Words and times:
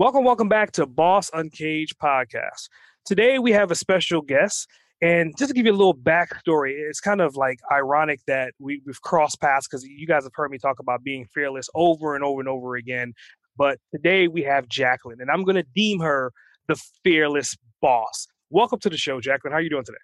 Welcome, 0.00 0.24
welcome 0.24 0.48
back 0.48 0.72
to 0.72 0.86
Boss 0.86 1.30
Uncaged 1.34 1.98
podcast. 1.98 2.70
Today 3.04 3.38
we 3.38 3.52
have 3.52 3.70
a 3.70 3.74
special 3.74 4.22
guest, 4.22 4.66
and 5.02 5.36
just 5.36 5.50
to 5.50 5.54
give 5.54 5.66
you 5.66 5.72
a 5.72 5.76
little 5.76 5.94
backstory, 5.94 6.72
it's 6.72 7.00
kind 7.00 7.20
of 7.20 7.36
like 7.36 7.58
ironic 7.70 8.20
that 8.26 8.54
we, 8.58 8.80
we've 8.86 9.02
crossed 9.02 9.42
paths 9.42 9.68
because 9.68 9.84
you 9.84 10.06
guys 10.06 10.22
have 10.22 10.32
heard 10.34 10.50
me 10.50 10.56
talk 10.56 10.78
about 10.78 11.04
being 11.04 11.26
fearless 11.34 11.68
over 11.74 12.14
and 12.14 12.24
over 12.24 12.40
and 12.40 12.48
over 12.48 12.76
again. 12.76 13.12
But 13.58 13.76
today 13.94 14.26
we 14.26 14.42
have 14.44 14.68
Jacqueline, 14.68 15.18
and 15.20 15.30
I'm 15.30 15.44
going 15.44 15.56
to 15.56 15.66
deem 15.74 16.00
her 16.00 16.32
the 16.66 16.80
fearless 17.04 17.54
boss. 17.82 18.26
Welcome 18.48 18.78
to 18.78 18.88
the 18.88 18.96
show, 18.96 19.20
Jacqueline. 19.20 19.52
How 19.52 19.58
are 19.58 19.62
you 19.62 19.68
doing 19.68 19.84
today? 19.84 19.98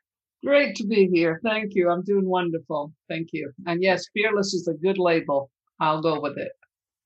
Great 0.44 0.76
to 0.76 0.86
be 0.86 1.08
here. 1.10 1.40
Thank 1.42 1.74
you. 1.74 1.88
I'm 1.88 2.02
doing 2.02 2.26
wonderful. 2.26 2.92
Thank 3.08 3.28
you. 3.32 3.50
And 3.64 3.82
yes, 3.82 4.04
fearless 4.12 4.52
is 4.52 4.68
a 4.68 4.74
good 4.74 4.98
label. 4.98 5.50
I'll 5.80 6.02
go 6.02 6.20
with 6.20 6.36
it. 6.36 6.52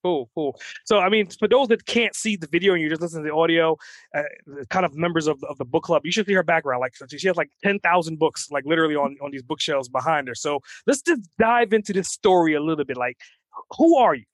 Cool, 0.03 0.31
cool. 0.35 0.59
So, 0.85 0.99
I 0.99 1.11
mean, 1.11 1.27
for 1.27 1.47
those 1.47 1.69
that 1.69 1.85
can't 1.85 2.15
see 2.15 2.37
the 2.37 2.47
video 2.47 2.73
and 2.73 2.81
you're 2.81 2.91
just 2.91 3.03
listening 3.03 3.25
to 3.25 3.31
the 3.31 3.35
audio, 3.35 3.77
uh, 4.15 4.23
kind 4.71 4.87
of 4.87 4.95
members 4.95 5.27
of, 5.27 5.43
of 5.45 5.59
the 5.59 5.65
book 5.65 5.85
club, 5.85 6.03
you 6.05 6.13
should 6.13 6.27
see 6.27 6.33
her 6.33 6.43
background. 6.43 6.81
Like, 6.81 6.95
she 7.17 7.27
has 7.27 7.37
like 7.37 7.51
10,000 7.63 8.19
books, 8.19 8.51
like 8.51 8.65
literally 8.65 8.97
on, 8.97 9.17
on 9.23 9.31
these 9.31 9.43
bookshelves 9.43 9.89
behind 9.89 10.29
her. 10.29 10.35
So, 10.35 10.61
let's 10.87 11.03
just 11.03 11.23
dive 11.39 11.73
into 11.73 11.93
this 11.93 12.09
story 12.09 12.55
a 12.55 12.63
little 12.63 12.85
bit. 12.85 12.97
Like, 12.97 13.19
who 13.77 13.97
are 13.97 14.15
you? 14.15 14.25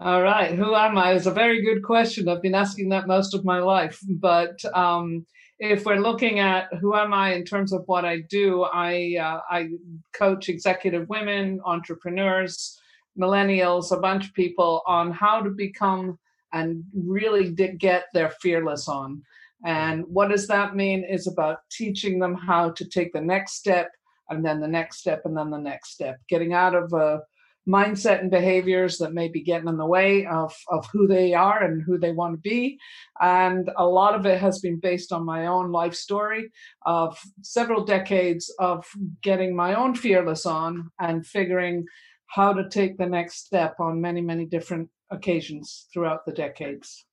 All 0.00 0.22
right. 0.22 0.54
Who 0.54 0.74
am 0.74 0.96
I? 0.96 1.12
It's 1.12 1.26
a 1.26 1.30
very 1.30 1.62
good 1.62 1.82
question. 1.82 2.28
I've 2.28 2.42
been 2.42 2.54
asking 2.54 2.88
that 2.88 3.06
most 3.06 3.34
of 3.34 3.44
my 3.44 3.58
life. 3.58 4.00
But 4.08 4.58
um, 4.74 5.26
if 5.58 5.84
we're 5.84 6.00
looking 6.00 6.40
at 6.40 6.72
who 6.80 6.96
am 6.96 7.12
I 7.12 7.34
in 7.34 7.44
terms 7.44 7.72
of 7.72 7.82
what 7.86 8.04
I 8.04 8.22
do, 8.28 8.62
I, 8.62 9.16
uh, 9.20 9.40
I 9.48 9.68
coach 10.12 10.48
executive 10.48 11.08
women, 11.08 11.60
entrepreneurs 11.64 12.80
millennials, 13.18 13.92
a 13.92 14.00
bunch 14.00 14.26
of 14.26 14.34
people 14.34 14.82
on 14.86 15.10
how 15.12 15.40
to 15.40 15.50
become 15.50 16.18
and 16.52 16.84
really 16.94 17.50
get 17.50 18.04
their 18.12 18.30
fearless 18.40 18.88
on. 18.88 19.22
And 19.64 20.04
what 20.06 20.28
does 20.28 20.46
that 20.48 20.74
mean? 20.74 21.04
Is 21.04 21.26
about 21.26 21.58
teaching 21.70 22.18
them 22.18 22.34
how 22.34 22.70
to 22.70 22.88
take 22.88 23.12
the 23.12 23.20
next 23.20 23.52
step 23.52 23.90
and 24.28 24.44
then 24.44 24.60
the 24.60 24.68
next 24.68 24.98
step 24.98 25.22
and 25.24 25.36
then 25.36 25.50
the 25.50 25.58
next 25.58 25.92
step, 25.92 26.18
getting 26.28 26.52
out 26.52 26.74
of 26.74 26.92
a 26.92 27.20
mindset 27.68 28.20
and 28.20 28.30
behaviors 28.30 28.98
that 28.98 29.12
may 29.12 29.28
be 29.28 29.40
getting 29.40 29.68
in 29.68 29.76
the 29.76 29.86
way 29.86 30.26
of, 30.26 30.52
of 30.68 30.84
who 30.92 31.06
they 31.06 31.32
are 31.32 31.62
and 31.62 31.82
who 31.82 31.96
they 31.96 32.12
want 32.12 32.34
to 32.34 32.40
be. 32.40 32.78
And 33.20 33.70
a 33.76 33.86
lot 33.86 34.14
of 34.14 34.26
it 34.26 34.40
has 34.40 34.58
been 34.58 34.80
based 34.80 35.12
on 35.12 35.24
my 35.24 35.46
own 35.46 35.70
life 35.70 35.94
story 35.94 36.50
of 36.84 37.16
several 37.42 37.84
decades 37.84 38.52
of 38.58 38.84
getting 39.22 39.54
my 39.54 39.74
own 39.74 39.94
fearless 39.94 40.44
on 40.44 40.90
and 40.98 41.24
figuring 41.26 41.84
how 42.32 42.50
to 42.54 42.66
take 42.66 42.96
the 42.96 43.06
next 43.06 43.44
step 43.44 43.78
on 43.78 44.00
many, 44.00 44.22
many 44.22 44.46
different 44.46 44.88
occasions 45.10 45.86
throughout 45.92 46.24
the 46.24 46.32
decades. 46.32 47.04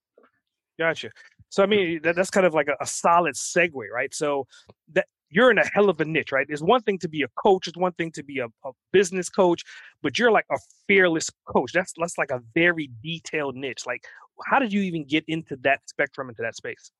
Gotcha. 0.78 1.10
So 1.50 1.62
I 1.62 1.66
mean, 1.66 2.00
that, 2.04 2.16
that's 2.16 2.30
kind 2.30 2.46
of 2.46 2.54
like 2.54 2.68
a, 2.68 2.76
a, 2.82 2.86
solid 2.86 3.34
segue, 3.34 3.90
right? 3.92 4.14
So 4.14 4.46
that 4.92 5.06
you're 5.28 5.50
in 5.50 5.58
a 5.58 5.66
hell 5.74 5.90
of 5.90 6.00
a 6.00 6.06
niche, 6.06 6.32
right? 6.32 6.46
It's 6.48 6.62
one 6.62 6.80
thing 6.80 6.98
to 7.00 7.08
be 7.08 7.22
a 7.22 7.28
coach, 7.42 7.68
it's 7.68 7.76
one 7.76 7.92
thing 7.92 8.10
to 8.12 8.22
be 8.22 8.38
a, 8.38 8.46
a 8.46 8.70
business 8.92 9.28
coach, 9.28 9.62
but 10.02 10.18
you're 10.18 10.32
like 10.32 10.46
a 10.50 10.58
fearless 10.88 11.28
coach. 11.46 11.72
That's 11.74 11.92
that's 11.98 12.16
like 12.16 12.30
a 12.30 12.40
very 12.54 12.90
detailed 13.02 13.56
niche. 13.56 13.84
Like, 13.86 14.04
how 14.46 14.58
did 14.58 14.72
you 14.72 14.80
even 14.80 15.04
get 15.04 15.24
into 15.28 15.56
that 15.56 15.80
spectrum, 15.86 16.30
into 16.30 16.40
that 16.40 16.56
space? 16.56 16.92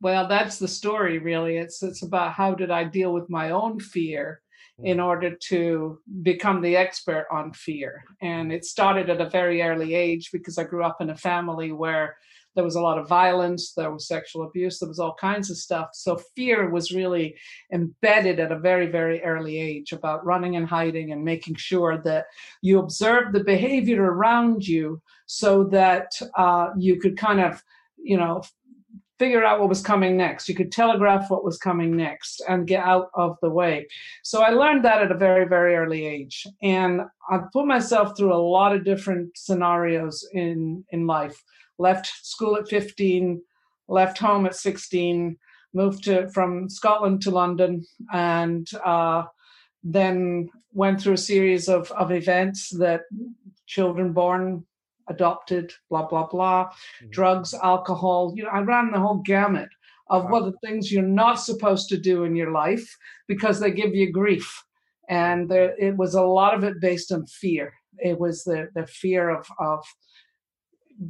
Well, 0.00 0.26
that's 0.26 0.58
the 0.58 0.68
story, 0.68 1.18
really. 1.18 1.58
It's 1.58 1.80
it's 1.84 2.02
about 2.02 2.32
how 2.32 2.54
did 2.54 2.72
I 2.72 2.82
deal 2.82 3.12
with 3.12 3.30
my 3.30 3.50
own 3.50 3.78
fear 3.78 4.42
in 4.82 5.00
order 5.00 5.34
to 5.34 5.98
become 6.22 6.60
the 6.60 6.76
expert 6.76 7.26
on 7.30 7.52
fear. 7.52 8.04
And 8.20 8.52
it 8.52 8.64
started 8.64 9.08
at 9.08 9.20
a 9.20 9.30
very 9.30 9.62
early 9.62 9.94
age 9.94 10.30
because 10.32 10.58
I 10.58 10.64
grew 10.64 10.84
up 10.84 11.00
in 11.00 11.10
a 11.10 11.16
family 11.16 11.72
where 11.72 12.16
there 12.54 12.64
was 12.64 12.74
a 12.74 12.80
lot 12.80 12.98
of 12.98 13.08
violence, 13.08 13.72
there 13.74 13.90
was 13.90 14.08
sexual 14.08 14.44
abuse, 14.44 14.78
there 14.78 14.88
was 14.88 14.98
all 14.98 15.14
kinds 15.14 15.50
of 15.50 15.58
stuff. 15.58 15.90
So 15.92 16.18
fear 16.34 16.70
was 16.70 16.90
really 16.90 17.36
embedded 17.72 18.40
at 18.40 18.50
a 18.50 18.58
very, 18.58 18.86
very 18.86 19.22
early 19.22 19.58
age 19.58 19.92
about 19.92 20.24
running 20.24 20.56
and 20.56 20.66
hiding 20.66 21.12
and 21.12 21.22
making 21.22 21.56
sure 21.56 21.98
that 21.98 22.26
you 22.62 22.78
observed 22.78 23.34
the 23.34 23.44
behavior 23.44 24.02
around 24.02 24.66
you 24.66 25.02
so 25.26 25.64
that 25.64 26.12
uh, 26.36 26.70
you 26.78 26.98
could 26.98 27.18
kind 27.18 27.40
of, 27.40 27.62
you 27.98 28.16
know, 28.16 28.42
figure 29.18 29.44
out 29.44 29.60
what 29.60 29.68
was 29.68 29.80
coming 29.80 30.16
next. 30.16 30.48
You 30.48 30.54
could 30.54 30.72
telegraph 30.72 31.30
what 31.30 31.44
was 31.44 31.58
coming 31.58 31.96
next 31.96 32.42
and 32.48 32.66
get 32.66 32.84
out 32.84 33.08
of 33.14 33.36
the 33.40 33.50
way. 33.50 33.86
So 34.22 34.42
I 34.42 34.50
learned 34.50 34.84
that 34.84 35.02
at 35.02 35.10
a 35.10 35.16
very, 35.16 35.46
very 35.46 35.74
early 35.74 36.04
age. 36.04 36.46
And 36.62 37.02
I 37.30 37.40
put 37.52 37.66
myself 37.66 38.16
through 38.16 38.34
a 38.34 38.36
lot 38.36 38.74
of 38.74 38.84
different 38.84 39.36
scenarios 39.36 40.28
in, 40.32 40.84
in 40.90 41.06
life. 41.06 41.42
Left 41.78 42.06
school 42.06 42.56
at 42.56 42.68
15, 42.68 43.42
left 43.88 44.18
home 44.18 44.46
at 44.46 44.54
16, 44.54 45.36
moved 45.72 46.04
to 46.04 46.28
from 46.30 46.68
Scotland 46.68 47.22
to 47.22 47.30
London, 47.30 47.84
and 48.12 48.68
uh, 48.84 49.24
then 49.82 50.48
went 50.72 51.00
through 51.00 51.14
a 51.14 51.18
series 51.18 51.68
of, 51.68 51.90
of 51.92 52.10
events 52.10 52.70
that 52.78 53.02
children 53.66 54.12
born 54.12 54.64
adopted, 55.08 55.72
blah, 55.90 56.06
blah, 56.06 56.26
blah, 56.26 56.66
mm-hmm. 56.66 57.10
drugs, 57.10 57.54
alcohol. 57.54 58.32
You 58.34 58.44
know, 58.44 58.50
I 58.50 58.60
ran 58.60 58.90
the 58.90 59.00
whole 59.00 59.22
gamut 59.24 59.68
of 60.08 60.24
wow. 60.24 60.30
what 60.30 60.44
the 60.44 60.58
things 60.66 60.90
you're 60.90 61.02
not 61.02 61.40
supposed 61.40 61.88
to 61.88 61.98
do 61.98 62.24
in 62.24 62.36
your 62.36 62.52
life 62.52 62.96
because 63.28 63.60
they 63.60 63.70
give 63.70 63.94
you 63.94 64.12
grief. 64.12 64.62
And 65.08 65.48
there, 65.48 65.74
it 65.78 65.96
was 65.96 66.14
a 66.14 66.22
lot 66.22 66.54
of 66.54 66.64
it 66.64 66.80
based 66.80 67.12
on 67.12 67.26
fear. 67.26 67.72
It 67.98 68.18
was 68.18 68.44
the, 68.44 68.68
the 68.74 68.86
fear 68.86 69.30
of, 69.30 69.46
of 69.58 69.84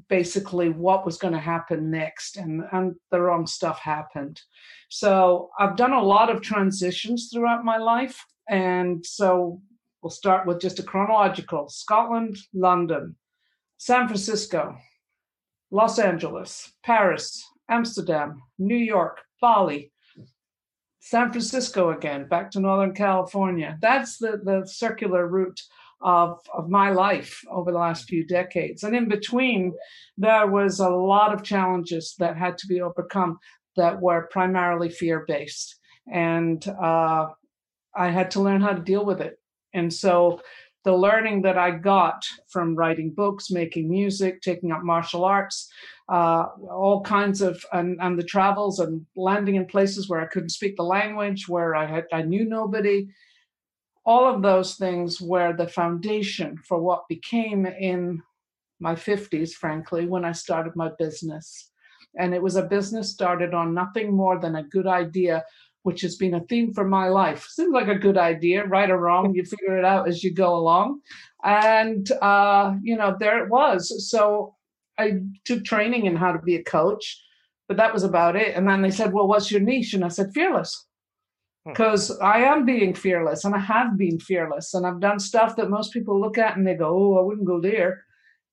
basically 0.08 0.68
what 0.70 1.04
was 1.04 1.16
going 1.16 1.32
to 1.32 1.40
happen 1.40 1.90
next 1.90 2.36
and, 2.36 2.62
and 2.72 2.94
the 3.10 3.20
wrong 3.20 3.46
stuff 3.46 3.78
happened. 3.78 4.40
So 4.88 5.50
I've 5.58 5.76
done 5.76 5.92
a 5.92 6.02
lot 6.02 6.30
of 6.30 6.42
transitions 6.42 7.30
throughout 7.32 7.64
my 7.64 7.78
life. 7.78 8.24
And 8.48 9.04
so 9.04 9.60
we'll 10.02 10.10
start 10.10 10.46
with 10.46 10.60
just 10.60 10.78
a 10.78 10.82
chronological 10.82 11.68
Scotland, 11.68 12.36
London, 12.52 13.16
San 13.78 14.06
Francisco, 14.06 14.76
Los 15.70 15.98
Angeles, 15.98 16.72
Paris, 16.84 17.44
Amsterdam, 17.68 18.42
New 18.58 18.76
York, 18.76 19.20
Bali, 19.40 19.92
San 21.00 21.30
Francisco 21.30 21.90
again, 21.90 22.26
back 22.26 22.50
to 22.50 22.60
Northern 22.60 22.92
California. 22.92 23.78
That's 23.80 24.18
the, 24.18 24.40
the 24.42 24.66
circular 24.66 25.28
route 25.28 25.60
of, 26.00 26.40
of 26.52 26.68
my 26.68 26.90
life 26.90 27.40
over 27.50 27.70
the 27.70 27.78
last 27.78 28.08
few 28.08 28.26
decades. 28.26 28.82
And 28.82 28.94
in 28.94 29.08
between, 29.08 29.72
there 30.16 30.46
was 30.46 30.80
a 30.80 30.88
lot 30.88 31.32
of 31.32 31.44
challenges 31.44 32.14
that 32.18 32.36
had 32.36 32.58
to 32.58 32.66
be 32.66 32.80
overcome 32.80 33.38
that 33.76 34.00
were 34.00 34.28
primarily 34.32 34.90
fear 34.90 35.24
based. 35.28 35.76
And 36.12 36.66
uh, 36.68 37.28
I 37.94 38.10
had 38.10 38.30
to 38.32 38.40
learn 38.40 38.60
how 38.60 38.72
to 38.72 38.82
deal 38.82 39.04
with 39.04 39.20
it. 39.20 39.38
And 39.74 39.92
so 39.92 40.40
the 40.86 40.96
learning 40.96 41.42
that 41.42 41.58
I 41.58 41.72
got 41.72 42.24
from 42.46 42.76
writing 42.76 43.10
books, 43.10 43.50
making 43.50 43.90
music, 43.90 44.40
taking 44.40 44.70
up 44.70 44.84
martial 44.84 45.24
arts, 45.24 45.68
uh, 46.08 46.44
all 46.70 47.02
kinds 47.02 47.42
of, 47.42 47.60
and, 47.72 47.98
and 48.00 48.16
the 48.16 48.22
travels 48.22 48.78
and 48.78 49.04
landing 49.16 49.56
in 49.56 49.66
places 49.66 50.08
where 50.08 50.20
I 50.20 50.26
couldn't 50.26 50.50
speak 50.50 50.76
the 50.76 50.84
language, 50.84 51.48
where 51.48 51.74
I 51.74 51.86
had 51.86 52.04
I 52.12 52.22
knew 52.22 52.44
nobody. 52.44 53.08
All 54.04 54.32
of 54.32 54.42
those 54.42 54.76
things 54.76 55.20
were 55.20 55.52
the 55.52 55.66
foundation 55.66 56.56
for 56.58 56.80
what 56.80 57.08
became 57.08 57.66
in 57.66 58.22
my 58.78 58.94
50s, 58.94 59.54
frankly, 59.54 60.06
when 60.06 60.24
I 60.24 60.30
started 60.30 60.76
my 60.76 60.92
business. 61.00 61.72
And 62.16 62.32
it 62.32 62.40
was 62.40 62.54
a 62.54 62.62
business 62.62 63.10
started 63.10 63.54
on 63.54 63.74
nothing 63.74 64.14
more 64.14 64.38
than 64.38 64.54
a 64.54 64.62
good 64.62 64.86
idea 64.86 65.44
which 65.86 66.00
has 66.00 66.16
been 66.16 66.34
a 66.34 66.40
theme 66.40 66.74
for 66.74 66.84
my 66.84 67.06
life. 67.06 67.46
Seems 67.48 67.72
like 67.72 67.86
a 67.86 67.94
good 67.94 68.18
idea, 68.18 68.66
right 68.66 68.90
or 68.90 68.98
wrong, 68.98 69.32
you 69.32 69.44
figure 69.44 69.78
it 69.78 69.84
out 69.84 70.08
as 70.08 70.24
you 70.24 70.34
go 70.34 70.56
along. 70.56 71.00
And, 71.44 72.10
uh, 72.20 72.74
you 72.82 72.96
know, 72.96 73.14
there 73.20 73.44
it 73.44 73.48
was. 73.48 74.10
So 74.10 74.56
I 74.98 75.20
took 75.44 75.64
training 75.64 76.06
in 76.06 76.16
how 76.16 76.32
to 76.32 76.40
be 76.40 76.56
a 76.56 76.64
coach, 76.64 77.22
but 77.68 77.76
that 77.76 77.94
was 77.94 78.02
about 78.02 78.34
it. 78.34 78.56
And 78.56 78.68
then 78.68 78.82
they 78.82 78.90
said, 78.90 79.12
well, 79.12 79.28
what's 79.28 79.52
your 79.52 79.60
niche? 79.60 79.94
And 79.94 80.04
I 80.04 80.08
said, 80.08 80.32
fearless. 80.34 80.86
Because 81.64 82.08
hmm. 82.08 82.24
I 82.24 82.38
am 82.38 82.66
being 82.66 82.92
fearless 82.92 83.44
and 83.44 83.54
I 83.54 83.60
have 83.60 83.96
been 83.96 84.18
fearless. 84.18 84.74
And 84.74 84.84
I've 84.84 84.98
done 84.98 85.20
stuff 85.20 85.54
that 85.54 85.70
most 85.70 85.92
people 85.92 86.20
look 86.20 86.36
at 86.36 86.56
and 86.56 86.66
they 86.66 86.74
go, 86.74 86.88
oh, 86.88 87.20
I 87.20 87.22
wouldn't 87.22 87.46
go 87.46 87.60
there. 87.60 88.02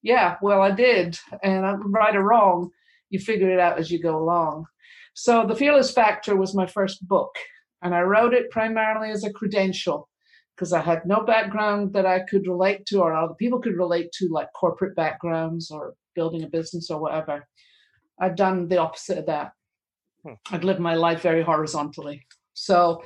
Yeah, 0.04 0.36
well, 0.40 0.62
I 0.62 0.70
did. 0.70 1.18
And 1.42 1.82
right 1.92 2.16
or 2.16 2.22
wrong 2.22 2.70
you 3.10 3.18
figure 3.18 3.50
it 3.50 3.60
out 3.60 3.80
as 3.80 3.90
you 3.90 4.00
go 4.00 4.18
along. 4.18 4.68
So 5.14 5.46
The 5.46 5.56
Fearless 5.56 5.92
Factor 5.92 6.36
was 6.36 6.56
my 6.56 6.66
first 6.66 7.08
book, 7.08 7.36
and 7.82 7.94
I 7.94 8.02
wrote 8.02 8.34
it 8.34 8.50
primarily 8.50 9.12
as 9.12 9.24
a 9.24 9.34
credential 9.34 10.10
because 10.56 10.74
I 10.74 10.82
had 10.82 11.06
no 11.06 11.24
background 11.24 11.94
that 11.94 12.06
I 12.06 12.20
could 12.20 12.48
relate 12.48 12.86
to 12.88 13.02
or 13.02 13.14
other 13.14 13.34
people 13.36 13.60
could 13.60 13.78
relate 13.78 14.12
to, 14.14 14.28
like 14.30 14.48
corporate 14.54 14.96
backgrounds 14.96 15.72
or 15.72 15.96
building 16.16 16.44
a 16.44 16.48
business 16.48 16.90
or 16.90 17.00
whatever. 17.00 17.48
I'd 18.20 18.36
done 18.36 18.68
the 18.68 18.78
opposite 18.78 19.18
of 19.18 19.26
that. 19.28 19.52
Hmm. 20.24 20.34
I'd 20.52 20.64
lived 20.64 20.80
my 20.80 20.96
life 20.96 21.22
very 21.22 21.44
horizontally. 21.44 22.26
So 22.54 23.04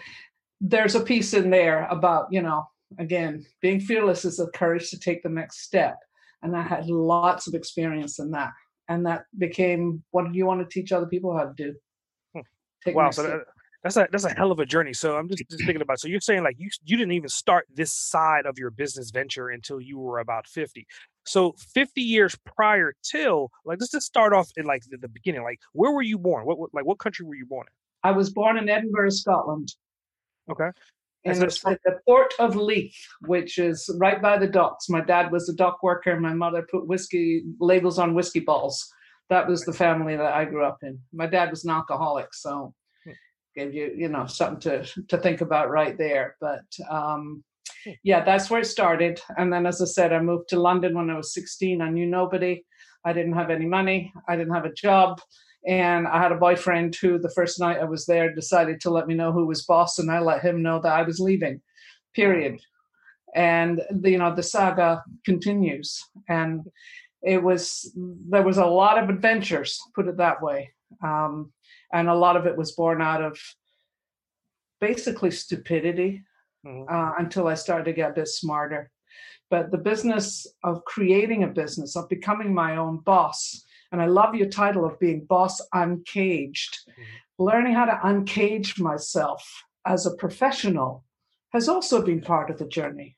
there's 0.60 0.96
a 0.96 1.02
piece 1.04 1.34
in 1.34 1.50
there 1.50 1.88
about, 1.90 2.28
you 2.32 2.42
know, 2.42 2.66
again, 3.00 3.46
being 3.62 3.80
fearless 3.80 4.26
is 4.26 4.38
the 4.38 4.48
courage 4.48 4.90
to 4.92 5.00
take 5.00 5.24
the 5.24 5.30
next 5.30 5.64
step. 5.64 5.98
And 6.42 6.56
I 6.56 6.62
had 6.62 6.90
lots 6.90 7.48
of 7.48 7.54
experience 7.54 8.20
in 8.20 8.32
that. 8.32 8.52
And 8.90 9.06
that 9.06 9.24
became 9.38 10.04
what 10.12 10.32
do 10.32 10.38
you 10.38 10.46
want 10.46 10.62
to 10.62 10.74
teach 10.74 10.92
other 10.92 11.08
people 11.08 11.36
how 11.36 11.46
to 11.46 11.54
do? 11.56 11.76
Wow. 12.86 13.12
So 13.12 13.24
that, 13.24 13.42
that's 13.84 13.98
a 13.98 14.08
that's 14.12 14.26
a 14.26 14.34
hell 14.34 14.52
of 14.52 14.60
a 14.60 14.66
journey. 14.66 14.94
So 14.94 15.18
I'm 15.18 15.28
just, 15.30 15.44
just 15.50 15.64
thinking 15.66 15.82
about. 15.82 16.00
So 16.00 16.08
you're 16.08 16.22
saying 16.22 16.44
like 16.44 16.56
you 16.60 16.70
you 16.84 16.98
didn't 16.98 17.14
even 17.14 17.30
start 17.30 17.68
this 17.74 17.94
side 17.94 18.46
of 18.46 18.58
your 18.58 18.72
business 18.72 19.12
venture 19.12 19.50
until 19.50 19.80
you 19.80 20.00
were 20.00 20.20
about 20.20 20.48
50. 20.48 20.86
So 21.26 21.54
50 21.74 22.02
years 22.02 22.38
prior 22.46 22.94
till 23.04 23.52
like 23.66 23.80
let's 23.80 23.92
just 23.92 24.06
start 24.06 24.34
off 24.34 24.50
in 24.58 24.66
like 24.66 24.84
the, 24.90 24.98
the 24.98 25.08
beginning. 25.08 25.44
Like 25.44 25.60
where 25.74 25.92
were 25.92 26.02
you 26.02 26.18
born? 26.18 26.46
What, 26.46 26.58
what, 26.58 26.74
like 26.74 26.86
what 26.86 27.00
country 27.00 27.26
were 27.26 27.36
you 27.36 27.46
born 27.46 27.68
in? 27.68 28.10
I 28.10 28.12
was 28.12 28.30
born 28.30 28.58
in 28.58 28.70
Edinburgh, 28.70 29.12
Scotland. 29.12 29.74
Okay. 30.50 30.70
And 31.26 31.44
it's 31.44 31.66
at 31.66 31.80
the 31.84 32.00
port 32.08 32.34
of 32.40 32.56
Leith, 32.56 32.96
which 33.22 33.58
is 33.58 33.90
right 34.00 34.22
by 34.22 34.38
the 34.38 34.48
docks. 34.48 34.88
My 34.88 35.02
dad 35.02 35.32
was 35.32 35.50
a 35.50 35.54
dock 35.54 35.84
worker. 35.84 36.18
My 36.20 36.34
mother 36.34 36.66
put 36.70 36.88
whiskey 36.88 37.44
labels 37.60 38.00
on 38.00 38.14
whiskey 38.14 38.40
balls. 38.40 38.90
That 39.30 39.48
was 39.48 39.66
the 39.66 39.74
family 39.74 40.16
that 40.16 40.34
I 40.34 40.46
grew 40.46 40.66
up 40.66 40.80
in. 40.84 41.00
My 41.14 41.28
dad 41.28 41.50
was 41.50 41.66
an 41.66 41.72
alcoholic, 41.72 42.34
so 42.34 42.74
gave 43.56 43.74
you 43.74 43.92
you 43.96 44.08
know 44.08 44.26
something 44.28 44.60
to 44.60 45.04
to 45.08 45.18
think 45.18 45.42
about 45.42 45.70
right 45.70 45.98
there. 45.98 46.36
But 46.40 46.66
um, 46.90 47.44
yeah, 48.04 48.24
that's 48.24 48.50
where 48.50 48.62
it 48.62 48.66
started. 48.66 49.22
And 49.38 49.52
then, 49.52 49.66
as 49.66 49.82
I 49.82 49.86
said, 49.86 50.14
I 50.14 50.20
moved 50.20 50.50
to 50.50 50.60
London 50.60 50.96
when 50.96 51.10
I 51.10 51.18
was 51.18 51.34
16. 51.34 51.82
I 51.82 51.90
knew 51.90 52.06
nobody. 52.06 52.64
I 53.06 53.14
didn't 53.14 53.34
have 53.34 53.50
any 53.50 53.66
money. 53.66 54.12
I 54.28 54.36
didn't 54.36 54.54
have 54.54 54.66
a 54.66 54.74
job. 54.74 55.22
And 55.68 56.08
I 56.08 56.22
had 56.22 56.32
a 56.32 56.36
boyfriend 56.36 56.96
who, 56.96 57.20
the 57.20 57.32
first 57.32 57.60
night 57.60 57.80
I 57.80 57.86
was 57.86 58.06
there, 58.06 58.34
decided 58.34 58.80
to 58.82 58.90
let 58.90 59.08
me 59.08 59.16
know 59.16 59.32
who 59.32 59.46
was 59.46 59.66
boss, 59.66 60.00
and 60.00 60.12
I 60.12 60.20
let 60.20 60.42
him 60.42 60.62
know 60.62 60.80
that 60.82 60.94
I 60.94 61.02
was 61.02 61.20
leaving, 61.20 61.62
period. 62.16 62.60
And, 63.36 63.82
you 64.04 64.18
know, 64.18 64.34
the 64.34 64.44
saga 64.44 65.04
continues. 65.26 66.02
And 66.30 66.62
it 67.24 67.42
was, 67.42 67.92
there 68.30 68.44
was 68.44 68.58
a 68.58 68.66
lot 68.66 69.02
of 69.02 69.10
adventures, 69.10 69.80
put 69.96 70.08
it 70.08 70.18
that 70.18 70.42
way. 70.42 70.74
Um, 71.04 71.52
and 71.94 72.10
a 72.10 72.16
lot 72.16 72.38
of 72.38 72.46
it 72.46 72.58
was 72.58 72.74
born 72.74 73.02
out 73.02 73.22
of 73.22 73.40
basically 74.80 75.32
stupidity 75.32 76.24
mm-hmm. 76.66 76.94
uh, 76.94 77.14
until 77.18 77.48
I 77.48 77.56
started 77.56 77.86
to 77.86 77.94
get 77.94 78.12
a 78.12 78.16
bit 78.16 78.28
smarter. 78.28 78.92
But 79.50 79.72
the 79.72 79.78
business 79.78 80.46
of 80.64 80.84
creating 80.86 81.44
a 81.44 81.48
business, 81.48 81.96
of 81.96 82.10
becoming 82.10 82.54
my 82.54 82.78
own 82.78 83.00
boss, 83.00 83.64
and 83.92 84.02
I 84.02 84.06
love 84.06 84.36
your 84.36 84.50
title 84.50 84.86
of 84.86 85.00
being 85.00 85.26
boss 85.26 85.62
uncaged, 85.74 86.78
mm-hmm. 86.90 87.44
learning 87.44 87.74
how 87.74 87.86
to 87.86 88.00
uncage 88.04 88.80
myself 88.80 89.64
as 89.86 90.06
a 90.06 90.16
professional 90.16 91.06
has 91.54 91.70
also 91.70 92.02
been 92.02 92.22
part 92.22 92.50
of 92.50 92.58
the 92.58 92.68
journey. 92.68 93.16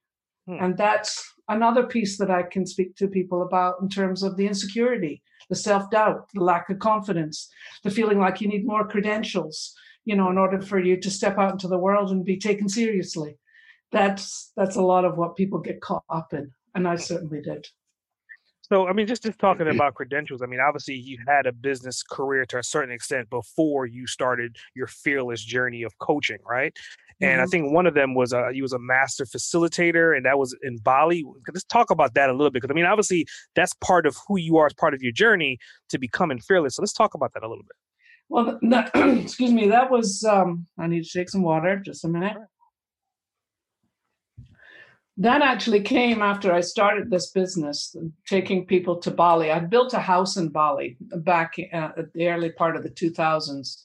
Hmm. 0.50 0.64
And 0.64 0.78
that's 0.78 1.32
another 1.48 1.84
piece 1.84 2.18
that 2.18 2.32
I 2.32 2.42
can 2.42 2.66
speak 2.66 2.96
to 2.96 3.08
people 3.08 3.44
about 3.44 3.76
in 3.82 3.88
terms 3.88 4.24
of 4.24 4.36
the 4.36 4.48
insecurity, 4.48 5.22
the 5.48 5.56
self 5.56 5.92
doubt, 5.92 6.28
the 6.34 6.44
lack 6.44 6.70
of 6.72 6.80
confidence, 6.80 7.52
the 7.84 7.92
feeling 7.92 8.20
like 8.20 8.42
you 8.42 8.48
need 8.48 8.66
more 8.66 8.88
credentials, 8.88 9.76
you 10.06 10.16
know, 10.16 10.30
in 10.32 10.40
order 10.40 10.60
for 10.60 10.80
you 10.80 11.00
to 11.00 11.12
step 11.12 11.38
out 11.38 11.52
into 11.52 11.68
the 11.68 11.78
world 11.78 12.10
and 12.10 12.26
be 12.26 12.38
taken 12.38 12.68
seriously. 12.68 13.38
That's 13.92 14.52
that's 14.58 14.76
a 14.76 14.82
lot 14.82 15.06
of 15.06 15.18
what 15.18 15.36
people 15.36 15.60
get 15.60 15.82
caught 15.82 16.04
up 16.10 16.34
in, 16.34 16.52
and 16.74 16.88
I 16.88 16.96
certainly 16.96 17.42
did. 17.42 17.68
So, 18.72 18.88
I 18.88 18.94
mean, 18.94 19.08
just 19.08 19.24
just 19.24 19.40
talking 19.40 19.68
about 19.68 19.96
credentials. 19.96 20.44
I 20.44 20.46
mean, 20.46 20.60
obviously, 20.60 20.94
you 20.94 21.18
had 21.28 21.48
a 21.48 21.52
business 21.52 22.04
career 22.04 22.46
to 22.46 22.60
a 22.60 22.64
certain 22.64 22.94
extent 22.94 23.30
before 23.30 23.88
you 23.88 24.06
started 24.06 24.58
your 24.76 24.86
fearless 24.86 25.44
journey 25.44 25.82
of 25.82 25.98
coaching, 25.98 26.38
right? 26.48 26.78
And 27.20 27.32
mm-hmm. 27.32 27.42
I 27.42 27.46
think 27.48 27.74
one 27.74 27.88
of 27.88 27.96
them 27.96 28.14
was 28.14 28.32
uh, 28.32 28.50
you 28.50 28.62
was 28.62 28.74
a 28.74 28.80
master 28.80 29.26
facilitator, 29.26 30.16
and 30.16 30.26
that 30.26 30.38
was 30.38 30.56
in 30.62 30.78
Bali. 30.78 31.26
Let's 31.48 31.64
talk 31.64 31.90
about 31.90 32.14
that 32.14 32.30
a 32.30 32.34
little 32.34 32.52
bit 32.52 32.62
because 32.62 32.72
I 32.72 32.76
mean, 32.76 32.86
obviously, 32.86 33.26
that's 33.56 33.74
part 33.82 34.06
of 34.06 34.16
who 34.28 34.38
you 34.38 34.58
are 34.58 34.68
as 34.68 34.74
part 34.74 34.94
of 34.94 35.02
your 35.02 35.12
journey 35.12 35.58
to 35.90 35.98
becoming 35.98 36.40
fearless. 36.40 36.76
So 36.76 36.84
let's 36.84 36.94
talk 36.94 37.16
about 37.16 37.34
that 37.34 37.44
a 37.44 37.50
little 37.50 37.64
bit. 37.64 37.76
Well, 38.30 38.60
that, 38.62 38.92
excuse 39.24 39.52
me, 39.52 39.68
that 39.70 39.90
was, 39.90 40.24
um, 40.24 40.68
I 40.78 40.86
need 40.86 41.04
to 41.04 41.12
take 41.12 41.30
some 41.30 41.42
water, 41.42 41.82
just 41.84 42.06
a 42.06 42.08
minute. 42.08 42.38
That 45.20 45.42
actually 45.42 45.82
came 45.82 46.22
after 46.22 46.54
I 46.54 46.62
started 46.62 47.10
this 47.10 47.32
business, 47.32 47.94
taking 48.26 48.66
people 48.66 48.96
to 49.02 49.12
Bali. 49.12 49.52
I 49.52 49.60
built 49.60 49.94
a 49.94 50.00
house 50.00 50.38
in 50.38 50.48
Bali 50.48 50.96
back 51.02 51.56
uh, 51.74 51.90
at 51.98 52.14
the 52.14 52.30
early 52.30 52.52
part 52.52 52.78
of 52.78 52.84
the 52.84 52.90
2000s. 52.90 53.84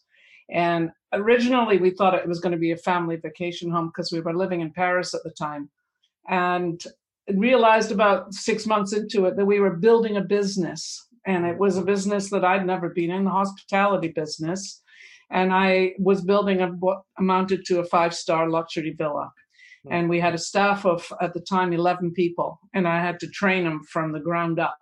And 0.49 0.93
originally, 1.13 1.79
we 1.79 1.91
thought 1.91 2.15
it 2.15 2.29
was 2.29 2.39
going 2.39 2.53
to 2.53 2.59
be 2.59 2.71
a 2.71 2.77
family 2.77 3.17
vacation 3.17 3.69
home 3.69 3.89
because 3.89 4.13
we 4.13 4.21
were 4.21 4.37
living 4.37 4.61
in 4.61 4.71
Paris 4.71 5.13
at 5.13 5.25
the 5.25 5.31
time. 5.31 5.71
And 6.29 6.81
realized 7.35 7.91
about 7.91 8.33
six 8.33 8.65
months 8.65 8.93
into 8.93 9.25
it 9.25 9.37
that 9.37 9.47
we 9.47 9.59
were 9.59 9.77
building 9.77 10.17
a 10.17 10.21
business 10.21 11.09
and 11.27 11.47
it 11.47 11.59
was 11.59 11.77
a 11.77 11.83
business 11.83 12.31
that 12.31 12.45
I'd 12.45 12.67
never 12.67 12.91
been 12.91 13.11
in, 13.11 13.25
the 13.25 13.31
hospitality 13.31 14.09
business. 14.09 14.83
And 15.31 15.53
I 15.53 15.95
was 15.99 16.23
building 16.23 16.61
a, 16.61 16.69
what 16.69 17.03
amounted 17.19 17.65
to 17.67 17.81
a 17.81 17.85
five 17.85 18.15
star 18.15 18.51
luxury 18.51 18.95
villa. 18.97 19.33
And 19.91 20.09
we 20.09 20.21
had 20.21 20.35
a 20.35 20.39
staff 20.39 20.87
of, 20.87 21.07
at 21.21 21.35
the 21.35 21.41
time, 21.41 21.73
11 21.73 22.13
people. 22.13 22.59
And 22.73 22.89
I 22.89 23.01
had 23.01 23.21
to 23.21 23.29
train 23.29 23.65
them 23.65 23.83
from 23.85 24.13
the 24.13 24.21
ground 24.21 24.59
up 24.59 24.79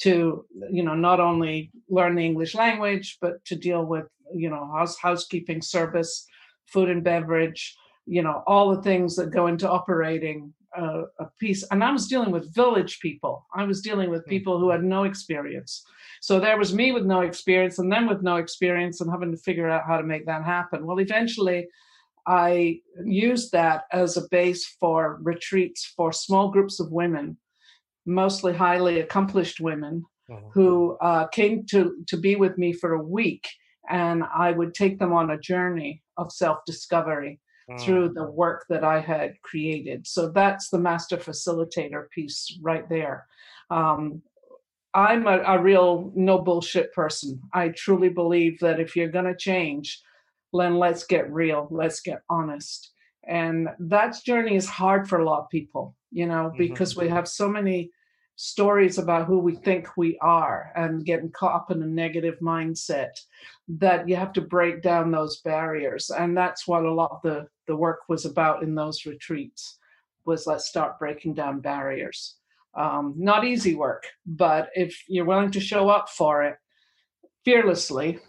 to, 0.00 0.44
you 0.70 0.82
know, 0.82 0.94
not 0.94 1.20
only 1.20 1.70
learn 1.88 2.16
the 2.16 2.24
English 2.24 2.54
language, 2.54 3.18
but 3.20 3.44
to 3.44 3.56
deal 3.56 3.84
with, 3.84 4.06
you 4.34 4.50
know, 4.50 4.70
house, 4.72 4.96
housekeeping 4.98 5.62
service, 5.62 6.26
food 6.66 6.88
and 6.88 7.04
beverage, 7.04 7.76
you 8.06 8.22
know, 8.22 8.42
all 8.46 8.74
the 8.74 8.82
things 8.82 9.14
that 9.16 9.30
go 9.30 9.46
into 9.46 9.70
operating 9.70 10.52
a, 10.74 11.02
a 11.20 11.26
piece. 11.38 11.62
And 11.70 11.84
I 11.84 11.92
was 11.92 12.08
dealing 12.08 12.30
with 12.30 12.54
village 12.54 12.98
people. 13.00 13.46
I 13.54 13.64
was 13.64 13.80
dealing 13.80 14.10
with 14.10 14.24
hmm. 14.24 14.30
people 14.30 14.58
who 14.58 14.70
had 14.70 14.82
no 14.82 15.04
experience. 15.04 15.84
So 16.20 16.40
there 16.40 16.58
was 16.58 16.74
me 16.74 16.92
with 16.92 17.04
no 17.04 17.20
experience 17.20 17.78
and 17.78 17.90
them 17.90 18.06
with 18.06 18.22
no 18.22 18.36
experience 18.36 19.00
and 19.00 19.10
having 19.10 19.32
to 19.32 19.36
figure 19.36 19.68
out 19.68 19.84
how 19.86 19.96
to 19.98 20.04
make 20.04 20.26
that 20.26 20.44
happen. 20.44 20.86
Well, 20.86 21.00
eventually, 21.00 21.68
I 22.26 22.80
used 23.04 23.52
that 23.52 23.84
as 23.92 24.16
a 24.16 24.28
base 24.30 24.66
for 24.80 25.18
retreats 25.22 25.92
for 25.96 26.12
small 26.12 26.50
groups 26.50 26.80
of 26.80 26.92
women, 26.92 27.36
mostly 28.06 28.54
highly 28.54 29.00
accomplished 29.00 29.60
women, 29.60 30.04
mm-hmm. 30.30 30.48
who 30.52 30.96
uh, 31.00 31.26
came 31.28 31.66
to, 31.66 31.96
to 32.08 32.16
be 32.16 32.36
with 32.36 32.58
me 32.58 32.72
for 32.72 32.94
a 32.94 33.02
week. 33.02 33.48
And 33.90 34.22
I 34.34 34.52
would 34.52 34.74
take 34.74 34.98
them 34.98 35.12
on 35.12 35.30
a 35.30 35.38
journey 35.38 36.02
of 36.16 36.32
self 36.32 36.58
discovery 36.66 37.40
through 37.78 38.10
mm. 38.10 38.14
the 38.14 38.30
work 38.30 38.64
that 38.68 38.84
I 38.84 39.00
had 39.00 39.40
created. 39.42 40.06
So 40.06 40.28
that's 40.28 40.68
the 40.68 40.78
master 40.78 41.16
facilitator 41.16 42.08
piece 42.10 42.58
right 42.60 42.88
there. 42.88 43.26
Um, 43.70 44.22
I'm 44.94 45.26
a, 45.26 45.38
a, 45.38 45.62
real 45.62 46.12
no 46.14 46.38
bullshit 46.38 46.92
person. 46.92 47.40
I 47.54 47.68
truly 47.70 48.10
believe 48.10 48.58
that 48.60 48.78
if 48.78 48.94
you're 48.94 49.08
going 49.08 49.24
to 49.24 49.36
change, 49.36 50.00
then 50.52 50.78
let's 50.78 51.04
get 51.04 51.32
real, 51.32 51.68
let's 51.70 52.00
get 52.00 52.22
honest. 52.28 52.92
And 53.26 53.68
that 53.78 54.16
journey 54.24 54.56
is 54.56 54.68
hard 54.68 55.08
for 55.08 55.20
a 55.20 55.24
lot 55.24 55.42
of 55.42 55.50
people, 55.50 55.94
you 56.10 56.26
know, 56.26 56.50
mm-hmm. 56.50 56.58
because 56.58 56.96
we 56.96 57.08
have 57.08 57.28
so 57.28 57.48
many 57.48 57.90
stories 58.36 58.98
about 58.98 59.26
who 59.26 59.38
we 59.38 59.54
think 59.54 59.96
we 59.96 60.18
are 60.20 60.72
and 60.74 61.04
getting 61.04 61.30
caught 61.30 61.54
up 61.54 61.70
in 61.70 61.82
a 61.82 61.86
negative 61.86 62.38
mindset 62.40 63.10
that 63.68 64.08
you 64.08 64.16
have 64.16 64.32
to 64.32 64.40
break 64.40 64.82
down 64.82 65.10
those 65.10 65.40
barriers 65.42 66.10
and 66.10 66.36
that's 66.36 66.66
what 66.66 66.84
a 66.84 66.92
lot 66.92 67.10
of 67.12 67.22
the 67.22 67.46
the 67.66 67.76
work 67.76 68.00
was 68.08 68.24
about 68.24 68.62
in 68.62 68.74
those 68.74 69.04
retreats 69.06 69.78
was 70.24 70.46
let's 70.46 70.66
start 70.66 70.98
breaking 70.98 71.34
down 71.34 71.60
barriers 71.60 72.36
um, 72.74 73.14
not 73.18 73.44
easy 73.44 73.74
work 73.74 74.06
but 74.24 74.70
if 74.74 75.04
you're 75.08 75.26
willing 75.26 75.50
to 75.50 75.60
show 75.60 75.88
up 75.88 76.08
for 76.08 76.42
it 76.42 76.56
fearlessly 77.44 78.14
mm-hmm. 78.14 78.26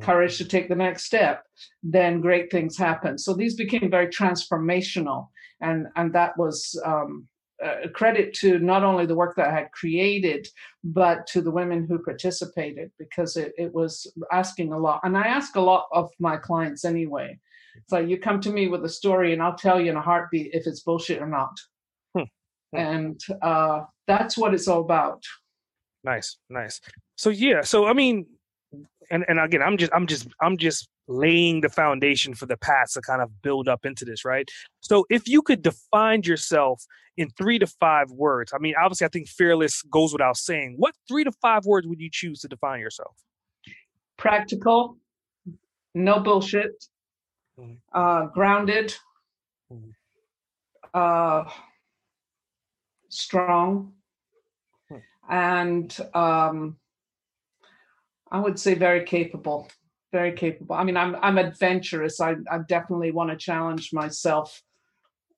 Courage 0.00 0.38
to 0.38 0.44
take 0.44 0.68
the 0.68 0.74
next 0.74 1.04
step 1.04 1.44
then 1.82 2.20
great 2.20 2.50
things 2.50 2.76
happen 2.76 3.18
so 3.18 3.32
these 3.32 3.54
became 3.54 3.90
very 3.90 4.08
transformational 4.08 5.28
and 5.60 5.86
and 5.96 6.12
that 6.12 6.36
was 6.36 6.80
um, 6.84 7.28
uh, 7.64 7.88
credit 7.92 8.34
to 8.34 8.58
not 8.58 8.82
only 8.82 9.06
the 9.06 9.14
work 9.14 9.36
that 9.36 9.48
I 9.48 9.54
had 9.54 9.72
created, 9.72 10.46
but 10.82 11.26
to 11.28 11.40
the 11.40 11.50
women 11.50 11.86
who 11.86 11.98
participated 11.98 12.90
because 12.98 13.36
it, 13.36 13.52
it 13.56 13.72
was 13.72 14.12
asking 14.32 14.72
a 14.72 14.78
lot. 14.78 15.00
And 15.04 15.16
I 15.16 15.22
ask 15.22 15.56
a 15.56 15.60
lot 15.60 15.86
of 15.92 16.10
my 16.18 16.36
clients 16.36 16.84
anyway. 16.84 17.38
It's 17.76 17.92
like 17.92 18.08
you 18.08 18.18
come 18.18 18.40
to 18.40 18.50
me 18.50 18.68
with 18.68 18.84
a 18.84 18.88
story 18.88 19.32
and 19.32 19.42
I'll 19.42 19.56
tell 19.56 19.80
you 19.80 19.90
in 19.90 19.96
a 19.96 20.02
heartbeat 20.02 20.50
if 20.52 20.66
it's 20.66 20.80
bullshit 20.80 21.22
or 21.22 21.28
not. 21.28 21.52
Hmm. 22.14 22.22
hmm. 22.72 22.78
And 22.78 23.20
uh, 23.42 23.82
that's 24.06 24.36
what 24.36 24.54
it's 24.54 24.68
all 24.68 24.80
about. 24.80 25.22
Nice, 26.02 26.36
nice. 26.50 26.80
So, 27.16 27.30
yeah, 27.30 27.62
so 27.62 27.86
I 27.86 27.94
mean, 27.94 28.26
and 29.10 29.24
and 29.28 29.38
again, 29.40 29.62
I'm 29.62 29.76
just 29.76 29.92
I'm 29.92 30.06
just 30.06 30.28
I'm 30.40 30.56
just 30.56 30.88
laying 31.06 31.60
the 31.60 31.68
foundation 31.68 32.34
for 32.34 32.46
the 32.46 32.56
past 32.56 32.94
to 32.94 33.00
kind 33.02 33.20
of 33.20 33.42
build 33.42 33.68
up 33.68 33.84
into 33.84 34.04
this, 34.04 34.24
right? 34.24 34.48
So 34.80 35.04
if 35.10 35.28
you 35.28 35.42
could 35.42 35.62
define 35.62 36.22
yourself 36.22 36.82
in 37.16 37.28
three 37.30 37.58
to 37.58 37.66
five 37.66 38.10
words, 38.10 38.52
I 38.54 38.58
mean, 38.58 38.74
obviously, 38.80 39.06
I 39.06 39.08
think 39.08 39.28
fearless 39.28 39.82
goes 39.82 40.12
without 40.12 40.36
saying. 40.36 40.76
What 40.78 40.94
three 41.08 41.24
to 41.24 41.32
five 41.42 41.64
words 41.64 41.86
would 41.86 42.00
you 42.00 42.08
choose 42.10 42.40
to 42.40 42.48
define 42.48 42.80
yourself? 42.80 43.16
Practical, 44.16 44.96
no 45.94 46.20
bullshit, 46.20 46.72
mm-hmm. 47.58 47.74
uh, 47.92 48.26
grounded, 48.26 48.94
mm-hmm. 49.72 49.90
uh, 50.94 51.50
strong, 53.08 53.92
hmm. 54.88 54.96
and 55.28 55.96
um, 56.14 56.76
I 58.34 58.40
would 58.40 58.58
say 58.58 58.74
very 58.74 59.04
capable 59.04 59.68
very 60.14 60.32
capable. 60.32 60.76
I 60.76 60.84
mean, 60.84 60.96
I'm 60.96 61.16
I'm 61.16 61.38
adventurous. 61.38 62.20
I 62.20 62.36
I 62.48 62.58
definitely 62.68 63.10
want 63.10 63.30
to 63.30 63.36
challenge 63.36 63.92
myself 63.92 64.62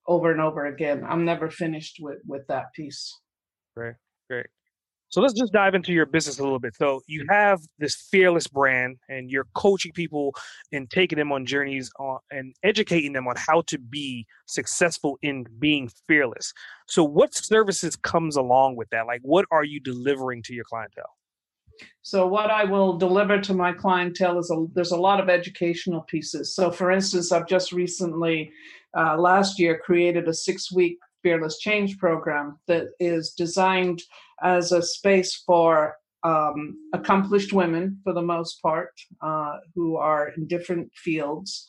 over 0.06 0.30
and 0.30 0.40
over 0.40 0.66
again. 0.66 1.02
I'm 1.08 1.24
never 1.24 1.50
finished 1.50 1.96
with 1.98 2.18
with 2.26 2.46
that 2.48 2.74
piece. 2.74 3.18
Great, 3.74 3.94
great. 4.28 4.48
So 5.08 5.22
let's 5.22 5.32
just 5.32 5.52
dive 5.52 5.74
into 5.74 5.94
your 5.94 6.04
business 6.04 6.38
a 6.38 6.42
little 6.42 6.58
bit. 6.58 6.74
So 6.76 7.00
you 7.06 7.24
have 7.30 7.60
this 7.78 7.94
fearless 8.10 8.48
brand, 8.48 8.98
and 9.08 9.30
you're 9.30 9.46
coaching 9.54 9.92
people 9.92 10.34
and 10.72 10.90
taking 10.90 11.16
them 11.16 11.32
on 11.32 11.46
journeys 11.46 11.90
on, 11.98 12.18
and 12.30 12.54
educating 12.62 13.14
them 13.14 13.26
on 13.26 13.36
how 13.38 13.62
to 13.68 13.78
be 13.78 14.26
successful 14.44 15.16
in 15.22 15.46
being 15.58 15.88
fearless. 16.06 16.52
So 16.86 17.02
what 17.02 17.34
services 17.34 17.96
comes 17.96 18.36
along 18.36 18.76
with 18.76 18.90
that? 18.90 19.06
Like, 19.06 19.22
what 19.22 19.46
are 19.50 19.64
you 19.64 19.80
delivering 19.80 20.42
to 20.42 20.54
your 20.54 20.64
clientele? 20.64 21.15
So 22.02 22.26
what 22.26 22.50
I 22.50 22.64
will 22.64 22.96
deliver 22.96 23.40
to 23.40 23.54
my 23.54 23.72
clientele 23.72 24.38
is 24.38 24.50
a, 24.50 24.66
there's 24.74 24.92
a 24.92 24.96
lot 24.96 25.20
of 25.20 25.28
educational 25.28 26.02
pieces. 26.02 26.54
So 26.54 26.70
for 26.70 26.90
instance, 26.90 27.32
I've 27.32 27.48
just 27.48 27.72
recently 27.72 28.52
uh, 28.96 29.16
last 29.16 29.58
year 29.58 29.78
created 29.84 30.28
a 30.28 30.34
six 30.34 30.72
week 30.72 30.98
fearless 31.22 31.58
change 31.58 31.98
program 31.98 32.58
that 32.68 32.86
is 33.00 33.32
designed 33.32 34.02
as 34.42 34.72
a 34.72 34.82
space 34.82 35.42
for 35.46 35.96
um, 36.22 36.76
accomplished 36.92 37.52
women 37.52 37.98
for 38.04 38.12
the 38.12 38.22
most 38.22 38.62
part 38.62 38.90
uh, 39.20 39.56
who 39.74 39.96
are 39.96 40.28
in 40.36 40.46
different 40.46 40.92
fields 40.94 41.68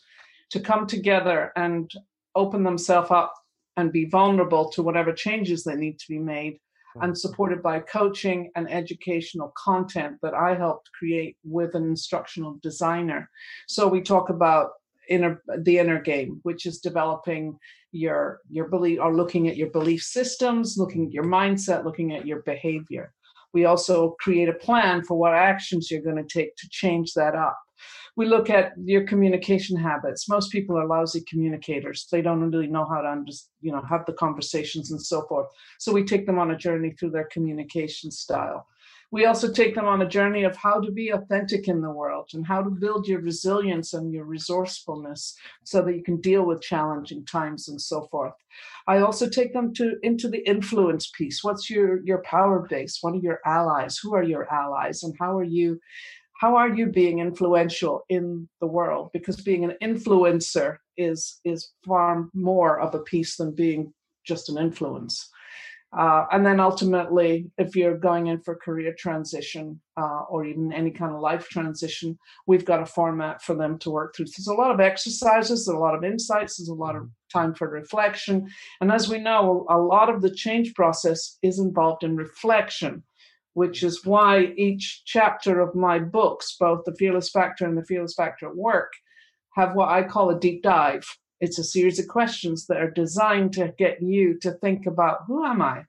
to 0.52 0.60
come 0.60 0.88
together 0.88 1.52
and 1.56 1.92
open 2.36 2.64
themselves 2.64 3.12
up 3.12 3.34
and 3.76 3.92
be 3.92 4.06
vulnerable 4.06 4.70
to 4.70 4.82
whatever 4.82 5.14
changes 5.14 5.64
that 5.64 5.78
need 5.78 6.00
to 6.00 6.06
be 6.10 6.20
made 6.20 6.58
and 7.02 7.18
supported 7.18 7.62
by 7.62 7.80
coaching 7.80 8.52
and 8.56 8.70
educational 8.72 9.54
content 9.56 10.18
that 10.22 10.34
I 10.34 10.56
helped 10.56 10.92
create 10.94 11.38
with 11.44 11.76
an 11.76 11.84
instructional 11.84 12.60
designer. 12.62 13.30
So 13.68 13.88
we 13.88 14.02
talk 14.02 14.30
about 14.30 14.72
inner 15.10 15.42
the 15.60 15.78
inner 15.80 16.02
game, 16.02 16.40
which 16.44 16.66
is 16.66 16.80
developing 16.80 17.58
your 17.92 18.40
your 18.50 18.68
belief 18.68 19.00
or 19.02 19.16
looking 19.16 19.48
at 19.48 19.58
your 19.58 19.70
belief 19.70 20.02
systems, 20.02 20.78
looking 20.78 21.06
at 21.08 21.14
your 21.14 21.26
mindset, 21.26 21.86
looking 21.86 22.14
at 22.14 22.26
your 22.26 22.42
behavior. 22.42 23.14
We 23.54 23.66
also 23.66 24.16
create 24.20 24.50
a 24.50 24.54
plan 24.54 25.04
for 25.04 25.18
what 25.18 25.34
actions 25.34 25.90
you're 25.90 26.02
going 26.02 26.24
to 26.24 26.24
take 26.24 26.56
to 26.58 26.70
change 26.70 27.14
that 27.14 27.36
up 27.36 27.58
we 28.18 28.26
look 28.26 28.50
at 28.50 28.74
your 28.84 29.04
communication 29.04 29.78
habits. 29.78 30.28
Most 30.28 30.52
people 30.52 30.76
are 30.76 30.88
lousy 30.88 31.24
communicators. 31.30 32.08
They 32.12 32.24
don't 32.24 32.52
really 32.52 32.66
know 32.66 32.84
how 32.84 33.02
to 33.02 33.08
understand, 33.08 33.52
you 33.62 33.72
know, 33.72 33.84
have 33.88 34.08
the 34.08 34.14
conversations 34.14 34.92
and 34.92 35.02
so 35.02 35.22
forth. 35.28 35.48
So 35.78 35.94
we 35.94 36.04
take 36.04 36.26
them 36.26 36.40
on 36.40 36.50
a 36.50 36.58
journey 36.58 36.92
through 36.92 37.12
their 37.12 37.30
communication 37.32 38.10
style. 38.10 38.66
We 39.12 39.26
also 39.26 39.54
take 39.54 39.74
them 39.74 39.86
on 39.86 40.02
a 40.02 40.10
journey 40.10 40.44
of 40.44 40.58
how 40.58 40.82
to 40.82 40.92
be 40.92 41.12
authentic 41.12 41.70
in 41.70 41.80
the 41.80 41.92
world 41.92 42.32
and 42.34 42.46
how 42.46 42.62
to 42.62 42.70
build 42.70 43.08
your 43.08 43.22
resilience 43.22 43.94
and 43.94 44.12
your 44.12 44.26
resourcefulness 44.26 45.38
so 45.64 45.82
that 45.84 45.96
you 45.96 46.04
can 46.04 46.20
deal 46.20 46.44
with 46.44 46.62
challenging 46.62 47.24
times 47.24 47.70
and 47.70 47.80
so 47.80 48.08
forth. 48.12 48.34
I 48.88 49.00
also 49.00 49.30
take 49.30 49.54
them 49.54 49.74
to 49.76 49.96
into 50.02 50.28
the 50.28 50.46
influence 50.46 51.10
piece. 51.16 51.42
What's 51.44 51.70
your 51.70 52.02
your 52.04 52.22
power 52.24 52.68
base? 52.68 52.98
What 53.00 53.14
are 53.14 53.20
your 53.20 53.40
allies? 53.46 53.98
Who 53.98 54.14
are 54.14 54.24
your 54.24 54.52
allies? 54.52 55.04
And 55.04 55.16
how 55.18 55.38
are 55.38 55.44
you 55.44 55.80
how 56.38 56.56
are 56.56 56.70
you 56.70 56.86
being 56.86 57.20
influential 57.20 58.04
in 58.10 58.48
the 58.62 58.68
world? 58.68 59.10
Because 59.12 59.42
being 59.42 59.64
an 59.64 59.76
influencer 59.82 60.78
is 60.96 61.40
is 61.44 61.72
far 61.86 62.28
more 62.34 62.80
of 62.80 62.94
a 62.96 63.00
piece 63.00 63.38
than 63.38 63.56
being 63.56 63.94
just 64.26 64.50
an 64.50 64.58
influence. 64.58 65.30
Uh, 65.98 66.26
and 66.34 66.46
then 66.46 66.60
ultimately 66.60 67.50
if 67.58 67.74
you're 67.74 67.98
going 67.98 68.28
in 68.28 68.42
for 68.42 68.56
career 68.58 68.94
transition 69.00 69.80
uh, 69.96 70.24
or 70.30 70.44
even 70.44 70.74
any 70.74 70.92
kind 70.92 71.14
of 71.14 71.22
life 71.22 71.48
transition 71.48 72.20
we've 72.46 72.66
got 72.66 72.82
a 72.82 72.86
format 72.86 73.42
for 73.42 73.56
them 73.56 73.78
to 73.80 73.90
work 73.90 74.14
through. 74.14 74.28
So 74.28 74.34
there's 74.38 74.58
a 74.58 74.62
lot 74.62 74.72
of 74.72 74.82
exercises 74.82 75.66
there's 75.66 75.76
a 75.76 75.80
lot 75.80 75.96
of 75.96 76.04
insights 76.04 76.58
there's 76.58 76.68
a 76.68 76.74
lot 76.74 76.98
of 76.98 77.04
mm-hmm. 77.04 77.40
time 77.40 77.54
for 77.56 77.70
reflection. 77.70 78.48
And 78.82 78.92
as 78.92 79.08
we 79.08 79.18
know 79.18 79.66
a 79.70 79.78
lot 79.78 80.10
of 80.14 80.22
the 80.22 80.30
change 80.30 80.74
process 80.74 81.38
is 81.42 81.58
involved 81.58 82.04
in 82.04 82.18
reflection 82.18 83.04
which 83.58 83.82
is 83.82 84.06
why 84.06 84.54
each 84.56 85.02
chapter 85.04 85.62
of 85.62 85.74
my 85.74 85.98
books, 85.98 86.56
both 86.60 86.86
The 86.86 86.94
Fearless 86.94 87.32
Factor 87.32 87.66
and 87.66 87.76
The 87.76 87.84
Fearless 87.86 88.14
Factor 88.14 88.48
at 88.48 88.56
Work, 88.56 88.94
have 89.56 89.74
what 89.74 89.90
I 89.90 90.04
call 90.04 90.30
a 90.30 90.40
deep 90.40 90.62
dive. 90.62 91.04
It's 91.42 91.58
a 91.58 91.64
series 91.64 91.98
of 91.98 92.08
questions 92.08 92.68
that 92.68 92.78
are 92.78 92.92
designed 92.92 93.54
to 93.54 93.74
get 93.80 94.00
you 94.00 94.38
to 94.42 94.52
think 94.52 94.86
about 94.86 95.22
who 95.26 95.44
am 95.44 95.64
I? 95.64 95.86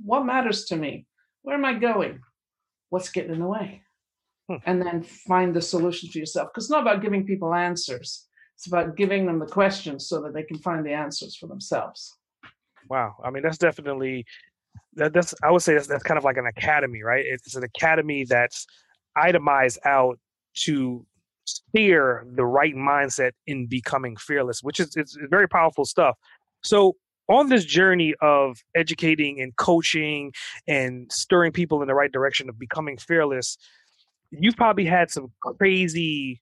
What 0.00 0.26
matters 0.26 0.66
to 0.66 0.76
me? 0.76 1.06
Where 1.42 1.56
am 1.56 1.64
I 1.64 1.74
going? 1.74 2.20
What's 2.90 3.10
getting 3.10 3.32
in 3.32 3.40
the 3.40 3.48
way? 3.48 3.82
Hmm. 4.48 4.58
And 4.64 4.80
then 4.80 5.02
find 5.02 5.52
the 5.56 5.60
solution 5.60 6.08
for 6.10 6.18
yourself. 6.18 6.50
Because 6.52 6.66
it's 6.66 6.70
not 6.70 6.82
about 6.82 7.02
giving 7.02 7.26
people 7.26 7.52
answers, 7.52 8.28
it's 8.54 8.68
about 8.68 8.96
giving 8.96 9.26
them 9.26 9.40
the 9.40 9.46
questions 9.46 10.08
so 10.08 10.22
that 10.22 10.34
they 10.34 10.44
can 10.44 10.58
find 10.58 10.86
the 10.86 10.92
answers 10.92 11.34
for 11.34 11.48
themselves. 11.48 12.16
Wow. 12.88 13.16
I 13.24 13.30
mean, 13.30 13.42
that's 13.42 13.58
definitely 13.58 14.24
that, 14.94 15.12
that's 15.12 15.34
I 15.42 15.50
would 15.50 15.62
say 15.62 15.74
that's, 15.74 15.86
that's 15.86 16.02
kind 16.02 16.18
of 16.18 16.24
like 16.24 16.36
an 16.36 16.46
academy, 16.46 17.02
right? 17.02 17.24
It's 17.26 17.54
an 17.54 17.64
academy 17.64 18.24
that's 18.24 18.66
itemized 19.16 19.78
out 19.84 20.18
to 20.64 21.04
steer 21.44 22.26
the 22.34 22.44
right 22.44 22.74
mindset 22.74 23.32
in 23.46 23.66
becoming 23.66 24.16
fearless, 24.16 24.62
which 24.62 24.80
is 24.80 24.96
it's 24.96 25.16
very 25.30 25.48
powerful 25.48 25.84
stuff. 25.84 26.16
So 26.62 26.96
on 27.28 27.48
this 27.48 27.64
journey 27.64 28.14
of 28.20 28.58
educating 28.74 29.40
and 29.40 29.54
coaching 29.56 30.32
and 30.66 31.10
stirring 31.12 31.52
people 31.52 31.80
in 31.82 31.88
the 31.88 31.94
right 31.94 32.12
direction 32.12 32.48
of 32.48 32.58
becoming 32.58 32.96
fearless, 32.96 33.56
you've 34.30 34.56
probably 34.56 34.84
had 34.84 35.10
some 35.10 35.32
crazy 35.58 36.40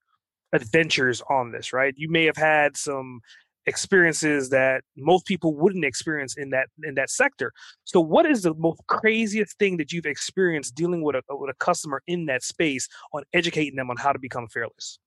adventures 0.52 1.22
on 1.28 1.52
this, 1.52 1.72
right? 1.72 1.94
You 1.96 2.10
may 2.10 2.24
have 2.24 2.36
had 2.36 2.76
some 2.76 3.20
experiences 3.66 4.50
that 4.50 4.82
most 4.96 5.26
people 5.26 5.54
wouldn't 5.54 5.84
experience 5.84 6.36
in 6.36 6.50
that 6.50 6.68
in 6.84 6.94
that 6.94 7.10
sector. 7.10 7.52
So, 7.84 8.00
what 8.00 8.26
is 8.26 8.42
the 8.42 8.54
most 8.54 8.80
craziest 8.86 9.58
thing 9.58 9.76
that 9.78 9.92
you've 9.92 10.06
experienced 10.06 10.74
dealing 10.74 11.02
with 11.02 11.16
a 11.16 11.22
with 11.30 11.50
a 11.50 11.54
customer 11.58 12.02
in 12.06 12.26
that 12.26 12.42
space 12.42 12.88
on 13.12 13.24
educating 13.32 13.76
them 13.76 13.90
on 13.90 13.96
how 13.96 14.12
to 14.12 14.18
become 14.18 14.48
fearless? 14.48 14.98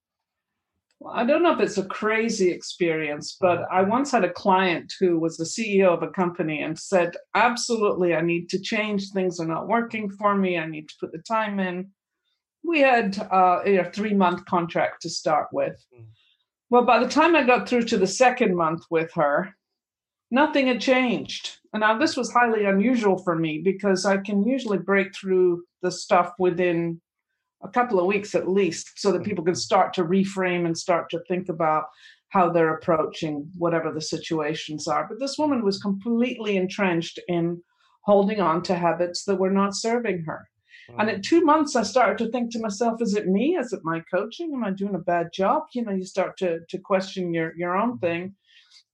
Well, 0.98 1.14
I 1.14 1.24
don't 1.24 1.42
know 1.42 1.54
if 1.54 1.60
it's 1.60 1.78
a 1.78 1.86
crazy 1.86 2.50
experience, 2.50 3.38
but 3.40 3.64
I 3.72 3.80
once 3.80 4.10
had 4.10 4.24
a 4.24 4.32
client 4.32 4.92
who 5.00 5.18
was 5.18 5.38
the 5.38 5.44
CEO 5.44 5.88
of 5.88 6.02
a 6.02 6.10
company 6.10 6.62
and 6.62 6.78
said, 6.78 7.16
"Absolutely, 7.34 8.14
I 8.14 8.20
need 8.20 8.50
to 8.50 8.60
change. 8.60 9.10
Things 9.10 9.40
are 9.40 9.46
not 9.46 9.68
working 9.68 10.10
for 10.10 10.36
me. 10.36 10.58
I 10.58 10.66
need 10.66 10.88
to 10.88 10.94
put 11.00 11.12
the 11.12 11.22
time 11.26 11.58
in." 11.58 11.90
We 12.62 12.80
had 12.80 13.18
uh, 13.32 13.60
a 13.64 13.90
three 13.90 14.12
month 14.12 14.44
contract 14.44 15.00
to 15.02 15.08
start 15.08 15.48
with. 15.50 15.82
Mm 15.98 16.04
well, 16.70 16.84
by 16.84 17.00
the 17.00 17.08
time 17.08 17.34
I 17.34 17.42
got 17.42 17.68
through 17.68 17.84
to 17.84 17.98
the 17.98 18.06
second 18.06 18.56
month 18.56 18.84
with 18.90 19.12
her, 19.14 19.54
nothing 20.30 20.68
had 20.68 20.80
changed. 20.80 21.58
And 21.72 21.80
now 21.80 21.98
this 21.98 22.16
was 22.16 22.32
highly 22.32 22.64
unusual 22.64 23.18
for 23.18 23.36
me 23.36 23.60
because 23.62 24.06
I 24.06 24.18
can 24.18 24.46
usually 24.46 24.78
break 24.78 25.14
through 25.14 25.64
the 25.82 25.90
stuff 25.90 26.32
within 26.38 27.00
a 27.62 27.68
couple 27.68 28.00
of 28.00 28.06
weeks 28.06 28.34
at 28.34 28.48
least 28.48 28.92
so 28.96 29.12
that 29.12 29.24
people 29.24 29.44
can 29.44 29.54
start 29.54 29.92
to 29.94 30.04
reframe 30.04 30.64
and 30.64 30.76
start 30.76 31.10
to 31.10 31.20
think 31.28 31.48
about 31.48 31.84
how 32.28 32.48
they're 32.48 32.74
approaching 32.74 33.50
whatever 33.58 33.92
the 33.92 34.00
situations 34.00 34.86
are. 34.86 35.06
But 35.08 35.18
this 35.18 35.36
woman 35.36 35.64
was 35.64 35.82
completely 35.82 36.56
entrenched 36.56 37.18
in 37.28 37.62
holding 38.02 38.40
on 38.40 38.62
to 38.62 38.74
habits 38.74 39.24
that 39.24 39.36
were 39.36 39.50
not 39.50 39.74
serving 39.74 40.24
her. 40.24 40.48
And 40.98 41.08
mm. 41.08 41.14
at 41.14 41.22
two 41.22 41.42
months, 41.42 41.76
I 41.76 41.82
started 41.82 42.18
to 42.18 42.30
think 42.30 42.52
to 42.52 42.60
myself, 42.60 43.00
is 43.00 43.14
it 43.14 43.28
me? 43.28 43.56
Is 43.56 43.72
it 43.72 43.80
my 43.84 44.00
coaching? 44.10 44.52
Am 44.54 44.64
I 44.64 44.70
doing 44.70 44.94
a 44.94 44.98
bad 44.98 45.32
job? 45.32 45.64
You 45.72 45.84
know, 45.84 45.92
you 45.92 46.04
start 46.04 46.36
to, 46.38 46.60
to 46.68 46.78
question 46.78 47.34
your, 47.34 47.54
your 47.56 47.76
own 47.76 47.92
mm-hmm. 47.92 48.06
thing. 48.06 48.34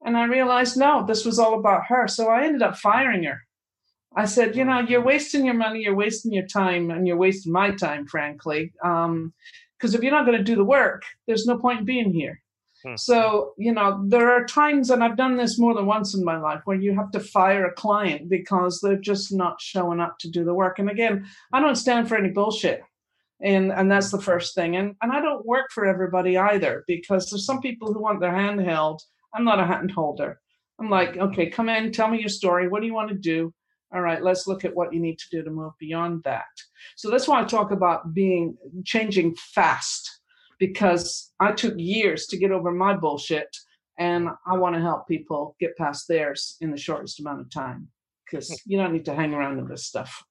And 0.04 0.16
I 0.16 0.24
realized, 0.24 0.76
no, 0.76 1.04
this 1.06 1.24
was 1.24 1.38
all 1.38 1.58
about 1.58 1.86
her. 1.86 2.06
So 2.06 2.28
I 2.28 2.44
ended 2.44 2.62
up 2.62 2.76
firing 2.76 3.24
her. 3.24 3.40
I 4.14 4.24
said, 4.24 4.56
you 4.56 4.64
know, 4.64 4.80
you're 4.80 5.00
mm-hmm. 5.00 5.08
wasting 5.08 5.44
your 5.46 5.54
money, 5.54 5.82
you're 5.82 5.94
wasting 5.94 6.32
your 6.32 6.46
time, 6.46 6.90
and 6.90 7.06
you're 7.06 7.16
wasting 7.16 7.52
my 7.52 7.70
time, 7.70 8.06
frankly. 8.06 8.72
Because 8.82 9.04
um, 9.06 9.32
if 9.80 10.02
you're 10.02 10.12
not 10.12 10.26
going 10.26 10.38
to 10.38 10.44
do 10.44 10.56
the 10.56 10.64
work, 10.64 11.02
there's 11.26 11.46
no 11.46 11.58
point 11.58 11.80
in 11.80 11.84
being 11.84 12.12
here. 12.12 12.40
Hmm. 12.87 12.97
So, 12.97 13.55
you 13.59 13.73
know, 13.73 14.00
there 14.07 14.31
are 14.31 14.45
times, 14.47 14.90
and 14.90 15.02
I've 15.02 15.16
done 15.16 15.37
this 15.37 15.59
more 15.59 15.75
than 15.75 15.87
once 15.87 16.14
in 16.14 16.25
my 16.25 16.38
life, 16.38 16.61
where 16.66 16.76
you 16.76 16.95
have 16.95 17.11
to 17.12 17.21
fire 17.21 17.66
a 17.66 17.73
client 17.73 18.28
because 18.28 18.81
they're 18.81 18.97
just 18.97 19.33
not 19.33 19.61
showing 19.61 19.99
up 19.99 20.19
to 20.21 20.31
do 20.31 20.45
the 20.45 20.55
work. 20.55 20.78
And 20.78 20.88
again, 20.88 21.26
I 21.52 21.61
don't 21.61 21.75
stand 21.75 22.09
for 22.09 22.16
any 22.16 22.31
bullshit. 22.31 22.83
and 23.40 23.73
and 23.73 23.90
that's 23.90 24.11
the 24.11 24.21
first 24.23 24.55
thing. 24.55 24.76
And 24.76 24.95
and 25.02 25.12
i 25.12 25.21
don't 25.21 25.45
work 25.45 25.71
for 25.71 25.85
everybody 25.85 26.38
either 26.38 26.85
because 26.87 27.28
there's 27.28 27.45
some 27.45 27.61
people 27.61 27.93
who 27.93 28.00
want 28.00 28.21
their 28.21 28.35
hand 28.35 28.61
held. 28.61 29.02
I'm 29.35 29.45
not 29.45 29.61
a 29.61 29.66
hand 29.66 29.90
holder. 29.90 30.40
I'm 30.78 30.90
like 30.90 31.16
okay 31.16 31.50
come 31.50 31.69
in 31.69 31.93
tell 31.93 32.09
me 32.09 32.21
your 32.21 32.31
story. 32.31 32.69
What 32.69 32.81
do 32.81 32.87
you 32.87 32.95
want 32.95 33.11
to 33.11 33.14
do? 33.35 33.52
All 33.93 34.00
right 34.00 34.23
let's 34.23 34.47
look 34.47 34.64
at 34.64 34.75
what 34.75 34.93
you 34.95 35.00
need 35.00 35.19
to 35.19 35.28
do 35.31 35.43
to 35.43 35.50
move 35.50 35.73
beyond 35.78 36.23
that. 36.25 36.52
So 36.97 37.11
that's 37.11 37.28
why 37.28 37.40
i 37.40 37.45
talk 37.45 37.73
about 37.73 38.14
being 38.14 38.57
changing 38.85 39.35
fast 39.35 40.15
because 40.58 41.32
i 41.40 41.52
took 41.52 41.75
years 41.76 42.26
to 42.26 42.38
get 42.38 42.50
over 42.50 42.70
my 42.72 42.94
bullshit 42.94 43.48
and 43.98 44.28
i 44.46 44.56
want 44.56 44.75
to 44.75 44.80
help 44.80 45.06
people 45.08 45.56
get 45.60 45.76
past 45.76 46.06
theirs 46.08 46.56
in 46.60 46.70
the 46.70 46.76
shortest 46.76 47.20
amount 47.20 47.40
of 47.40 47.50
time 47.50 47.88
because 48.25 48.60
you 48.64 48.76
don't 48.76 48.92
need 48.92 49.04
to 49.04 49.14
hang 49.14 49.34
around 49.34 49.56
with 49.56 49.68
this 49.68 49.84
stuff 49.84 50.22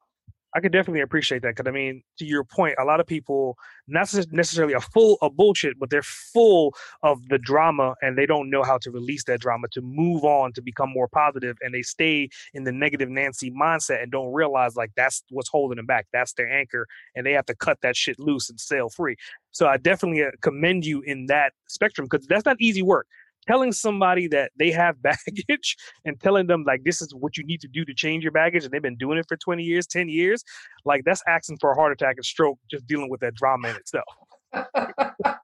I 0.55 0.61
could 0.61 0.71
definitely 0.71 1.01
appreciate 1.01 1.41
that 1.41 1.55
because 1.55 1.67
I 1.67 1.71
mean, 1.71 2.01
to 2.17 2.25
your 2.25 2.45
point, 2.45 2.75
a 2.79 2.85
lot 2.85 3.01
of 3.01 3.05
people 3.05 3.57
not 3.89 4.11
necessarily 4.31 4.73
a 4.73 4.79
full 4.79 5.17
of 5.21 5.35
bullshit, 5.35 5.77
but 5.77 5.89
they're 5.89 6.01
full 6.01 6.73
of 7.03 7.27
the 7.27 7.37
drama 7.37 7.93
and 8.01 8.17
they 8.17 8.25
don't 8.25 8.49
know 8.49 8.63
how 8.63 8.77
to 8.77 8.89
release 8.89 9.25
that 9.25 9.41
drama 9.41 9.67
to 9.73 9.81
move 9.81 10.23
on 10.23 10.53
to 10.53 10.61
become 10.61 10.89
more 10.89 11.09
positive, 11.09 11.57
and 11.61 11.73
they 11.73 11.81
stay 11.81 12.29
in 12.53 12.63
the 12.63 12.71
negative 12.71 13.09
Nancy 13.09 13.51
mindset 13.51 14.01
and 14.01 14.13
don't 14.13 14.31
realize 14.33 14.77
like 14.77 14.91
that's 14.95 15.23
what's 15.29 15.49
holding 15.49 15.75
them 15.75 15.85
back. 15.85 16.07
That's 16.13 16.31
their 16.33 16.49
anchor, 16.49 16.87
and 17.15 17.25
they 17.25 17.33
have 17.33 17.45
to 17.47 17.55
cut 17.55 17.81
that 17.81 17.97
shit 17.97 18.17
loose 18.17 18.49
and 18.49 18.57
sail 18.57 18.87
free. 18.87 19.17
So 19.51 19.67
I 19.67 19.75
definitely 19.75 20.23
uh, 20.23 20.31
commend 20.41 20.85
you 20.85 21.01
in 21.01 21.25
that 21.25 21.51
spectrum 21.67 22.07
because 22.09 22.25
that's 22.27 22.45
not 22.45 22.57
easy 22.61 22.81
work 22.81 23.07
telling 23.47 23.71
somebody 23.71 24.27
that 24.27 24.51
they 24.57 24.71
have 24.71 25.01
baggage 25.01 25.75
and 26.05 26.19
telling 26.19 26.47
them 26.47 26.63
like 26.65 26.83
this 26.83 27.01
is 27.01 27.13
what 27.13 27.37
you 27.37 27.45
need 27.45 27.61
to 27.61 27.67
do 27.67 27.85
to 27.85 27.93
change 27.93 28.23
your 28.23 28.31
baggage 28.31 28.63
and 28.63 28.71
they've 28.71 28.81
been 28.81 28.97
doing 28.97 29.17
it 29.17 29.25
for 29.27 29.37
20 29.37 29.63
years 29.63 29.87
10 29.87 30.09
years 30.09 30.43
like 30.85 31.03
that's 31.05 31.23
asking 31.27 31.57
for 31.59 31.71
a 31.71 31.75
heart 31.75 31.91
attack 31.91 32.15
and 32.17 32.25
stroke 32.25 32.59
just 32.69 32.85
dealing 32.87 33.09
with 33.09 33.21
that 33.21 33.33
drama 33.35 33.69
in 33.69 33.75
itself. 33.75 34.05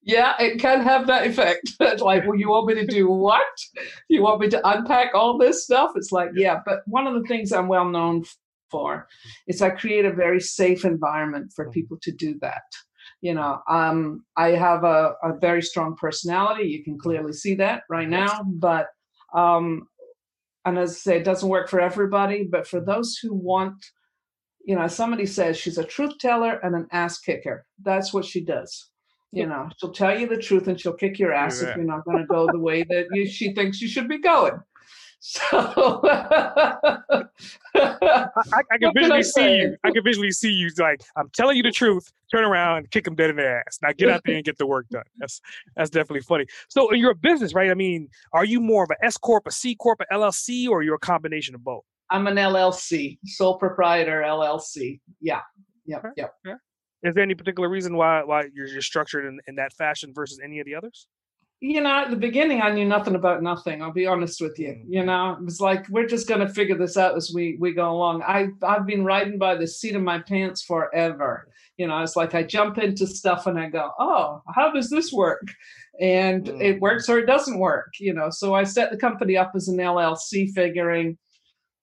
Yeah 0.00 0.40
it 0.40 0.58
can 0.58 0.80
have 0.80 1.06
that 1.08 1.26
effect. 1.26 1.72
Like 2.00 2.26
well 2.26 2.36
you 2.36 2.48
want 2.48 2.66
me 2.66 2.74
to 2.74 2.86
do 2.86 3.10
what? 3.10 3.42
You 4.08 4.22
want 4.22 4.40
me 4.40 4.48
to 4.48 4.68
unpack 4.68 5.14
all 5.14 5.36
this 5.36 5.64
stuff? 5.64 5.90
It's 5.96 6.12
like 6.12 6.30
yeah. 6.34 6.60
but 6.64 6.78
one 6.86 7.06
of 7.06 7.14
the 7.14 7.28
things 7.28 7.52
i'm 7.52 7.68
well 7.68 7.84
known 7.84 8.24
for 8.70 9.06
is 9.46 9.60
i 9.62 9.70
create 9.70 10.04
a 10.04 10.12
very 10.12 10.40
safe 10.40 10.84
environment 10.84 11.52
for 11.54 11.66
mm. 11.66 11.72
people 11.72 11.98
to 12.02 12.12
do 12.12 12.38
that 12.40 12.62
you 13.20 13.34
know 13.34 13.60
um, 13.68 14.24
i 14.36 14.50
have 14.50 14.84
a, 14.84 15.14
a, 15.22 15.36
very 15.38 15.62
strong 15.62 15.96
personality. 15.96 16.68
You 16.68 16.84
can 16.84 16.98
clearly 16.98 17.32
see 17.32 17.54
that 17.56 17.82
right 17.88 18.08
now 18.08 18.42
but 18.46 18.88
um, 19.34 19.88
and 20.64 20.78
as 20.78 20.90
i 20.90 20.94
say 20.94 21.16
it 21.18 21.24
doesn't 21.24 21.48
work 21.48 21.68
for 21.68 21.80
everybody 21.80 22.44
but 22.44 22.66
for 22.66 22.80
those 22.80 23.16
who 23.16 23.34
want 23.34 23.84
you 24.68 24.74
know 24.74 24.86
somebody 24.86 25.24
says 25.24 25.56
she's 25.56 25.78
a 25.78 25.84
truth 25.84 26.18
teller 26.18 26.60
and 26.62 26.74
an 26.76 26.86
ass 26.92 27.18
kicker. 27.18 27.64
That's 27.82 28.12
what 28.12 28.26
she 28.26 28.42
does. 28.44 28.90
You 29.32 29.46
know 29.46 29.68
she'll 29.78 29.92
tell 29.92 30.18
you 30.18 30.26
the 30.26 30.36
truth 30.36 30.68
and 30.68 30.78
she'll 30.78 30.92
kick 30.92 31.18
your 31.18 31.32
ass 31.32 31.62
yeah. 31.62 31.70
if 31.70 31.76
you're 31.76 31.86
not 31.86 32.04
going 32.04 32.18
to 32.18 32.26
go 32.26 32.46
the 32.52 32.58
way 32.58 32.82
that 32.82 33.06
you, 33.12 33.26
she 33.26 33.54
thinks 33.54 33.80
you 33.80 33.88
should 33.88 34.08
be 34.08 34.20
going 34.20 34.60
so 35.20 35.48
I, 36.04 37.24
I, 37.74 38.78
can 38.80 38.92
visually 38.94 39.22
see 39.22 39.56
you. 39.56 39.76
I 39.84 39.90
can 39.90 40.04
visually 40.04 40.30
see 40.30 40.50
you 40.52 40.70
like 40.78 41.02
I'm 41.16 41.28
telling 41.30 41.56
you 41.56 41.62
the 41.62 41.72
truth. 41.72 42.12
Turn 42.30 42.44
around 42.44 42.78
and 42.78 42.90
kick 42.90 43.04
them 43.04 43.14
dead 43.14 43.30
in 43.30 43.36
the 43.36 43.46
ass. 43.46 43.78
Now 43.82 43.90
get 43.96 44.10
out 44.10 44.22
there 44.24 44.36
and 44.36 44.44
get 44.44 44.58
the 44.58 44.66
work 44.66 44.86
done. 44.90 45.02
That's 45.16 45.40
that's 45.76 45.90
definitely 45.90 46.20
funny. 46.20 46.46
So 46.68 46.92
you're 46.92 47.12
a 47.12 47.16
business, 47.16 47.54
right? 47.54 47.70
I 47.70 47.74
mean, 47.74 48.08
are 48.32 48.44
you 48.44 48.60
more 48.60 48.84
of 48.84 48.90
an 48.90 48.96
S 49.02 49.16
corp, 49.16 49.46
a 49.46 49.50
C 49.50 49.74
corp, 49.74 50.00
a 50.00 50.14
LLC, 50.14 50.68
or 50.68 50.82
you're 50.82 50.96
a 50.96 51.00
combination 51.00 51.54
of 51.54 51.64
both? 51.64 51.84
I'm 52.10 52.26
an 52.26 52.36
LLC, 52.36 53.18
sole 53.24 53.58
proprietor 53.58 54.22
LLC. 54.26 55.00
Yeah, 55.20 55.40
yep, 55.84 56.04
okay. 56.04 56.08
yep. 56.16 56.34
Okay. 56.46 56.56
Is 57.02 57.14
there 57.14 57.22
any 57.22 57.34
particular 57.34 57.68
reason 57.68 57.96
why 57.96 58.22
why 58.24 58.44
you're, 58.52 58.66
you're 58.66 58.82
structured 58.82 59.24
in, 59.24 59.38
in 59.46 59.56
that 59.56 59.72
fashion 59.72 60.12
versus 60.14 60.40
any 60.42 60.60
of 60.60 60.66
the 60.66 60.74
others? 60.74 61.06
You 61.60 61.80
know, 61.80 61.90
at 61.90 62.10
the 62.10 62.16
beginning, 62.16 62.62
I 62.62 62.70
knew 62.70 62.84
nothing 62.84 63.16
about 63.16 63.42
nothing. 63.42 63.82
I'll 63.82 63.92
be 63.92 64.06
honest 64.06 64.40
with 64.40 64.58
you. 64.58 64.80
You 64.86 65.04
know, 65.04 65.32
it 65.32 65.44
was 65.44 65.60
like 65.60 65.88
we're 65.88 66.06
just 66.06 66.28
going 66.28 66.46
to 66.46 66.52
figure 66.52 66.78
this 66.78 66.96
out 66.96 67.16
as 67.16 67.32
we 67.34 67.56
we 67.58 67.72
go 67.72 67.90
along. 67.90 68.22
I 68.22 68.48
I've 68.62 68.86
been 68.86 69.04
riding 69.04 69.38
by 69.38 69.56
the 69.56 69.66
seat 69.66 69.96
of 69.96 70.02
my 70.02 70.20
pants 70.20 70.62
forever. 70.62 71.48
You 71.76 71.88
know, 71.88 72.00
it's 72.02 72.16
like 72.16 72.34
I 72.34 72.44
jump 72.44 72.78
into 72.78 73.06
stuff 73.06 73.46
and 73.46 73.58
I 73.58 73.68
go, 73.68 73.90
oh, 73.98 74.42
how 74.54 74.70
does 74.72 74.88
this 74.88 75.12
work? 75.12 75.46
And 76.00 76.44
mm. 76.44 76.60
it 76.60 76.80
works 76.80 77.08
or 77.08 77.18
it 77.18 77.26
doesn't 77.26 77.58
work. 77.58 77.92
You 77.98 78.14
know, 78.14 78.30
so 78.30 78.54
I 78.54 78.62
set 78.62 78.90
the 78.92 78.96
company 78.96 79.36
up 79.36 79.52
as 79.56 79.66
an 79.66 79.78
LLC, 79.78 80.52
figuring 80.54 81.18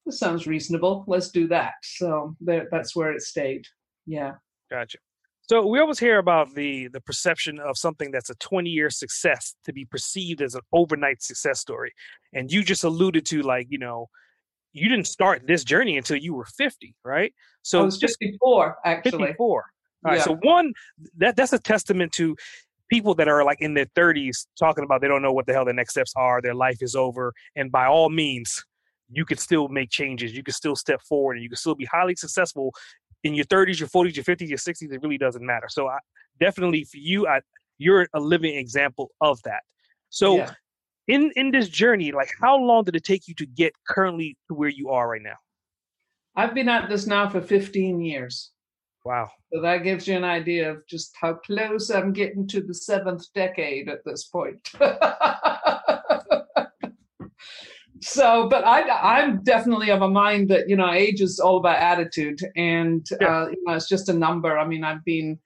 this 0.06 0.20
sounds 0.20 0.48
reasonable. 0.48 1.04
Let's 1.08 1.32
do 1.32 1.48
that. 1.50 1.74
So 1.84 2.36
there, 2.40 2.68
that's 2.72 2.96
where 2.96 3.12
it 3.12 3.22
stayed. 3.22 3.66
Yeah. 4.06 4.36
Gotcha. 4.70 5.00
So 5.48 5.66
we 5.68 5.80
always 5.80 6.00
hear 6.00 6.18
about 6.18 6.56
the 6.56 6.88
the 6.88 7.02
perception 7.02 7.60
of 7.60 7.78
something 7.78 8.12
that's 8.12 8.30
a 8.30 8.36
20 8.36 8.70
year 8.70 8.90
success 8.90 9.56
to 9.66 9.74
be 9.74 9.86
perceived 9.86 10.42
as 10.42 10.56
an 10.56 10.62
overnight 10.74 11.22
success 11.22 11.60
story. 11.60 11.94
And 12.34 12.52
you 12.52 12.64
just 12.64 12.84
alluded 12.84 13.26
to 13.28 13.42
like, 13.42 13.68
you 13.70 13.78
know, 13.78 14.10
you 14.74 14.90
didn't 14.90 15.08
start 15.08 15.44
this 15.46 15.64
journey 15.64 15.98
until 15.98 16.18
you 16.18 16.34
were 16.34 16.46
50, 16.46 16.96
right? 17.04 17.34
So 17.62 17.82
I 17.82 17.86
was 17.86 18.00
54 18.00 18.78
actually. 18.86 19.12
54. 19.28 19.64
All 20.06 20.12
right. 20.12 20.18
Yeah. 20.18 20.24
So 20.24 20.36
one 20.42 20.74
that 21.18 21.36
that's 21.36 21.54
a 21.54 21.60
testament 21.60 22.12
to 22.14 22.36
people 22.90 23.14
that 23.16 23.28
are 23.28 23.44
like 23.44 23.62
in 23.62 23.76
their 23.76 23.88
30s 23.96 24.48
talking 24.58 24.84
about 24.84 25.02
they 25.02 25.08
don't 25.08 25.22
know 25.22 25.34
what 25.34 25.46
the 25.46 25.54
hell 25.54 25.66
their 25.66 25.74
next 25.76 25.92
steps 25.92 26.14
are, 26.16 26.42
their 26.42 26.56
life 26.56 26.78
is 26.82 26.96
over, 26.96 27.34
and 27.56 27.72
by 27.72 27.86
all 27.86 28.10
means 28.10 28.66
you 29.10 29.26
could 29.26 29.40
still 29.40 29.68
make 29.68 29.90
changes. 29.92 30.36
You 30.36 30.44
could 30.44 30.56
still 30.56 30.76
step 30.76 31.02
forward 31.02 31.34
and 31.34 31.44
you 31.44 31.50
can 31.50 31.58
still 31.58 31.76
be 31.76 31.86
highly 31.86 32.16
successful 32.16 32.74
in 33.26 33.34
your 33.34 33.46
30s, 33.46 33.80
your 33.80 33.90
40s, 33.90 34.16
your 34.16 34.24
50s, 34.24 34.48
your 34.48 34.58
60s, 34.60 34.94
it 34.94 35.02
really 35.02 35.18
doesn't 35.18 35.44
matter. 35.44 35.68
So 35.68 35.88
I, 35.88 35.98
definitely 36.40 36.84
for 36.84 36.98
you, 36.98 37.28
I, 37.28 37.42
you're 37.80 38.08
a 38.14 38.20
living 38.20 38.56
example 38.56 39.10
of 39.20 39.42
that. 39.44 39.64
So 40.10 40.38
yeah. 40.38 40.52
in 41.08 41.32
in 41.36 41.52
this 41.52 41.68
journey, 41.68 42.12
like 42.12 42.30
how 42.40 42.56
long 42.56 42.84
did 42.84 42.96
it 42.96 43.04
take 43.04 43.28
you 43.28 43.34
to 43.36 43.46
get 43.46 43.74
currently 43.88 44.38
to 44.48 44.54
where 44.54 44.70
you 44.70 44.92
are 44.92 45.10
right 45.10 45.22
now? 45.22 45.38
I've 46.36 46.54
been 46.54 46.70
at 46.70 46.88
this 46.88 47.08
now 47.08 47.28
for 47.28 47.42
15 47.42 48.00
years. 48.00 48.52
Wow. 49.04 49.30
So 49.52 49.62
that 49.62 49.84
gives 49.84 50.08
you 50.08 50.16
an 50.16 50.24
idea 50.24 50.72
of 50.72 50.86
just 50.88 51.16
how 51.20 51.34
close 51.34 51.90
I'm 51.90 52.14
getting 52.14 52.48
to 52.48 52.62
the 52.62 52.74
seventh 52.74 53.26
decade 53.34 53.90
at 53.90 54.06
this 54.06 54.26
point. 54.26 54.72
so 58.02 58.48
but 58.50 58.64
i 58.66 58.82
i'm 59.00 59.44
definitely 59.44 59.90
of 59.90 60.02
a 60.02 60.10
mind 60.10 60.50
that 60.50 60.70
you 60.70 60.76
know 60.76 60.92
age 60.92 61.22
is 61.22 61.40
all 61.40 61.58
about 61.58 61.78
attitude 61.78 62.40
and 62.56 63.08
yeah. 63.22 63.44
uh, 63.44 63.48
you 63.48 63.64
know 63.66 63.74
it's 63.74 63.88
just 63.88 64.10
a 64.10 64.14
number 64.14 64.58
i 64.58 64.68
mean 64.68 64.84
i've 64.84 65.04
been 65.06 65.40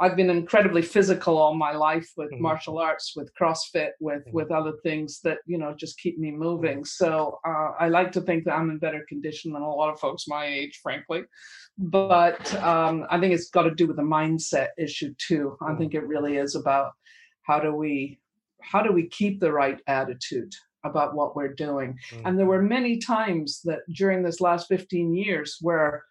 i've 0.00 0.16
been 0.16 0.28
incredibly 0.28 0.82
physical 0.82 1.38
all 1.38 1.54
my 1.54 1.72
life 1.72 2.10
with 2.16 2.30
mm-hmm. 2.32 2.42
martial 2.42 2.78
arts 2.78 3.12
with 3.14 3.30
crossfit 3.40 3.90
with 4.00 4.22
mm-hmm. 4.22 4.32
with 4.32 4.50
other 4.50 4.72
things 4.82 5.20
that 5.22 5.38
you 5.46 5.56
know 5.56 5.74
just 5.78 5.98
keep 5.98 6.18
me 6.18 6.30
moving 6.30 6.84
so 6.84 7.38
uh, 7.46 7.70
i 7.78 7.88
like 7.88 8.10
to 8.10 8.20
think 8.20 8.44
that 8.44 8.54
i'm 8.54 8.70
in 8.70 8.78
better 8.78 9.04
condition 9.08 9.52
than 9.52 9.62
a 9.62 9.74
lot 9.74 9.92
of 9.92 10.00
folks 10.00 10.26
my 10.26 10.46
age 10.46 10.80
frankly 10.82 11.22
but 11.78 12.54
um, 12.62 13.06
i 13.10 13.20
think 13.20 13.32
it's 13.32 13.50
got 13.50 13.62
to 13.62 13.74
do 13.74 13.86
with 13.86 13.96
the 13.96 14.02
mindset 14.02 14.68
issue 14.78 15.14
too 15.18 15.56
i 15.60 15.66
mm-hmm. 15.66 15.78
think 15.78 15.94
it 15.94 16.06
really 16.06 16.36
is 16.36 16.56
about 16.56 16.92
how 17.42 17.60
do 17.60 17.72
we 17.72 18.18
how 18.62 18.82
do 18.82 18.90
we 18.90 19.06
keep 19.08 19.38
the 19.38 19.52
right 19.52 19.80
attitude 19.86 20.52
about 20.86 21.14
what 21.14 21.36
we're 21.36 21.54
doing. 21.54 21.98
Mm-hmm. 22.10 22.26
And 22.26 22.38
there 22.38 22.46
were 22.46 22.62
many 22.62 22.98
times 22.98 23.60
that 23.64 23.80
during 23.92 24.22
this 24.22 24.40
last 24.40 24.68
15 24.68 25.14
years 25.14 25.58
where 25.60 26.04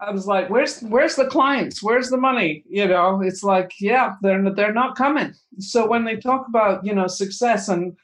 I 0.00 0.10
was 0.10 0.26
like, 0.26 0.50
"Where's 0.50 0.80
where's 0.80 1.14
the 1.14 1.26
clients? 1.26 1.82
Where's 1.82 2.10
the 2.10 2.16
money?" 2.16 2.64
You 2.68 2.88
know, 2.88 3.22
it's 3.22 3.44
like, 3.44 3.72
yeah, 3.80 4.14
they're 4.20 4.52
they're 4.52 4.72
not 4.72 4.96
coming. 4.96 5.32
So 5.58 5.86
when 5.86 6.04
they 6.04 6.16
talk 6.16 6.48
about 6.48 6.84
you 6.84 6.94
know 6.94 7.06
success 7.06 7.68
and 7.68 7.96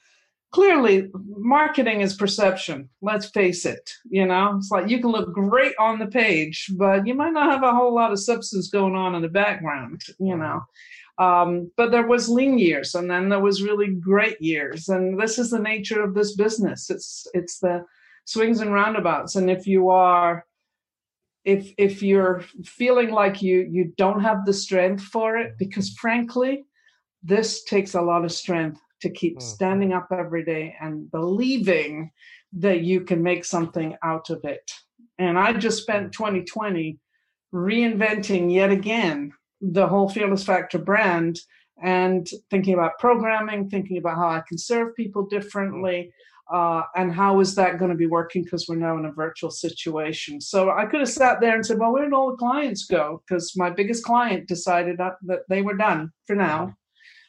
clearly 0.51 1.11
marketing 1.27 2.01
is 2.01 2.15
perception. 2.15 2.89
Let's 3.03 3.27
face 3.27 3.67
it. 3.67 3.91
You 4.09 4.27
know, 4.27 4.57
it's 4.57 4.71
like 4.71 4.89
you 4.89 5.01
can 5.01 5.11
look 5.11 5.33
great 5.33 5.75
on 5.79 5.99
the 5.99 6.07
page, 6.07 6.71
but 6.77 7.07
you 7.07 7.15
might 7.15 7.33
not 7.33 7.51
have 7.51 7.63
a 7.63 7.75
whole 7.75 7.95
lot 7.95 8.13
of 8.13 8.21
substance 8.21 8.69
going 8.69 8.95
on 8.95 9.15
in 9.15 9.23
the 9.23 9.29
background. 9.29 10.03
You 10.19 10.37
know, 10.37 10.61
mm-hmm. 10.61 10.98
Um, 11.19 11.73
but 11.77 11.91
there 11.91 12.07
was 12.07 12.29
lean 12.29 12.59
years, 12.59 12.95
and 12.95 13.11
then 13.11 13.29
there 13.29 13.41
was 13.41 13.63
really 13.63 13.89
great 13.89 14.41
years, 14.41 14.89
and 14.89 15.21
this 15.21 15.39
is 15.39 15.51
the 15.51 15.59
nature 15.59 16.03
of 16.03 16.15
this 16.15 16.37
business. 16.37 16.91
It's 16.91 17.27
it's 17.35 17.59
the 17.59 17.85
swings 18.25 18.61
and 18.61 18.73
roundabouts, 18.73 19.35
and 19.35 19.51
if 19.51 19.67
you 19.67 19.89
are 19.89 20.45
if 21.49 21.73
if 21.79 22.03
you're 22.03 22.43
feeling 22.65 23.11
like 23.11 23.41
you 23.41 23.67
you 23.71 23.93
don't 23.97 24.21
have 24.21 24.45
the 24.45 24.53
strength 24.53 25.03
for 25.03 25.39
it 25.39 25.57
because 25.59 25.95
frankly 25.95 26.65
this 27.23 27.65
takes 27.65 27.95
a 27.95 28.03
lot 28.03 28.25
of 28.25 28.31
strength 28.31 28.79
to 29.01 29.11
keep 29.11 29.39
mm-hmm. 29.39 29.49
standing 29.49 29.93
up 29.95 30.09
every 30.13 30.45
day 30.45 30.75
and 30.81 31.11
believing 31.11 32.11
that 32.53 32.83
you 32.83 33.01
can 33.01 33.23
make 33.23 33.45
something 33.47 33.97
out 34.05 34.29
of 34.29 34.45
it 34.45 34.71
and 35.19 35.39
i 35.39 35.53
just 35.53 35.81
spent 35.81 36.13
2020 36.13 36.99
reinventing 37.55 38.53
yet 38.53 38.71
again 38.71 39.33
the 39.61 39.87
whole 39.87 40.09
Fearless 40.09 40.45
Factor 40.45 40.79
brand 40.79 41.41
and 41.83 42.29
thinking 42.51 42.75
about 42.75 42.99
programming, 42.99 43.69
thinking 43.69 43.99
about 43.99 44.17
how 44.17 44.29
I 44.29 44.43
can 44.49 44.59
serve 44.59 44.95
people 44.97 45.27
differently. 45.27 46.13
uh, 46.51 46.83
and 46.97 47.13
how 47.13 47.41
is 47.41 47.55
that 47.55 47.79
going 47.79 47.91
to 47.91 47.97
be 47.97 48.07
working 48.07 48.43
because 48.43 48.67
we're 48.69 48.77
now 48.77 48.97
in 48.97 49.05
a 49.05 49.13
virtual 49.13 49.51
situation. 49.51 50.41
So 50.41 50.71
i 50.71 50.87
could 50.87 51.01
have 51.01 51.09
sat 51.09 51.41
there 51.41 51.55
and 51.55 51.65
said 51.65 51.79
well 51.79 51.93
where 51.93 52.05
did 52.05 52.15
all 52.15 52.31
the 52.31 52.37
clients 52.37 52.87
go? 52.87 53.23
Because 53.27 53.55
my 53.57 53.71
biggest 53.71 54.05
client 54.05 54.49
decided 54.49 54.99
that, 54.99 55.17
they 55.49 55.63
were 55.63 55.77
done 55.77 56.11
for 56.27 56.35
now. 56.35 56.75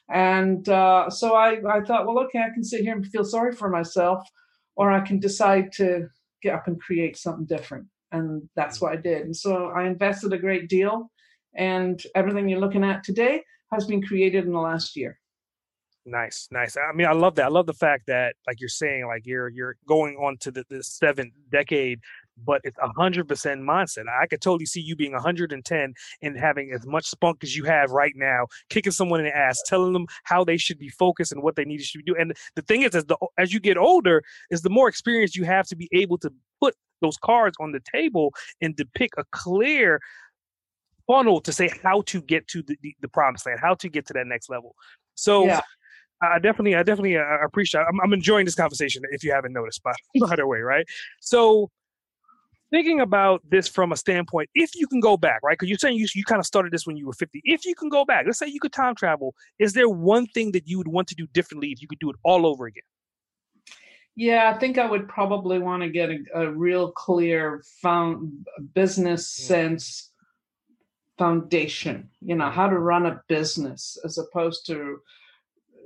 And 0.10 0.68
uh, 0.68 1.10
so 1.10 1.36
I, 1.36 1.60
I 1.70 1.82
thought 1.82 2.08
well 2.08 2.20
okay 2.26 2.40
i 2.40 2.54
can 2.54 2.64
sit 2.64 2.82
here 2.82 2.96
and 2.96 3.06
feel 3.06 3.26
sorry 3.26 3.54
for 3.54 3.70
myself 3.70 4.28
or 4.76 4.92
i 4.92 5.02
can 5.02 5.20
decide 5.20 5.72
to 5.74 6.08
get 6.42 6.56
up 6.56 6.68
and 6.68 6.80
create 6.80 7.18
something 7.18 7.46
different. 7.46 7.88
And 8.12 8.50
that's 8.56 8.80
what 8.80 8.94
i 8.94 8.96
did. 8.96 9.24
And 9.24 9.36
so 9.36 9.72
i 9.76 9.84
invested 9.86 10.32
a 10.34 10.38
great 10.38 10.70
deal 10.70 11.12
and 11.56 12.04
everything 12.16 12.48
you're 12.48 12.60
looking 12.60 12.84
at 12.84 13.04
today 13.04 13.44
has 13.72 13.86
been 13.86 14.02
created 14.02 14.46
in 14.46 14.52
the 14.52 14.60
last 14.60 14.96
year 14.96 15.20
Nice, 16.10 16.48
nice. 16.50 16.76
I 16.78 16.92
mean, 16.94 17.08
I 17.08 17.12
love 17.12 17.36
that. 17.36 17.46
I 17.46 17.50
love 17.50 17.68
the 17.68 17.74
fact 17.74 18.08
that, 18.08 18.36
like 18.48 18.60
you're 18.60 18.70
saying, 18.70 19.06
like 19.06 19.26
you're 19.26 19.50
you're 19.50 19.76
going 19.86 20.16
on 20.16 20.38
to 20.40 20.52
the, 20.52 20.66
the 20.70 20.82
seventh 20.82 21.34
decade, 21.52 22.00
but 22.46 22.62
it's 22.64 22.78
a 22.82 22.88
hundred 22.98 23.28
percent 23.28 23.62
mindset. 23.62 24.06
I 24.10 24.26
could 24.26 24.42
totally 24.42 24.66
see 24.66 24.82
you 24.82 24.96
being 24.96 25.12
110 25.12 25.94
and 26.22 26.40
having 26.40 26.72
as 26.72 26.88
much 26.88 27.06
spunk 27.06 27.44
as 27.44 27.56
you 27.56 27.66
have 27.66 27.92
right 27.92 28.14
now, 28.16 28.48
kicking 28.70 28.92
someone 28.92 29.20
in 29.20 29.26
the 29.26 29.36
ass, 29.36 29.62
telling 29.66 29.94
them 29.94 30.08
how 30.24 30.44
they 30.44 30.58
should 30.58 30.80
be 30.80 30.90
focused 30.90 31.32
and 31.32 31.44
what 31.44 31.56
they 31.56 31.66
need 31.66 31.82
to 31.82 32.02
do. 32.06 32.16
And 32.18 32.34
the 32.56 32.64
thing 32.64 32.82
is, 32.84 32.96
as 32.96 33.06
the 33.06 33.18
as 33.38 33.54
you 33.54 33.60
get 33.60 33.78
older, 33.78 34.24
is 34.50 34.62
the 34.62 34.70
more 34.70 34.88
experience 34.88 35.36
you 35.36 35.44
have 35.46 35.68
to 35.68 35.76
be 35.76 35.90
able 35.92 36.18
to 36.20 36.32
put 36.62 36.76
those 37.02 37.18
cards 37.18 37.56
on 37.60 37.72
the 37.72 37.82
table 37.94 38.34
and 38.62 38.76
depict 38.76 39.16
a 39.18 39.24
clear 39.32 40.00
funnel 41.10 41.42
to 41.42 41.52
say 41.52 41.72
how 41.82 42.02
to 42.02 42.22
get 42.22 42.48
to 42.48 42.62
the, 42.62 42.78
the, 42.84 42.96
the 43.02 43.08
promised 43.08 43.48
land, 43.48 43.60
how 43.60 43.74
to 43.74 43.90
get 43.90 44.06
to 44.06 44.14
that 44.14 44.28
next 44.28 44.50
level. 44.50 44.76
So 45.16 45.46
yeah. 45.46 45.62
I 46.22 46.38
definitely, 46.38 46.76
I 46.76 46.84
definitely 46.84 47.18
uh, 47.18 47.24
appreciate. 47.44 47.82
I'm, 47.82 48.00
I'm, 48.02 48.14
enjoying 48.14 48.46
this 48.46 48.56
conversation. 48.56 49.02
If 49.12 49.24
you 49.24 49.32
haven't 49.32 49.54
noticed, 49.54 49.82
by 49.82 49.94
by 50.28 50.36
the 50.36 50.46
way, 50.46 50.60
right? 50.60 50.86
So, 51.22 51.72
thinking 52.72 53.00
about 53.00 53.42
this 53.50 53.68
from 53.68 53.92
a 53.92 53.98
standpoint, 53.98 54.50
if 54.54 54.76
you 54.76 54.86
can 54.86 55.00
go 55.00 55.16
back, 55.18 55.40
right? 55.44 55.54
Because 55.54 55.70
you're 55.70 55.78
saying 55.78 55.98
you 55.98 56.08
you 56.14 56.26
kind 56.26 56.40
of 56.40 56.46
started 56.46 56.74
this 56.74 56.86
when 56.86 56.98
you 56.98 57.08
were 57.08 57.14
50. 57.14 57.42
If 57.46 57.66
you 57.66 57.74
can 57.74 57.90
go 57.90 58.04
back, 58.04 58.26
let's 58.26 58.38
say 58.38 58.48
you 58.48 58.60
could 58.60 58.74
time 58.74 58.96
travel, 58.96 59.34
is 59.60 59.74
there 59.74 59.88
one 59.90 60.28
thing 60.28 60.52
that 60.52 60.68
you 60.68 60.78
would 60.78 60.90
want 60.90 61.08
to 61.08 61.16
do 61.16 61.26
differently 61.28 61.70
if 61.72 61.82
you 61.82 61.88
could 61.88 62.00
do 62.00 62.10
it 62.10 62.18
all 62.24 62.46
over 62.46 62.66
again? 62.66 62.84
Yeah, 64.18 64.52
I 64.54 64.60
think 64.60 64.78
I 64.78 64.86
would 64.86 65.08
probably 65.08 65.60
want 65.60 65.84
to 65.84 65.90
get 65.90 66.10
a, 66.10 66.20
a 66.36 66.52
real 66.52 66.92
clear 66.92 67.64
found 67.82 68.46
business 68.74 69.24
mm. 69.26 69.48
sense 69.48 70.09
foundation. 71.20 72.10
You 72.22 72.36
know 72.36 72.50
how 72.50 72.68
to 72.68 72.80
run 72.80 73.06
a 73.06 73.22
business 73.28 73.98
as 74.04 74.18
opposed 74.18 74.66
to 74.68 75.00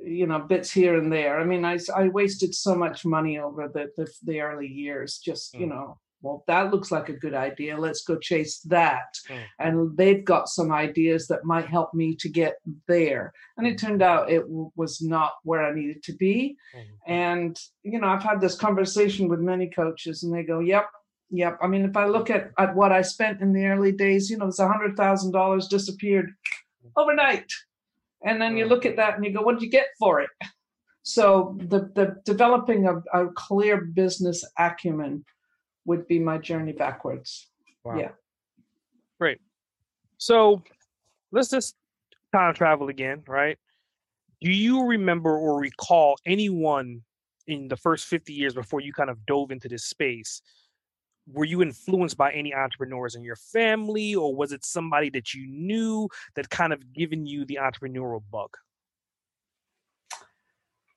you 0.06 0.28
know 0.28 0.39
bits 0.39 0.69
here 0.69 0.98
and 0.98 1.12
there 1.12 1.39
i 1.39 1.46
mean 1.46 1.63
i, 1.63 1.78
I 1.96 2.10
wasted 2.10 2.54
so 2.54 2.76
much 2.76 3.06
money 3.06 3.39
over 3.39 3.69
the, 3.69 3.89
the, 3.96 4.12
the 4.24 4.41
early 4.41 4.67
years 4.67 5.17
just 5.17 5.54
mm. 5.54 5.62
you 5.62 5.67
know 5.67 5.98
well 6.22 6.43
that 6.48 6.72
looks 6.72 6.91
like 6.91 7.08
a 7.08 7.22
good 7.24 7.34
idea 7.34 7.78
let's 7.78 8.04
go 8.04 8.17
chase 8.17 8.60
that 8.65 9.15
mm. 9.30 9.39
and 9.60 9.96
they've 9.96 10.26
got 10.26 10.50
some 10.50 10.74
ideas 10.74 11.28
that 11.28 11.46
might 11.46 11.67
help 11.67 11.93
me 11.93 12.15
to 12.15 12.28
get 12.28 12.56
there 12.88 13.32
and 13.58 13.65
it 13.65 13.78
turned 13.78 14.02
out 14.02 14.30
it 14.30 14.41
w- 14.41 14.72
was 14.76 15.02
not 15.02 15.34
where 15.43 15.63
i 15.63 15.74
needed 15.74 16.04
to 16.04 16.13
be 16.13 16.58
mm. 16.76 16.84
and 17.08 17.58
you 17.84 17.98
know 17.98 18.08
i've 18.08 18.24
had 18.24 18.41
this 18.41 18.56
conversation 18.56 19.30
with 19.30 19.39
many 19.39 19.69
coaches 19.69 20.24
and 20.24 20.34
they 20.34 20.43
go 20.43 20.60
yep 20.60 20.88
yep 21.34 21.58
i 21.62 21.67
mean 21.67 21.84
if 21.84 21.98
i 21.98 22.06
look 22.06 22.30
at, 22.30 22.52
at 22.58 22.74
what 22.76 22.91
i 22.93 23.02
spent 23.02 23.41
in 23.41 23.52
the 23.52 23.65
early 23.65 23.91
days 23.91 24.30
you 24.30 24.38
know 24.38 24.48
it's 24.48 24.60
a 24.60 24.67
hundred 24.67 24.96
thousand 24.96 25.32
dollars 25.32 25.67
disappeared 25.67 26.34
overnight. 26.96 27.52
And 28.24 28.41
then 28.41 28.58
you 28.58 28.65
look 28.65 28.86
at 28.86 28.96
that 28.98 29.15
and 29.15 29.26
you 29.26 29.34
go 29.34 29.41
what 29.41 29.60
did 29.60 29.63
you 29.63 29.69
get 29.69 29.88
for 30.00 30.22
it? 30.22 30.30
So 31.04 31.58
the 31.60 31.91
the 31.96 32.15
developing 32.24 32.88
a, 32.88 32.96
a 33.13 33.28
clear 33.34 33.82
business 33.82 34.46
acumen 34.58 35.26
would 35.86 36.08
be 36.08 36.19
my 36.19 36.38
journey 36.38 36.72
backwards. 36.72 37.50
Wow. 37.84 37.98
yeah. 37.98 38.12
Great. 39.19 39.39
So 40.17 40.63
let's 41.34 41.50
just 41.50 41.76
time 42.32 42.54
travel 42.54 42.88
again 42.88 43.24
right? 43.28 43.58
Do 44.39 44.52
you 44.52 44.86
remember 44.86 45.38
or 45.38 45.60
recall 45.60 46.15
anyone 46.26 47.02
in 47.48 47.67
the 47.67 47.76
first 47.76 48.06
50 48.08 48.32
years 48.32 48.54
before 48.54 48.80
you 48.80 48.93
kind 48.93 49.10
of 49.10 49.26
dove 49.26 49.52
into 49.52 49.67
this 49.67 49.84
space 49.84 50.41
were 51.31 51.45
you 51.45 51.62
influenced 51.62 52.17
by 52.17 52.31
any 52.31 52.53
entrepreneurs 52.53 53.15
in 53.15 53.23
your 53.23 53.36
family 53.36 54.15
or 54.15 54.36
was 54.36 54.51
it 54.51 54.65
somebody 54.65 55.09
that 55.09 55.33
you 55.33 55.47
knew 55.47 56.09
that 56.36 56.49
kind 56.49 56.73
of 56.73 56.93
given 56.93 57.25
you 57.25 57.45
the 57.45 57.59
entrepreneurial 57.62 58.21
bug 58.31 58.49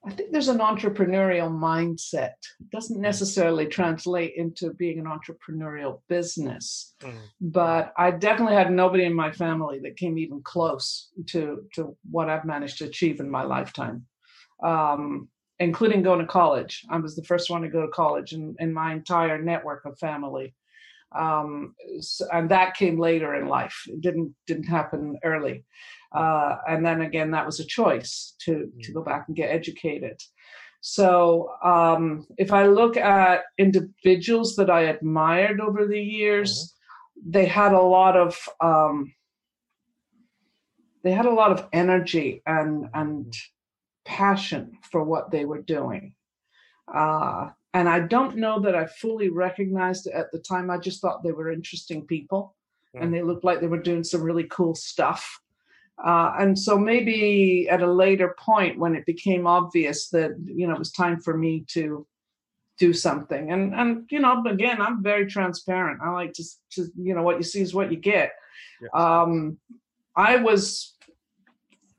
i 0.05 0.11
think 0.11 0.33
there's 0.33 0.49
an 0.49 0.59
entrepreneurial 0.59 1.51
mindset 1.51 2.35
it 2.61 2.71
doesn't 2.71 2.99
mm. 2.99 3.03
necessarily 3.03 3.67
translate 3.67 4.35
into 4.37 4.73
being 4.75 4.99
an 4.99 5.07
entrepreneurial 5.07 6.01
business 6.09 6.95
mm. 7.03 7.13
but 7.41 7.93
i 7.97 8.11
definitely 8.11 8.55
had 8.57 8.73
nobody 8.73 9.05
in 9.05 9.15
my 9.15 9.31
family 9.31 9.79
that 9.79 9.97
came 9.97 10.19
even 10.19 10.41
close 10.43 11.11
to 11.27 11.65
to 11.73 11.97
what 12.11 12.29
i've 12.29 12.45
managed 12.45 12.79
to 12.79 12.85
achieve 12.85 13.21
in 13.21 13.31
my 13.31 13.43
lifetime 13.43 14.05
um, 14.65 15.29
including 15.59 16.03
going 16.03 16.21
to 16.21 16.27
college. 16.27 16.85
I 16.91 16.99
was 16.99 17.17
the 17.17 17.25
first 17.25 17.51
one 17.51 17.63
to 17.63 17.69
go 17.69 17.83
to 17.83 17.89
college 17.89 18.33
in, 18.33 18.55
in 18.59 18.73
my 18.73 18.93
entire 18.93 19.41
network 19.41 19.85
of 19.85 19.99
family. 19.99 20.55
Um, 21.17 21.75
so, 22.01 22.27
and 22.33 22.51
that 22.51 22.77
came 22.77 22.99
later 22.99 23.35
in 23.35 23.47
life. 23.47 23.75
It 23.87 24.01
didn't 24.01 24.35
didn't 24.47 24.65
happen 24.65 25.19
early. 25.25 25.65
Uh, 26.13 26.57
and 26.69 26.85
then 26.85 27.03
again, 27.03 27.31
that 27.31 27.47
was 27.47 27.61
a 27.61 27.65
choice 27.65 28.35
to 28.41 28.71
to 28.83 28.93
go 28.93 29.03
back 29.03 29.25
and 29.29 29.37
get 29.37 29.51
educated. 29.51 30.21
So 30.81 31.51
um, 31.65 32.27
if 32.37 32.53
I 32.53 32.67
look 32.67 32.97
at 32.97 33.43
individuals 33.57 34.57
that 34.57 34.71
I 34.71 34.83
admired 34.83 35.61
over 35.61 35.87
the 35.87 36.01
years, 36.01 36.75
mm-hmm. 37.19 37.31
they 37.31 37.47
had 37.47 37.73
a 37.73 37.81
lot 37.81 38.17
of 38.17 38.39
um, 38.61 39.13
they 41.03 41.13
had 41.13 41.27
a 41.27 41.35
lot 41.35 41.53
of 41.53 41.67
energy 41.73 42.43
and 42.47 42.89
and 42.93 43.27
mm-hmm 43.27 43.53
passion 44.07 44.79
for 44.91 45.03
what 45.03 45.31
they 45.31 45.45
were 45.45 45.61
doing. 45.61 46.15
Uh, 46.93 47.49
and 47.75 47.89
I 47.89 48.01
don't 48.01 48.37
know 48.37 48.61
that 48.61 48.75
I 48.75 48.87
fully 48.87 49.29
recognized 49.29 50.07
it 50.07 50.15
at 50.15 50.33
the 50.33 50.39
time. 50.39 50.71
I 50.71 50.79
just 50.79 51.03
thought 51.03 51.23
they 51.23 51.33
were 51.33 51.53
interesting 51.53 52.07
people 52.07 52.55
mm. 52.95 53.03
and 53.03 53.13
they 53.13 53.23
looked 53.23 53.45
like 53.45 53.61
they 53.61 53.67
were 53.67 53.83
doing 53.83 54.05
some 54.05 54.23
really 54.23 54.45
cool 54.45 54.75
stuff. 54.75 55.41
Uh, 56.03 56.33
and 56.39 56.59
so 56.59 56.79
maybe 56.79 57.69
at 57.71 57.83
a 57.83 57.93
later 57.93 58.35
point 58.39 58.79
when 58.79 58.95
it 58.95 59.05
became 59.07 59.47
obvious 59.47 60.09
that, 60.11 60.31
you 60.45 60.67
know, 60.67 60.75
it 60.75 60.79
was 60.79 60.93
time 60.93 61.21
for 61.21 61.37
me 61.37 61.65
to 61.69 62.07
do 62.79 62.93
something. 62.93 63.51
And, 63.51 63.75
and 63.75 64.07
you 64.11 64.21
know, 64.21 64.45
again, 64.47 64.81
I'm 64.81 65.03
very 65.03 65.27
transparent. 65.27 66.01
I 66.03 66.11
like 66.11 66.33
to, 66.35 66.45
to 66.73 66.87
you 66.97 67.15
know, 67.15 67.23
what 67.23 67.39
you 67.39 67.43
see 67.43 67.63
is 67.63 67.75
what 67.75 67.91
you 67.91 67.99
get. 67.99 68.33
Yes. 68.81 68.91
Um, 68.95 69.59
I 70.15 70.37
was 70.37 70.96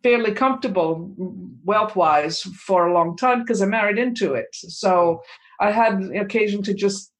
fairly 0.04 0.32
comfortable 0.32 1.12
wealth 1.64 1.96
wise 1.96 2.42
for 2.42 2.88
a 2.88 2.94
long 2.94 3.18
time 3.18 3.42
because 3.42 3.62
I 3.62 3.66
married 3.66 3.98
into 3.98 4.34
it. 4.34 4.48
So 4.54 5.22
I 5.60 5.72
had 5.72 6.02
the 6.02 6.22
occasion 6.22 6.64
to 6.64 6.74
just 6.74 7.12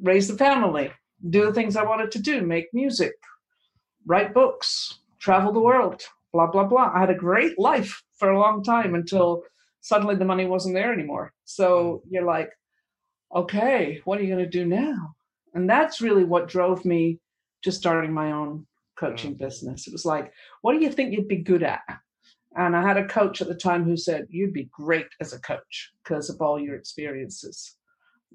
raise 0.00 0.28
the 0.28 0.36
family, 0.36 0.90
do 1.28 1.44
the 1.44 1.52
things 1.52 1.76
I 1.76 1.84
wanted 1.84 2.10
to 2.12 2.22
do, 2.22 2.42
make 2.42 2.66
music, 2.72 3.12
write 4.06 4.32
books, 4.32 5.00
travel 5.18 5.52
the 5.52 5.60
world, 5.60 6.02
blah, 6.32 6.46
blah, 6.46 6.64
blah. 6.64 6.92
I 6.94 7.00
had 7.00 7.10
a 7.10 7.14
great 7.14 7.58
life 7.58 8.02
for 8.16 8.30
a 8.30 8.38
long 8.38 8.62
time 8.62 8.94
until 8.94 9.42
suddenly 9.80 10.14
the 10.14 10.24
money 10.24 10.46
wasn't 10.46 10.74
there 10.74 10.92
anymore. 10.92 11.32
So 11.44 12.02
you're 12.08 12.24
like, 12.24 12.50
okay, 13.34 14.00
what 14.04 14.18
are 14.18 14.22
you 14.22 14.34
going 14.34 14.44
to 14.44 14.50
do 14.50 14.64
now? 14.64 15.14
And 15.54 15.68
that's 15.68 16.00
really 16.00 16.24
what 16.24 16.48
drove 16.48 16.84
me 16.84 17.18
to 17.62 17.72
starting 17.72 18.12
my 18.12 18.32
own 18.32 18.66
coaching 18.96 19.34
mm. 19.34 19.38
business. 19.38 19.86
It 19.86 19.92
was 19.92 20.04
like, 20.04 20.32
what 20.62 20.72
do 20.72 20.80
you 20.80 20.90
think 20.90 21.12
you'd 21.12 21.28
be 21.28 21.36
good 21.36 21.62
at? 21.62 21.80
And 22.56 22.76
I 22.76 22.82
had 22.82 22.96
a 22.96 23.06
coach 23.06 23.40
at 23.40 23.48
the 23.48 23.54
time 23.54 23.84
who 23.84 23.96
said, 23.96 24.26
You'd 24.28 24.52
be 24.52 24.68
great 24.72 25.06
as 25.20 25.32
a 25.32 25.40
coach 25.40 25.92
because 26.02 26.30
of 26.30 26.40
all 26.40 26.58
your 26.58 26.74
experiences. 26.74 27.76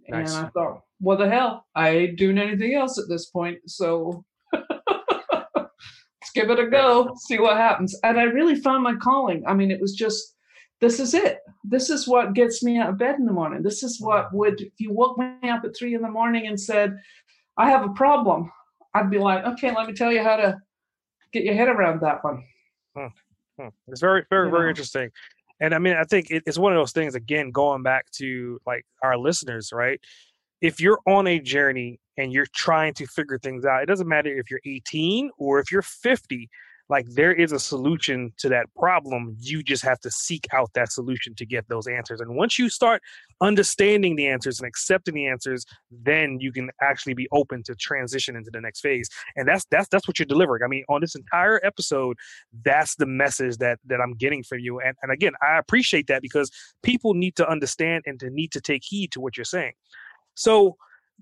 Nice. 0.07 0.35
And 0.35 0.45
I 0.45 0.49
thought, 0.49 0.83
What 0.99 1.19
the 1.19 1.29
hell? 1.29 1.65
I 1.75 1.89
ain't 1.89 2.17
doing 2.17 2.37
anything 2.37 2.73
else 2.75 2.97
at 2.97 3.09
this 3.09 3.27
point. 3.27 3.59
So 3.67 4.23
let's 4.53 6.31
give 6.33 6.49
it 6.49 6.59
a 6.59 6.67
go, 6.69 7.13
see 7.17 7.39
what 7.39 7.57
happens. 7.57 7.97
And 8.03 8.19
I 8.19 8.23
really 8.23 8.55
found 8.55 8.83
my 8.83 8.95
calling. 8.95 9.43
I 9.45 9.53
mean, 9.53 9.69
it 9.69 9.81
was 9.81 9.93
just, 9.93 10.35
this 10.79 10.99
is 10.99 11.13
it. 11.13 11.39
This 11.63 11.89
is 11.89 12.07
what 12.07 12.33
gets 12.33 12.63
me 12.63 12.77
out 12.77 12.89
of 12.89 12.97
bed 12.97 13.15
in 13.19 13.25
the 13.25 13.33
morning. 13.33 13.63
This 13.63 13.83
is 13.83 13.99
what 13.99 14.33
would, 14.33 14.61
if 14.61 14.73
you 14.77 14.93
woke 14.93 15.17
me 15.17 15.49
up 15.49 15.65
at 15.65 15.75
three 15.75 15.93
in 15.93 16.01
the 16.01 16.09
morning 16.09 16.47
and 16.47 16.59
said, 16.59 16.97
I 17.57 17.69
have 17.69 17.85
a 17.85 17.93
problem, 17.93 18.51
I'd 18.93 19.09
be 19.09 19.17
like, 19.17 19.45
okay, 19.45 19.75
let 19.75 19.87
me 19.87 19.93
tell 19.93 20.11
you 20.11 20.23
how 20.23 20.37
to 20.37 20.57
get 21.33 21.43
your 21.43 21.55
head 21.55 21.67
around 21.67 22.01
that 22.01 22.23
one. 22.23 22.43
Hmm. 22.95 23.07
Hmm. 23.59 23.69
It's 23.87 24.01
very, 24.01 24.23
very, 24.29 24.49
very 24.51 24.69
interesting. 24.69 25.11
And 25.61 25.73
I 25.73 25.79
mean, 25.79 25.95
I 25.95 26.03
think 26.03 26.27
it's 26.29 26.57
one 26.57 26.73
of 26.73 26.77
those 26.77 26.91
things, 26.91 27.15
again, 27.15 27.51
going 27.51 27.83
back 27.83 28.09
to 28.17 28.59
like 28.65 28.85
our 29.01 29.17
listeners, 29.17 29.71
right? 29.71 29.99
If 30.61 30.81
you're 30.81 30.99
on 31.07 31.27
a 31.27 31.39
journey 31.39 31.99
and 32.17 32.33
you're 32.33 32.47
trying 32.53 32.93
to 32.95 33.07
figure 33.07 33.39
things 33.39 33.65
out, 33.65 33.83
it 33.83 33.85
doesn't 33.85 34.07
matter 34.07 34.29
if 34.29 34.51
you're 34.51 34.61
18 34.65 35.31
or 35.37 35.59
if 35.59 35.71
you're 35.71 35.81
50, 35.81 36.49
like 36.89 37.07
there 37.09 37.33
is 37.33 37.51
a 37.51 37.59
solution 37.59 38.31
to 38.37 38.49
that 38.49 38.67
problem 38.75 39.35
you 39.39 39.63
just 39.63 39.83
have 39.83 39.99
to 39.99 40.11
seek 40.11 40.45
out 40.53 40.69
that 40.73 40.91
solution 40.91 41.33
to 41.35 41.45
get 41.45 41.67
those 41.67 41.87
answers. 41.87 42.21
And 42.21 42.35
once 42.35 42.59
you 42.59 42.69
start 42.69 43.01
understanding 43.41 44.15
the 44.15 44.27
answers 44.27 44.59
and 44.59 44.67
accepting 44.67 45.15
the 45.15 45.27
answers 45.27 45.65
then 45.91 46.39
you 46.39 46.51
can 46.51 46.69
actually 46.81 47.13
be 47.13 47.27
open 47.31 47.63
to 47.63 47.75
transition 47.75 48.35
into 48.35 48.51
the 48.51 48.61
next 48.61 48.81
phase. 48.81 49.09
And 49.35 49.47
that's 49.47 49.65
that's 49.71 49.87
that's 49.89 50.07
what 50.07 50.19
you're 50.19 50.25
delivering. 50.25 50.63
I 50.63 50.67
mean 50.67 50.83
on 50.89 51.01
this 51.01 51.15
entire 51.15 51.59
episode 51.65 52.17
that's 52.63 52.95
the 52.95 53.05
message 53.05 53.57
that 53.57 53.79
that 53.85 53.99
i'm 54.01 54.13
getting 54.13 54.43
from 54.43 54.59
you. 54.59 54.79
And, 54.79 54.95
and 55.01 55.11
again 55.11 55.33
i 55.41 55.57
appreciate 55.57 56.07
that 56.07 56.21
because 56.21 56.51
people 56.83 57.13
need 57.13 57.35
to 57.37 57.49
understand 57.49 58.03
and 58.05 58.19
to 58.19 58.29
need 58.29 58.51
to 58.51 58.61
take 58.61 58.83
heed 58.83 59.11
to 59.13 59.19
what 59.19 59.37
you're 59.37 59.45
saying. 59.45 59.73
So 60.35 60.77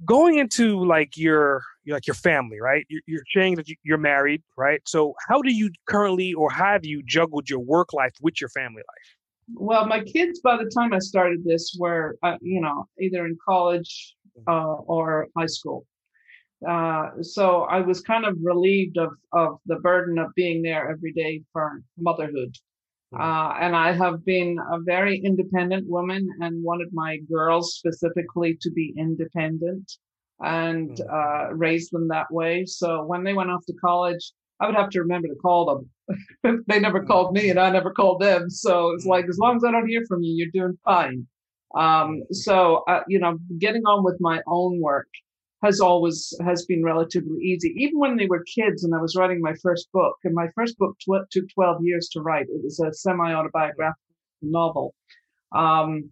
going 0.06 0.38
into 0.40 0.84
like 0.84 1.16
your 1.18 1.64
like 1.88 2.08
your 2.08 2.16
family 2.16 2.60
right 2.60 2.86
you're, 2.90 3.02
you're 3.06 3.24
saying 3.36 3.56
that 3.56 3.66
you're 3.84 3.98
married 3.98 4.42
right 4.58 4.82
so 4.86 5.14
how 5.28 5.42
do 5.42 5.54
you 5.54 5.70
currently 5.88 6.34
or 6.34 6.50
have 6.50 6.86
you 6.86 7.04
juggled 7.04 7.50
your 7.50 7.60
work 7.60 7.94
life 7.94 8.14
with 8.22 8.40
your 8.42 8.50
family 8.50 8.82
life 8.82 9.16
well 9.56 9.86
my 9.86 10.04
kids 10.04 10.40
by 10.42 10.58
the 10.58 10.70
time 10.76 10.94
i 10.94 11.00
started 11.00 11.44
this 11.44 11.76
were 11.80 12.18
uh, 12.24 12.38
you 12.42 12.60
know 12.60 12.88
either 13.00 13.26
in 13.26 13.38
college 13.48 14.16
mm. 14.48 14.52
uh, 14.52 14.82
or 14.84 15.28
high 15.38 15.46
school 15.46 15.86
uh, 16.68 17.10
so 17.22 17.64
i 17.64 17.80
was 17.80 18.02
kind 18.02 18.26
of 18.26 18.36
relieved 18.42 18.98
of 18.98 19.12
of 19.34 19.58
the 19.68 19.76
burden 19.78 20.18
of 20.18 20.28
being 20.36 20.62
there 20.62 20.90
every 20.90 21.12
day 21.12 21.42
for 21.52 21.82
motherhood. 21.98 22.56
Uh, 23.20 23.54
and 23.60 23.76
I 23.76 23.94
have 23.94 24.26
been 24.26 24.58
a 24.72 24.80
very 24.80 25.20
independent 25.24 25.88
woman 25.88 26.28
and 26.42 26.64
wanted 26.64 26.90
my 26.92 27.18
girls 27.32 27.76
specifically 27.76 28.58
to 28.62 28.72
be 28.72 28.94
independent 28.98 29.92
and 30.42 30.90
mm. 30.90 31.50
uh, 31.50 31.54
raise 31.54 31.90
them 31.90 32.08
that 32.10 32.32
way. 32.32 32.66
So 32.66 33.04
when 33.04 33.24
they 33.24 33.34
went 33.34 33.50
off 33.50 33.66
to 33.68 33.74
college, 33.74 34.32
I 34.60 34.68
would 34.68 34.76
have 34.76 34.90
to 34.92 35.02
remember 35.02 35.28
to 35.28 35.36
call 35.36 35.88
them. 36.46 36.64
they 36.68 36.80
never 36.80 37.02
mm. 37.02 37.08
called 37.08 37.34
me 37.34 37.50
and 37.50 37.60
I 37.60 37.70
never 37.70 37.92
called 37.92 38.22
them. 38.22 38.50
So 38.50 38.92
it's 38.92 39.06
like, 39.06 39.26
as 39.30 39.38
long 39.38 39.58
as 39.58 39.64
I 39.64 39.72
don't 39.72 39.88
hear 39.88 40.04
from 40.08 40.22
you, 40.24 40.34
you're 40.36 40.66
doing 40.66 40.78
fine. 40.86 41.28
Um, 41.76 42.24
so, 42.32 42.84
uh, 42.88 43.02
you 43.08 43.20
know, 43.20 43.38
getting 43.58 43.84
on 43.86 44.04
with 44.04 44.18
my 44.20 44.42
own 44.48 44.80
work 44.80 45.08
has 45.64 45.80
always 45.80 46.34
has 46.44 46.66
been 46.66 46.84
relatively 46.84 47.40
easy. 47.42 47.74
Even 47.78 47.98
when 47.98 48.18
they 48.18 48.28
were 48.28 48.44
kids 48.44 48.84
and 48.84 48.94
I 48.94 49.02
was 49.02 49.16
writing 49.16 49.42
my 49.42 49.54
first 49.56 49.92
book, 49.94 50.18
and 50.26 50.36
my 50.36 50.50
first 50.56 50.78
book 50.78 50.98
tw- 51.00 51.30
took 51.32 51.46
12 51.54 51.84
years 51.84 52.10
to 52.10 52.22
write. 52.22 52.48
It 52.50 52.64
was 52.64 52.80
a 52.80 52.94
semi-autobiographical 52.94 53.98
novel. 54.42 54.94
Um, 55.56 56.12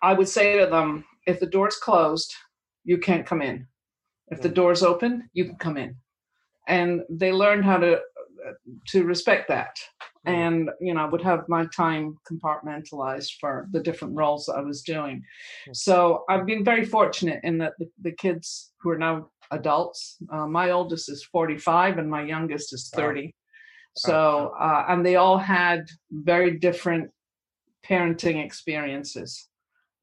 I 0.00 0.12
would 0.12 0.28
say 0.28 0.58
to 0.60 0.66
them, 0.66 1.04
if 1.26 1.40
the 1.40 1.46
door's 1.46 1.76
closed, 1.76 2.32
you 2.84 2.98
can't 2.98 3.26
come 3.26 3.42
in. 3.42 3.66
If 4.28 4.42
the 4.42 4.48
door's 4.48 4.82
open, 4.82 5.28
you 5.32 5.46
can 5.46 5.56
come 5.56 5.76
in. 5.76 5.96
And 6.68 7.02
they 7.10 7.32
learned 7.32 7.64
how 7.64 7.78
to 7.78 8.00
to 8.88 9.04
respect 9.04 9.48
that. 9.48 9.76
And 10.26 10.70
you 10.80 10.92
know, 10.92 11.00
I 11.00 11.08
would 11.08 11.22
have 11.22 11.48
my 11.48 11.66
time 11.74 12.18
compartmentalized 12.30 13.32
for 13.40 13.68
the 13.72 13.80
different 13.80 14.14
roles 14.16 14.46
that 14.46 14.56
I 14.56 14.60
was 14.60 14.82
doing. 14.82 15.22
So 15.72 16.24
I've 16.28 16.46
been 16.46 16.64
very 16.64 16.84
fortunate 16.84 17.40
in 17.44 17.58
that 17.58 17.72
the, 17.78 17.88
the 18.02 18.12
kids 18.12 18.72
who 18.80 18.90
are 18.90 18.98
now 18.98 19.30
adults, 19.50 20.18
uh, 20.30 20.46
my 20.46 20.70
oldest 20.70 21.08
is 21.08 21.24
45 21.24 21.98
and 21.98 22.10
my 22.10 22.22
youngest 22.22 22.74
is 22.74 22.90
30. 22.94 23.34
So, 23.96 24.54
uh, 24.60 24.84
and 24.88 25.04
they 25.04 25.16
all 25.16 25.38
had 25.38 25.86
very 26.12 26.58
different 26.58 27.10
parenting 27.84 28.44
experiences. 28.44 29.48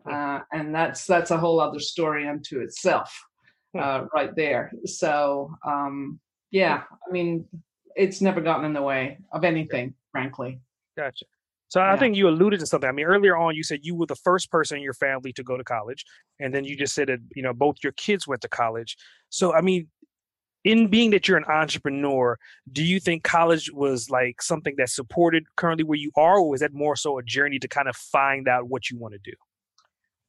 Uh, 0.09 0.39
and 0.51 0.73
that's 0.73 1.05
that's 1.05 1.31
a 1.31 1.37
whole 1.37 1.59
other 1.59 1.79
story 1.79 2.27
unto 2.27 2.59
itself 2.59 3.11
uh, 3.77 4.05
right 4.13 4.35
there. 4.35 4.71
So 4.85 5.51
um, 5.65 6.19
yeah. 6.51 6.83
I 7.07 7.11
mean 7.11 7.45
it's 7.95 8.21
never 8.21 8.41
gotten 8.41 8.65
in 8.65 8.73
the 8.73 8.81
way 8.81 9.17
of 9.31 9.43
anything 9.43 9.93
frankly 10.11 10.59
gotcha 10.97 11.25
so 11.67 11.79
yeah. 11.79 11.91
I 11.91 11.97
think 11.97 12.15
you 12.15 12.29
alluded 12.29 12.59
to 12.59 12.65
something. 12.65 12.87
I 12.87 12.91
mean, 12.91 13.05
earlier 13.05 13.35
on, 13.35 13.55
you 13.55 13.63
said 13.63 13.79
you 13.83 13.95
were 13.95 14.05
the 14.05 14.15
first 14.15 14.51
person 14.51 14.77
in 14.77 14.83
your 14.83 14.93
family 14.93 15.33
to 15.33 15.43
go 15.43 15.57
to 15.57 15.63
college, 15.63 16.05
and 16.39 16.53
then 16.53 16.63
you 16.63 16.77
just 16.77 16.93
said 16.93 17.07
that 17.09 17.19
you 17.35 17.41
know 17.41 17.53
both 17.53 17.77
your 17.83 17.91
kids 17.93 18.27
went 18.27 18.41
to 18.43 18.47
college. 18.47 18.95
So 19.29 19.53
I 19.53 19.61
mean, 19.61 19.87
in 20.63 20.87
being 20.87 21.11
that 21.11 21.27
you're 21.27 21.37
an 21.37 21.45
entrepreneur, 21.45 22.37
do 22.71 22.83
you 22.83 22.99
think 22.99 23.23
college 23.23 23.71
was 23.71 24.09
like 24.09 24.41
something 24.41 24.75
that 24.77 24.89
supported 24.89 25.45
currently 25.57 25.83
where 25.83 25.97
you 25.97 26.11
are, 26.15 26.39
or 26.39 26.55
is 26.55 26.61
that 26.61 26.73
more 26.73 26.95
so 26.95 27.17
a 27.17 27.23
journey 27.23 27.59
to 27.59 27.67
kind 27.67 27.87
of 27.87 27.95
find 27.95 28.47
out 28.47 28.69
what 28.69 28.89
you 28.89 28.97
want 28.97 29.13
to 29.13 29.19
do? 29.23 29.35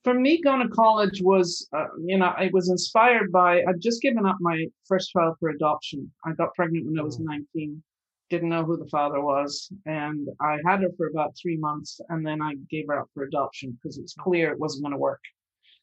For 0.06 0.14
me, 0.14 0.40
going 0.40 0.60
to 0.60 0.72
college 0.72 1.20
was, 1.20 1.68
uh, 1.72 1.86
you 1.98 2.16
know, 2.16 2.26
I 2.26 2.48
was 2.52 2.68
inspired 2.68 3.32
by, 3.32 3.64
I'd 3.64 3.80
just 3.80 4.00
given 4.00 4.24
up 4.24 4.36
my 4.38 4.66
first 4.86 5.10
child 5.10 5.34
for 5.40 5.48
adoption. 5.48 6.08
I 6.24 6.30
got 6.34 6.54
pregnant 6.54 6.86
when 6.86 6.96
I 6.96 7.02
was 7.02 7.18
mm. 7.18 7.24
19, 7.24 7.82
didn't 8.30 8.48
know 8.48 8.62
who 8.64 8.76
the 8.76 8.86
father 8.86 9.20
was. 9.20 9.68
And 9.84 10.28
I 10.40 10.58
had 10.64 10.82
her 10.82 10.90
for 10.96 11.08
about 11.08 11.34
three 11.36 11.56
months 11.56 12.00
and 12.08 12.24
then 12.24 12.40
I 12.40 12.54
gave 12.70 12.84
her 12.86 13.00
up 13.00 13.08
for 13.14 13.24
adoption 13.24 13.76
because 13.82 13.98
it 13.98 14.02
was 14.02 14.14
clear 14.16 14.52
it 14.52 14.60
wasn't 14.60 14.84
going 14.84 14.92
to 14.92 14.96
work. 14.96 15.22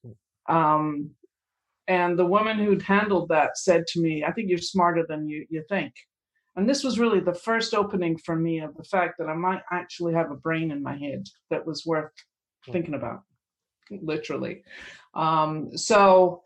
Mm. 0.08 0.56
Um, 0.56 1.10
and 1.90 2.18
the 2.18 2.26
woman 2.26 2.58
who'd 2.60 2.82
handled 2.82 3.28
that 3.28 3.58
said 3.58 3.86
to 3.88 4.02
me, 4.02 4.24
I 4.24 4.32
think 4.32 4.48
you're 4.48 4.58
smarter 4.58 5.06
than 5.06 5.28
you, 5.28 5.46
you 5.50 5.66
think. 5.68 5.92
And 6.56 6.70
this 6.70 6.82
was 6.82 6.98
really 6.98 7.20
the 7.20 7.34
first 7.34 7.74
opening 7.74 8.18
for 8.20 8.38
me 8.38 8.62
of 8.62 8.74
the 8.78 8.86
fact 8.86 9.16
that 9.18 9.28
I 9.28 9.34
might 9.34 9.64
actually 9.70 10.14
have 10.14 10.32
a 10.32 10.36
brain 10.36 10.72
in 10.72 10.82
my 10.82 10.96
head 10.96 11.26
that 11.50 11.68
was 11.68 11.86
worth 11.86 12.14
mm. 12.70 12.72
thinking 12.72 12.94
about 12.94 13.24
literally. 13.92 14.64
Um, 15.14 15.78
so 15.78 16.44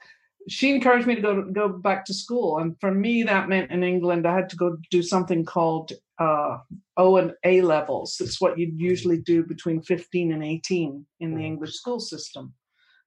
she 0.50 0.74
encouraged 0.74 1.08
me 1.08 1.16
to 1.16 1.22
go 1.22 1.42
go 1.44 1.70
back 1.70 2.06
to 2.06 2.14
school, 2.14 2.58
and 2.60 2.80
for 2.80 2.92
me 2.92 3.24
that 3.24 3.50
meant 3.50 3.72
in 3.72 3.84
England 3.84 4.26
I 4.28 4.36
had 4.36 4.50
to 4.50 4.56
go 4.56 4.78
do 4.92 5.02
something 5.02 5.46
called 5.46 5.92
uh, 6.20 6.58
O 6.96 7.18
and 7.18 7.34
A 7.44 7.62
levels. 7.62 8.18
It's 8.20 8.42
what 8.42 8.58
you'd 8.58 8.80
usually 8.80 9.20
do 9.20 9.44
between 9.44 9.82
15 9.82 10.32
and 10.32 10.44
18 10.44 11.06
in 11.20 11.36
the 11.36 11.42
mm. 11.42 11.46
English 11.46 11.76
school 11.76 12.00
system. 12.00 12.54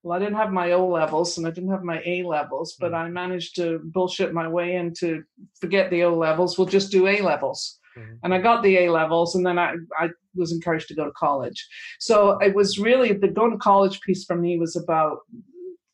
Well, 0.02 0.16
I 0.16 0.20
didn't 0.20 0.36
have 0.36 0.52
my 0.52 0.72
O 0.72 0.88
levels 0.88 1.36
and 1.36 1.46
I 1.46 1.50
didn't 1.50 1.72
have 1.72 1.82
my 1.82 2.00
A 2.06 2.22
levels, 2.22 2.76
but 2.78 2.92
mm. 2.92 2.96
I 2.96 3.08
managed 3.08 3.56
to 3.56 3.80
bullshit 3.84 4.32
my 4.32 4.48
way 4.48 4.76
into 4.76 5.24
forget 5.60 5.90
the 5.90 6.04
O 6.04 6.16
levels. 6.16 6.56
We'll 6.56 6.68
just 6.68 6.92
do 6.92 7.06
A 7.06 7.20
levels. 7.20 7.79
Mm-hmm. 8.00 8.14
And 8.24 8.34
I 8.34 8.40
got 8.40 8.62
the 8.62 8.76
A 8.78 8.90
levels, 8.90 9.34
and 9.34 9.44
then 9.44 9.58
I, 9.58 9.74
I 9.98 10.08
was 10.34 10.52
encouraged 10.52 10.88
to 10.88 10.94
go 10.94 11.04
to 11.04 11.12
college. 11.12 11.66
So 11.98 12.38
it 12.38 12.54
was 12.54 12.78
really 12.78 13.12
the 13.12 13.28
going 13.28 13.52
to 13.52 13.58
college 13.58 14.00
piece 14.00 14.24
for 14.24 14.36
me 14.36 14.58
was 14.58 14.76
about 14.76 15.18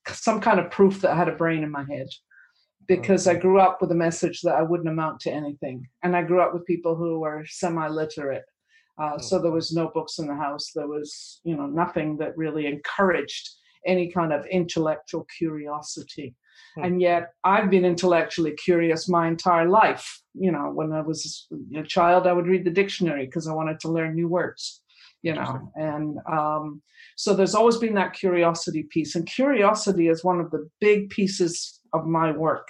some 0.09 0.41
kind 0.41 0.61
of 0.61 0.71
proof 0.71 1.01
that 1.01 1.13
I 1.13 1.17
had 1.17 1.29
a 1.29 1.33
brain 1.37 1.63
in 1.63 1.71
my 1.71 1.85
head 1.85 2.09
because 2.87 3.27
I 3.27 3.33
mm-hmm. 3.33 3.43
grew 3.43 3.61
up 3.61 3.81
with 3.81 3.91
a 3.91 3.97
message 3.97 4.43
that 4.43 4.55
I 4.55 4.63
wouldn't 4.63 4.89
amount 4.89 5.21
to 5.21 5.33
anything. 5.33 5.87
And 6.03 6.17
I 6.17 6.23
grew 6.23 6.41
up 6.41 6.55
with 6.55 6.67
people 6.67 6.95
who 6.95 7.21
were 7.21 7.45
semi 7.49 7.89
literate. 7.89 8.45
Uh, 8.99 9.19
so 9.19 9.39
there 9.39 9.53
was 9.53 9.73
no 9.73 9.91
books 9.93 10.19
in 10.19 10.27
the 10.27 10.35
house. 10.35 10.71
There 10.75 10.89
was, 10.89 11.41
you 11.45 11.55
know, 11.57 11.67
nothing 11.67 12.17
that 12.19 12.37
really 12.37 12.67
encouraged 12.67 13.51
any 13.87 14.11
kind 14.11 14.33
of 14.33 14.47
intellectual 14.47 15.27
curiosity. 15.37 16.35
Hmm. 16.77 16.85
And 16.85 17.01
yet 17.01 17.33
I've 17.45 17.71
been 17.71 17.85
intellectually 17.85 18.53
curious 18.53 19.09
my 19.09 19.29
entire 19.29 19.69
life. 19.69 20.23
You 20.35 20.53
know, 20.53 20.71
when 20.73 20.93
I 20.93 21.01
was 21.01 21.47
a 21.75 21.83
child, 21.83 22.27
I 22.27 22.33
would 22.33 22.47
read 22.47 22.65
the 22.65 22.71
dictionary 22.71 23.27
because 23.27 23.49
I 23.49 23.55
wanted 23.55 23.81
to 23.81 23.89
learn 23.89 24.15
new 24.15 24.29
words, 24.29 24.83
you 25.23 25.35
know, 25.35 25.71
and 25.75 26.19
um, 26.31 26.83
so 27.17 27.35
there's 27.35 27.55
always 27.55 27.79
been 27.79 27.95
that 27.95 28.13
curiosity 28.13 28.83
piece. 28.83 29.15
And 29.15 29.27
curiosity 29.27 30.09
is 30.09 30.23
one 30.23 30.41
of 30.41 30.51
the 30.51 30.69
big 30.81 31.11
pieces 31.11 31.81
of 31.93 32.07
my 32.07 32.31
work. 32.33 32.69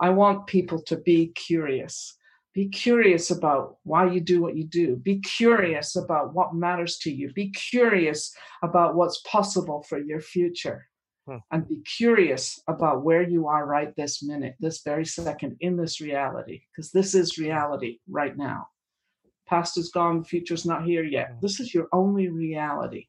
I 0.00 0.10
want 0.10 0.46
people 0.46 0.82
to 0.82 0.96
be 0.96 1.28
curious. 1.28 2.16
Be 2.54 2.68
curious 2.68 3.30
about 3.30 3.78
why 3.82 4.10
you 4.10 4.20
do 4.20 4.40
what 4.40 4.56
you 4.56 4.64
do. 4.64 4.96
Be 4.96 5.18
curious 5.20 5.96
about 5.96 6.34
what 6.34 6.54
matters 6.54 6.98
to 6.98 7.12
you. 7.12 7.32
Be 7.32 7.50
curious 7.50 8.32
about 8.62 8.94
what's 8.94 9.20
possible 9.22 9.84
for 9.88 9.98
your 9.98 10.20
future 10.20 10.86
hmm. 11.26 11.36
and 11.50 11.68
be 11.68 11.80
curious 11.82 12.60
about 12.68 13.02
where 13.02 13.22
you 13.22 13.46
are 13.48 13.66
right 13.66 13.94
this 13.96 14.22
minute, 14.22 14.54
this 14.60 14.82
very 14.82 15.04
second 15.04 15.56
in 15.60 15.76
this 15.76 16.00
reality, 16.00 16.62
because 16.70 16.90
this 16.90 17.14
is 17.14 17.38
reality 17.38 17.98
right 18.08 18.36
now. 18.36 18.68
Past 19.46 19.76
is 19.78 19.90
gone, 19.90 20.20
the 20.20 20.24
future's 20.24 20.64
not 20.64 20.84
here 20.84 21.04
yet. 21.04 21.30
Hmm. 21.32 21.38
This 21.42 21.60
is 21.60 21.74
your 21.74 21.88
only 21.92 22.28
reality. 22.28 23.06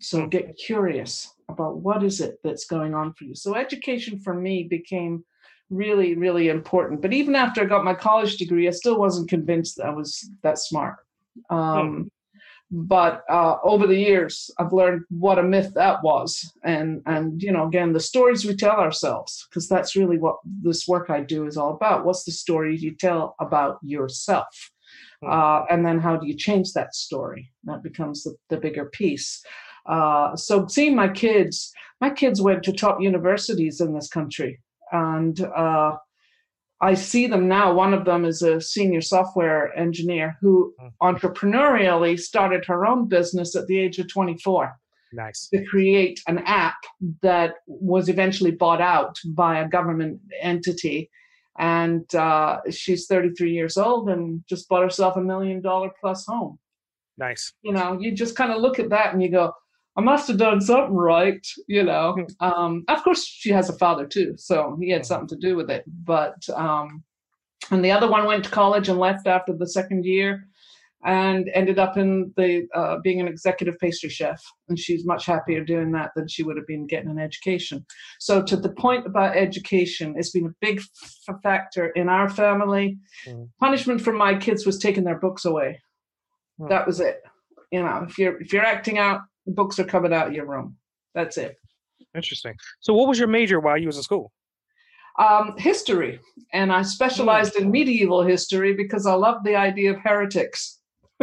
So 0.00 0.22
hmm. 0.22 0.28
get 0.28 0.56
curious 0.56 1.34
about 1.48 1.78
what 1.78 2.02
is 2.02 2.20
it 2.20 2.38
that's 2.42 2.66
going 2.66 2.94
on 2.94 3.12
for 3.14 3.24
you. 3.24 3.34
So 3.34 3.54
education 3.54 4.18
for 4.18 4.34
me 4.34 4.64
became 4.64 5.24
really, 5.70 6.14
really 6.14 6.48
important. 6.48 7.00
But 7.00 7.12
even 7.12 7.34
after 7.34 7.62
I 7.62 7.64
got 7.64 7.84
my 7.84 7.94
college 7.94 8.36
degree, 8.36 8.68
I 8.68 8.72
still 8.72 8.98
wasn't 8.98 9.30
convinced 9.30 9.76
that 9.76 9.86
I 9.86 9.90
was 9.90 10.28
that 10.42 10.58
smart. 10.58 10.96
Um, 11.50 12.10
but 12.72 13.22
uh, 13.28 13.56
over 13.62 13.86
the 13.86 13.98
years 13.98 14.50
i've 14.58 14.72
learned 14.72 15.02
what 15.10 15.38
a 15.38 15.42
myth 15.42 15.72
that 15.74 16.02
was. 16.02 16.52
And 16.64 17.02
and 17.06 17.40
you 17.42 17.52
know 17.52 17.66
again 17.66 17.92
the 17.92 18.00
stories 18.00 18.44
we 18.44 18.56
tell 18.56 18.76
ourselves 18.76 19.46
because 19.48 19.68
that's 19.68 19.94
really 19.94 20.18
what 20.18 20.36
this 20.62 20.88
work 20.88 21.10
i 21.10 21.20
do 21.20 21.46
is 21.46 21.56
all 21.56 21.74
about. 21.74 22.04
What's 22.04 22.24
the 22.24 22.32
story 22.32 22.76
you 22.76 22.94
tell 22.94 23.36
about 23.40 23.78
yourself? 23.82 24.70
Hmm. 25.22 25.30
uh, 25.30 25.64
and 25.70 25.86
then 25.86 26.00
how 26.00 26.16
do 26.16 26.26
you 26.26 26.36
change 26.36 26.72
that 26.72 26.94
story? 26.94 27.50
That 27.64 27.82
becomes 27.82 28.24
the, 28.24 28.34
the 28.48 28.56
bigger 28.56 28.86
piece. 28.86 29.42
Uh, 29.86 30.34
so 30.36 30.66
seeing 30.66 30.96
my 30.96 31.08
kids 31.08 31.72
my 32.00 32.10
kids 32.10 32.42
went 32.42 32.64
to 32.64 32.72
top 32.72 33.00
universities 33.00 33.80
in 33.80 33.94
this 33.94 34.08
country. 34.08 34.60
And 34.90 35.40
uh, 35.40 35.96
I 36.82 36.94
see 36.94 37.28
them 37.28 37.46
now. 37.46 37.72
One 37.72 37.94
of 37.94 38.04
them 38.04 38.24
is 38.24 38.42
a 38.42 38.60
senior 38.60 39.00
software 39.00 39.74
engineer 39.78 40.36
who 40.40 40.74
mm. 40.80 40.90
entrepreneurially 41.00 42.18
started 42.18 42.64
her 42.64 42.84
own 42.84 43.08
business 43.08 43.54
at 43.54 43.68
the 43.68 43.78
age 43.78 44.00
of 44.00 44.08
24. 44.08 44.76
Nice. 45.12 45.48
To 45.54 45.64
create 45.64 46.20
an 46.26 46.38
app 46.40 46.78
that 47.22 47.54
was 47.66 48.08
eventually 48.08 48.50
bought 48.50 48.80
out 48.80 49.16
by 49.26 49.60
a 49.60 49.68
government 49.68 50.20
entity. 50.40 51.08
And 51.58 52.12
uh, 52.14 52.60
she's 52.70 53.06
33 53.06 53.52
years 53.52 53.76
old 53.76 54.08
and 54.08 54.42
just 54.48 54.68
bought 54.68 54.82
herself 54.82 55.16
a 55.16 55.20
million 55.20 55.60
dollar 55.60 55.90
plus 56.00 56.26
home. 56.26 56.58
Nice. 57.16 57.52
You 57.62 57.72
know, 57.72 57.98
you 58.00 58.10
just 58.12 58.34
kind 58.34 58.50
of 58.50 58.60
look 58.60 58.80
at 58.80 58.88
that 58.88 59.12
and 59.12 59.22
you 59.22 59.30
go, 59.30 59.52
I 59.96 60.00
must 60.00 60.26
have 60.28 60.38
done 60.38 60.60
something 60.60 60.94
right, 60.94 61.46
you 61.66 61.82
know. 61.82 62.16
Hmm. 62.40 62.46
Um, 62.46 62.84
of 62.88 63.02
course, 63.02 63.24
she 63.24 63.50
has 63.50 63.68
a 63.68 63.76
father 63.78 64.06
too, 64.06 64.34
so 64.36 64.76
he 64.80 64.90
had 64.90 65.02
hmm. 65.02 65.06
something 65.06 65.28
to 65.28 65.36
do 65.36 65.56
with 65.56 65.70
it. 65.70 65.84
But 65.86 66.48
um, 66.54 67.04
and 67.70 67.84
the 67.84 67.92
other 67.92 68.10
one 68.10 68.26
went 68.26 68.44
to 68.44 68.50
college 68.50 68.88
and 68.88 68.98
left 68.98 69.26
after 69.26 69.52
the 69.52 69.68
second 69.68 70.04
year, 70.04 70.46
and 71.04 71.50
ended 71.54 71.78
up 71.78 71.96
in 71.96 72.32
the 72.36 72.66
uh, 72.74 72.96
being 73.02 73.20
an 73.20 73.28
executive 73.28 73.78
pastry 73.78 74.08
chef. 74.08 74.42
And 74.68 74.78
she's 74.78 75.04
much 75.04 75.26
happier 75.26 75.64
doing 75.64 75.92
that 75.92 76.10
than 76.16 76.28
she 76.28 76.42
would 76.42 76.56
have 76.56 76.66
been 76.66 76.86
getting 76.86 77.10
an 77.10 77.18
education. 77.18 77.84
So 78.18 78.42
to 78.42 78.56
the 78.56 78.70
point 78.70 79.06
about 79.06 79.36
education, 79.36 80.14
it's 80.16 80.30
been 80.30 80.46
a 80.46 80.54
big 80.60 80.78
f- 80.78 81.40
factor 81.42 81.88
in 81.88 82.08
our 82.08 82.28
family. 82.28 82.98
Mm. 83.26 83.50
Punishment 83.60 84.00
for 84.00 84.12
my 84.12 84.34
kids 84.34 84.64
was 84.64 84.78
taking 84.78 85.04
their 85.04 85.18
books 85.18 85.44
away. 85.44 85.80
Mm. 86.60 86.68
That 86.68 86.86
was 86.86 87.00
it. 87.00 87.22
You 87.70 87.82
know, 87.82 88.06
if 88.08 88.18
you're 88.18 88.40
if 88.40 88.52
you're 88.52 88.64
acting 88.64 88.98
out 88.98 89.22
the 89.46 89.52
books 89.52 89.78
are 89.78 89.84
coming 89.84 90.12
out 90.12 90.28
of 90.28 90.32
your 90.32 90.46
room. 90.46 90.76
That's 91.14 91.36
it. 91.36 91.56
Interesting. 92.14 92.54
So, 92.80 92.94
what 92.94 93.08
was 93.08 93.18
your 93.18 93.28
major 93.28 93.60
while 93.60 93.78
you 93.78 93.86
was 93.86 93.96
in 93.96 94.02
school? 94.02 94.32
Um, 95.18 95.54
history, 95.58 96.20
and 96.52 96.72
I 96.72 96.82
specialized 96.82 97.56
in 97.56 97.70
medieval 97.70 98.22
history 98.22 98.74
because 98.74 99.06
I 99.06 99.12
love 99.12 99.44
the 99.44 99.56
idea 99.56 99.92
of 99.92 99.98
heretics. 100.00 100.78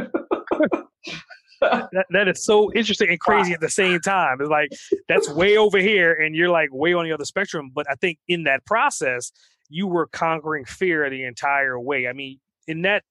that, 1.61 2.05
that 2.09 2.27
is 2.27 2.43
so 2.43 2.71
interesting 2.73 3.09
and 3.09 3.19
crazy 3.19 3.51
wow. 3.51 3.55
at 3.55 3.61
the 3.61 3.69
same 3.69 3.99
time. 3.99 4.37
It's 4.39 4.49
like 4.49 4.69
that's 5.07 5.29
way 5.29 5.57
over 5.57 5.79
here, 5.79 6.13
and 6.13 6.35
you're 6.35 6.49
like 6.49 6.69
way 6.71 6.93
on 6.93 7.05
the 7.05 7.11
other 7.11 7.25
spectrum. 7.25 7.71
But 7.73 7.87
I 7.89 7.95
think 7.95 8.19
in 8.27 8.43
that 8.43 8.65
process, 8.65 9.31
you 9.69 9.87
were 9.87 10.07
conquering 10.07 10.65
fear 10.65 11.09
the 11.09 11.23
entire 11.23 11.79
way. 11.79 12.07
I 12.07 12.13
mean, 12.13 12.39
in 12.67 12.83
that 12.83 13.03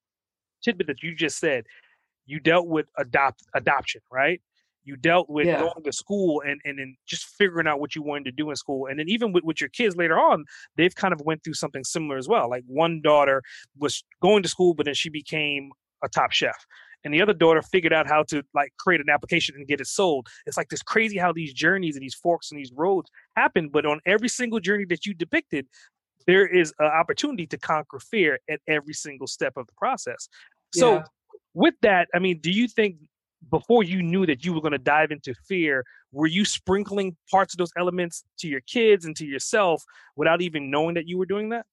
tidbit 0.63 0.87
that 0.89 1.03
you 1.03 1.15
just 1.15 1.39
said, 1.39 1.65
you 2.27 2.41
dealt 2.41 2.67
with 2.67 2.87
adopt 2.97 3.43
adoption, 3.55 4.01
right? 4.13 4.41
You 4.85 4.97
dealt 4.97 5.29
with 5.29 5.47
yeah. 5.47 5.61
going 5.61 5.85
to 5.85 5.93
school 5.93 6.43
and 6.47 6.61
and 6.65 6.79
then 6.79 6.97
just 7.07 7.27
figuring 7.37 7.67
out 7.67 7.81
what 7.81 7.95
you 7.95 8.03
wanted 8.03 8.25
to 8.25 8.33
do 8.33 8.51
in 8.51 8.57
school 8.57 8.87
and 8.87 8.99
then 8.99 9.09
even 9.09 9.33
with, 9.33 9.45
with 9.45 9.61
your 9.61 9.71
kids 9.71 9.97
later 9.97 10.19
on 10.19 10.45
they've 10.77 10.95
kind 10.95 11.13
of 11.13 11.21
went 11.23 11.43
through 11.45 11.55
something 11.55 11.85
similar 11.85 12.17
as 12.17 12.29
well 12.29 12.49
like 12.49 12.65
one 12.67 13.01
daughter 13.03 13.43
was 13.79 14.03
going 14.23 14.43
to 14.43 14.49
school 14.49 14.75
but 14.75 14.87
then 14.87 14.95
she 14.95 15.09
became 15.09 15.71
a 16.03 16.09
top 16.09 16.33
chef 16.33 16.57
and 17.05 17.15
the 17.15 17.23
other 17.23 17.33
daughter 17.33 17.63
figured 17.63 17.93
out 17.93 18.09
how 18.09 18.23
to 18.25 18.43
like 18.55 18.73
create 18.79 19.01
an 19.01 19.11
application 19.11 19.55
and 19.57 19.67
get 19.67 19.81
it 19.81 19.87
sold 19.87 20.27
it's 20.47 20.57
like 20.57 20.69
this 20.69 20.83
crazy 20.83 21.19
how 21.19 21.33
these 21.33 21.53
journeys 21.53 21.97
and 21.97 22.03
these 22.03 22.15
forks 22.15 22.51
and 22.51 22.59
these 22.59 22.73
roads 22.75 23.11
happen 23.37 23.69
but 23.69 23.85
on 23.85 24.01
every 24.07 24.29
single 24.29 24.61
journey 24.61 24.85
that 24.85 25.07
you 25.07 25.15
depicted 25.15 25.67
there 26.27 26.47
is 26.47 26.73
an 26.79 26.87
opportunity 26.87 27.47
to 27.47 27.57
conquer 27.57 27.99
fear 27.99 28.39
at 28.51 28.61
every 28.67 28.95
single 28.95 29.27
step 29.27 29.53
of 29.57 29.67
the 29.67 29.73
process 29.77 30.29
so 30.75 30.95
yeah. 30.95 31.03
with 31.55 31.75
that 31.83 32.09
i 32.15 32.19
mean 32.19 32.39
do 32.41 32.51
you 32.51 32.69
think 32.69 32.97
before 33.51 33.83
you 33.83 34.03
knew 34.03 34.27
that 34.27 34.45
you 34.45 34.53
were 34.53 34.61
going 34.61 34.73
to 34.73 34.79
dive 34.79 35.11
into 35.11 35.35
fear, 35.47 35.85
were 36.13 36.27
you 36.27 36.45
sprinkling 36.45 37.17
parts 37.31 37.55
of 37.55 37.59
those 37.59 37.73
elements 37.77 38.25
to 38.39 38.49
your 38.49 38.61
kids 38.63 39.05
and 39.05 39.17
to 39.17 39.27
yourself 39.27 39.83
without 40.17 40.41
even 40.41 40.71
knowing 40.71 40.95
that 40.95 41.07
you 41.07 41.19
were 41.19 41.27
doing 41.27 41.49
that? 41.51 41.67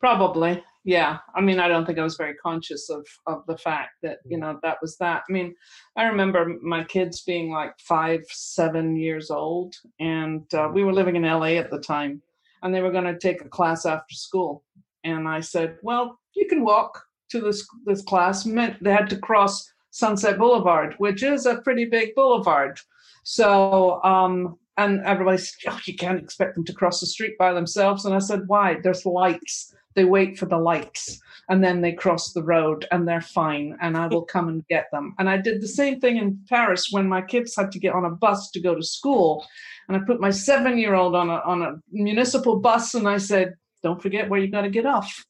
Probably, 0.00 0.62
yeah. 0.84 1.18
I 1.34 1.40
mean, 1.40 1.58
I 1.58 1.66
don't 1.66 1.84
think 1.84 1.98
I 1.98 2.04
was 2.04 2.16
very 2.16 2.34
conscious 2.34 2.88
of 2.88 3.04
of 3.26 3.42
the 3.48 3.58
fact 3.58 3.90
that 4.04 4.18
you 4.24 4.38
know 4.38 4.58
that 4.62 4.78
was 4.80 4.96
that. 4.98 5.24
I 5.28 5.32
mean, 5.32 5.54
I 5.96 6.04
remember 6.04 6.56
my 6.62 6.84
kids 6.84 7.22
being 7.22 7.50
like 7.50 7.72
five, 7.80 8.20
seven 8.30 8.96
years 8.96 9.30
old, 9.30 9.74
and 9.98 10.42
uh, 10.54 10.68
we 10.72 10.84
were 10.84 10.92
living 10.92 11.16
in 11.16 11.22
LA 11.22 11.56
at 11.58 11.70
the 11.70 11.80
time, 11.80 12.22
and 12.62 12.72
they 12.72 12.80
were 12.80 12.92
going 12.92 13.12
to 13.12 13.18
take 13.18 13.40
a 13.40 13.48
class 13.48 13.86
after 13.86 14.14
school, 14.14 14.62
and 15.02 15.26
I 15.28 15.40
said, 15.40 15.78
"Well, 15.82 16.16
you 16.36 16.46
can 16.46 16.64
walk 16.64 17.02
to 17.30 17.40
this 17.40 17.66
this 17.84 18.02
class." 18.02 18.46
Meant 18.46 18.80
they 18.80 18.92
had 18.92 19.10
to 19.10 19.18
cross 19.18 19.68
Sunset 19.98 20.38
Boulevard, 20.38 20.94
which 20.98 21.24
is 21.24 21.44
a 21.44 21.60
pretty 21.62 21.84
big 21.84 22.14
boulevard. 22.14 22.78
So, 23.24 24.00
um, 24.04 24.56
and 24.76 25.04
everybody's, 25.04 25.56
oh, 25.66 25.80
you 25.86 25.96
can't 25.96 26.22
expect 26.22 26.54
them 26.54 26.64
to 26.66 26.72
cross 26.72 27.00
the 27.00 27.06
street 27.06 27.36
by 27.36 27.52
themselves. 27.52 28.04
And 28.04 28.14
I 28.14 28.20
said, 28.20 28.42
why? 28.46 28.76
There's 28.80 29.04
lights. 29.04 29.74
They 29.96 30.04
wait 30.04 30.38
for 30.38 30.46
the 30.46 30.58
lights 30.58 31.20
and 31.48 31.64
then 31.64 31.80
they 31.80 31.92
cross 31.92 32.32
the 32.32 32.44
road 32.44 32.86
and 32.92 33.08
they're 33.08 33.20
fine. 33.20 33.76
And 33.80 33.96
I 33.96 34.06
will 34.06 34.24
come 34.24 34.48
and 34.48 34.64
get 34.68 34.86
them. 34.92 35.16
And 35.18 35.28
I 35.28 35.36
did 35.36 35.60
the 35.60 35.66
same 35.66 35.98
thing 35.98 36.18
in 36.18 36.38
Paris 36.48 36.88
when 36.92 37.08
my 37.08 37.20
kids 37.20 37.56
had 37.56 37.72
to 37.72 37.80
get 37.80 37.94
on 37.94 38.04
a 38.04 38.10
bus 38.10 38.52
to 38.52 38.60
go 38.60 38.76
to 38.76 38.82
school. 38.84 39.44
And 39.88 39.96
I 39.96 40.00
put 40.06 40.20
my 40.20 40.30
seven 40.30 40.78
year 40.78 40.94
old 40.94 41.16
on 41.16 41.28
a, 41.28 41.40
on 41.44 41.62
a 41.62 41.74
municipal 41.90 42.60
bus 42.60 42.94
and 42.94 43.08
I 43.08 43.18
said, 43.18 43.54
don't 43.82 44.00
forget 44.00 44.28
where 44.28 44.38
you 44.38 44.48
got 44.48 44.62
to 44.62 44.70
get 44.70 44.86
off. 44.86 45.24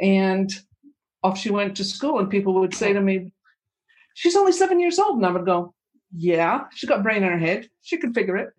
And 0.00 0.50
off 1.22 1.38
she 1.38 1.50
went 1.50 1.76
to 1.76 1.84
school. 1.84 2.20
And 2.20 2.30
people 2.30 2.54
would 2.54 2.74
say 2.74 2.94
to 2.94 3.02
me, 3.02 3.32
she's 4.18 4.34
only 4.34 4.50
seven 4.52 4.80
years 4.80 4.98
old. 4.98 5.16
And 5.16 5.26
I 5.26 5.30
would 5.30 5.46
go, 5.46 5.74
yeah, 6.12 6.64
she's 6.74 6.88
got 6.88 7.04
brain 7.04 7.22
in 7.22 7.30
her 7.30 7.38
head. 7.38 7.68
She 7.82 7.98
could 7.98 8.14
figure 8.14 8.36
it. 8.36 8.50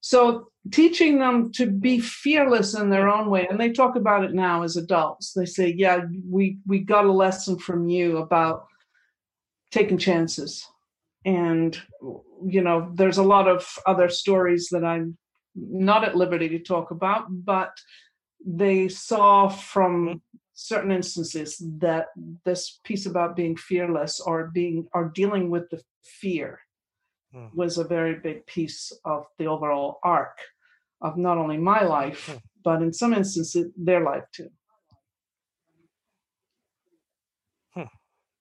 So 0.00 0.48
teaching 0.70 1.18
them 1.18 1.50
to 1.52 1.66
be 1.66 1.98
fearless 1.98 2.74
in 2.74 2.90
their 2.90 3.08
own 3.08 3.28
way, 3.28 3.46
and 3.48 3.58
they 3.58 3.72
talk 3.72 3.96
about 3.96 4.22
it 4.22 4.34
now 4.34 4.62
as 4.62 4.76
adults. 4.76 5.32
They 5.32 5.46
say, 5.46 5.74
yeah, 5.76 6.00
we, 6.30 6.58
we 6.66 6.78
got 6.78 7.06
a 7.06 7.12
lesson 7.12 7.58
from 7.58 7.88
you 7.88 8.18
about 8.18 8.66
taking 9.72 9.98
chances. 9.98 10.64
And, 11.24 11.76
you 12.46 12.62
know, 12.62 12.92
there's 12.94 13.18
a 13.18 13.22
lot 13.22 13.48
of 13.48 13.66
other 13.86 14.08
stories 14.08 14.68
that 14.70 14.84
I'm 14.84 15.16
not 15.56 16.04
at 16.04 16.16
liberty 16.16 16.48
to 16.50 16.58
talk 16.58 16.90
about, 16.90 17.24
but 17.28 17.72
they 18.46 18.88
saw 18.88 19.48
from 19.48 20.20
certain 20.54 20.92
instances 20.92 21.62
that 21.78 22.06
this 22.44 22.80
piece 22.84 23.06
about 23.06 23.36
being 23.36 23.56
fearless 23.56 24.20
or 24.20 24.50
being 24.54 24.86
or 24.94 25.10
dealing 25.14 25.50
with 25.50 25.68
the 25.70 25.82
fear 26.04 26.60
hmm. 27.32 27.46
was 27.54 27.76
a 27.76 27.84
very 27.84 28.14
big 28.20 28.46
piece 28.46 28.92
of 29.04 29.26
the 29.38 29.46
overall 29.46 29.98
arc 30.04 30.38
of 31.02 31.18
not 31.18 31.38
only 31.38 31.58
my 31.58 31.82
life 31.82 32.28
hmm. 32.28 32.36
but 32.62 32.80
in 32.82 32.92
some 32.92 33.12
instances 33.12 33.66
their 33.76 34.00
life 34.04 34.22
too 34.32 34.48
hmm. 37.74 37.82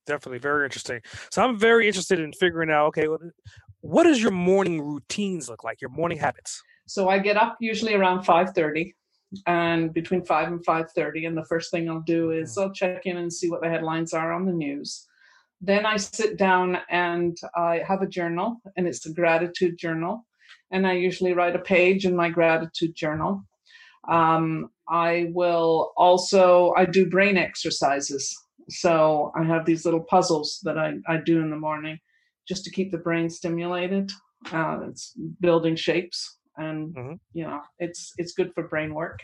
definitely 0.05 0.39
very 0.39 0.65
interesting 0.65 1.01
so 1.31 1.43
i'm 1.43 1.57
very 1.57 1.87
interested 1.87 2.19
in 2.19 2.31
figuring 2.31 2.69
out 2.69 2.85
okay 2.85 3.07
what 3.81 4.03
does 4.03 4.21
your 4.21 4.31
morning 4.31 4.79
routines 4.79 5.49
look 5.49 5.63
like 5.63 5.81
your 5.81 5.89
morning 5.89 6.19
habits 6.19 6.61
so 6.85 7.09
i 7.09 7.17
get 7.17 7.37
up 7.37 7.57
usually 7.59 7.95
around 7.95 8.23
5.30 8.23 8.93
and 9.47 9.93
between 9.93 10.25
5 10.25 10.47
and 10.47 10.65
5.30 10.65 11.27
and 11.27 11.37
the 11.37 11.45
first 11.45 11.71
thing 11.71 11.89
i'll 11.89 12.01
do 12.01 12.31
is 12.31 12.57
i'll 12.57 12.71
check 12.71 13.05
in 13.05 13.17
and 13.17 13.31
see 13.31 13.49
what 13.49 13.61
the 13.61 13.69
headlines 13.69 14.13
are 14.13 14.31
on 14.31 14.45
the 14.45 14.51
news. 14.51 15.07
Then 15.61 15.85
i 15.85 15.97
sit 15.97 16.37
down 16.37 16.77
and 16.89 17.37
i 17.55 17.81
have 17.87 18.01
a 18.01 18.07
journal 18.07 18.61
and 18.75 18.87
it's 18.87 19.05
a 19.05 19.13
gratitude 19.13 19.77
journal 19.77 20.25
and 20.71 20.85
i 20.85 20.93
usually 20.93 21.33
write 21.33 21.55
a 21.55 21.59
page 21.59 22.05
in 22.05 22.15
my 22.15 22.29
gratitude 22.29 22.95
journal. 22.95 23.43
Um, 24.09 24.69
i 24.89 25.31
will 25.33 25.93
also 25.97 26.73
i 26.77 26.85
do 26.85 27.09
brain 27.09 27.37
exercises. 27.37 28.35
So 28.69 29.31
i 29.35 29.43
have 29.43 29.65
these 29.65 29.85
little 29.85 30.03
puzzles 30.03 30.59
that 30.63 30.77
i, 30.77 30.93
I 31.07 31.17
do 31.17 31.41
in 31.41 31.49
the 31.49 31.57
morning 31.57 31.99
just 32.47 32.65
to 32.65 32.71
keep 32.71 32.91
the 32.91 32.97
brain 32.97 33.29
stimulated. 33.29 34.11
Uh, 34.51 34.79
it's 34.89 35.13
building 35.39 35.77
shapes 35.77 36.37
and 36.57 36.95
mm-hmm. 36.95 37.13
you 37.33 37.43
know 37.43 37.61
it's 37.79 38.13
it's 38.17 38.33
good 38.33 38.53
for 38.53 38.67
brain 38.67 38.93
work. 38.93 39.19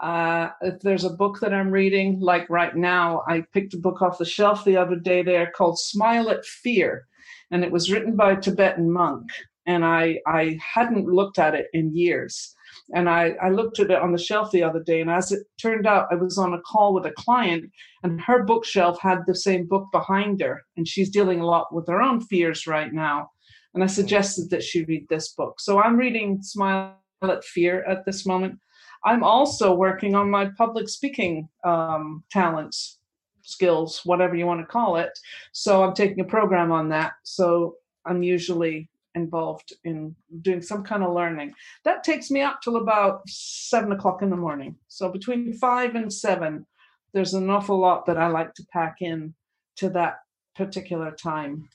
Uh, 0.00 0.50
if 0.62 0.78
there's 0.80 1.04
a 1.04 1.10
book 1.10 1.40
that 1.40 1.52
i'm 1.52 1.72
reading 1.72 2.20
like 2.20 2.48
right 2.48 2.76
now 2.76 3.24
i 3.26 3.42
picked 3.52 3.74
a 3.74 3.78
book 3.78 4.00
off 4.00 4.16
the 4.16 4.24
shelf 4.24 4.64
the 4.64 4.76
other 4.76 4.94
day 4.94 5.22
there 5.24 5.50
called 5.56 5.76
smile 5.76 6.30
at 6.30 6.44
fear 6.44 7.08
and 7.50 7.64
it 7.64 7.72
was 7.72 7.90
written 7.90 8.14
by 8.14 8.30
a 8.30 8.40
tibetan 8.40 8.88
monk 8.88 9.28
and 9.66 9.84
i 9.84 10.16
i 10.24 10.56
hadn't 10.62 11.06
looked 11.06 11.38
at 11.38 11.54
it 11.54 11.66
in 11.72 11.96
years. 11.96 12.54
And 12.94 13.08
I, 13.08 13.34
I 13.42 13.50
looked 13.50 13.80
at 13.80 13.90
it 13.90 14.00
on 14.00 14.12
the 14.12 14.18
shelf 14.18 14.50
the 14.50 14.62
other 14.62 14.82
day 14.82 15.00
and 15.00 15.10
as 15.10 15.32
it 15.32 15.46
turned 15.60 15.86
out 15.86 16.06
i 16.12 16.14
was 16.14 16.38
on 16.38 16.54
a 16.54 16.60
call 16.60 16.94
with 16.94 17.06
a 17.06 17.12
client 17.12 17.64
and 18.04 18.20
her 18.20 18.44
bookshelf 18.44 19.00
had 19.00 19.26
the 19.26 19.34
same 19.34 19.66
book 19.66 19.88
behind 19.90 20.40
her 20.42 20.62
and 20.76 20.86
she's 20.86 21.10
dealing 21.10 21.40
a 21.40 21.46
lot 21.46 21.74
with 21.74 21.88
her 21.88 22.00
own 22.00 22.20
fears 22.20 22.68
right 22.68 22.92
now 22.92 23.30
and 23.78 23.84
I 23.84 23.86
suggested 23.86 24.50
that 24.50 24.64
she 24.64 24.82
read 24.86 25.08
this 25.08 25.28
book. 25.34 25.60
So 25.60 25.80
I'm 25.80 25.96
reading 25.96 26.42
Smile 26.42 26.96
at 27.22 27.44
Fear 27.44 27.84
at 27.84 28.04
this 28.04 28.26
moment. 28.26 28.58
I'm 29.04 29.22
also 29.22 29.72
working 29.72 30.16
on 30.16 30.28
my 30.28 30.46
public 30.58 30.88
speaking 30.88 31.48
um, 31.62 32.24
talents, 32.28 32.98
skills, 33.42 34.00
whatever 34.02 34.34
you 34.34 34.46
want 34.46 34.62
to 34.62 34.66
call 34.66 34.96
it. 34.96 35.16
So 35.52 35.84
I'm 35.84 35.94
taking 35.94 36.18
a 36.18 36.24
program 36.24 36.72
on 36.72 36.88
that. 36.88 37.12
So 37.22 37.76
I'm 38.04 38.24
usually 38.24 38.88
involved 39.14 39.72
in 39.84 40.16
doing 40.42 40.60
some 40.60 40.82
kind 40.82 41.04
of 41.04 41.14
learning. 41.14 41.54
That 41.84 42.02
takes 42.02 42.32
me 42.32 42.40
up 42.40 42.60
till 42.60 42.78
about 42.78 43.20
seven 43.28 43.92
o'clock 43.92 44.22
in 44.22 44.30
the 44.30 44.36
morning. 44.36 44.74
So 44.88 45.08
between 45.08 45.52
five 45.52 45.94
and 45.94 46.12
seven, 46.12 46.66
there's 47.12 47.34
an 47.34 47.48
awful 47.48 47.78
lot 47.78 48.06
that 48.06 48.18
I 48.18 48.26
like 48.26 48.54
to 48.54 48.66
pack 48.72 48.96
in 49.02 49.34
to 49.76 49.88
that 49.90 50.16
particular 50.56 51.12
time. 51.12 51.68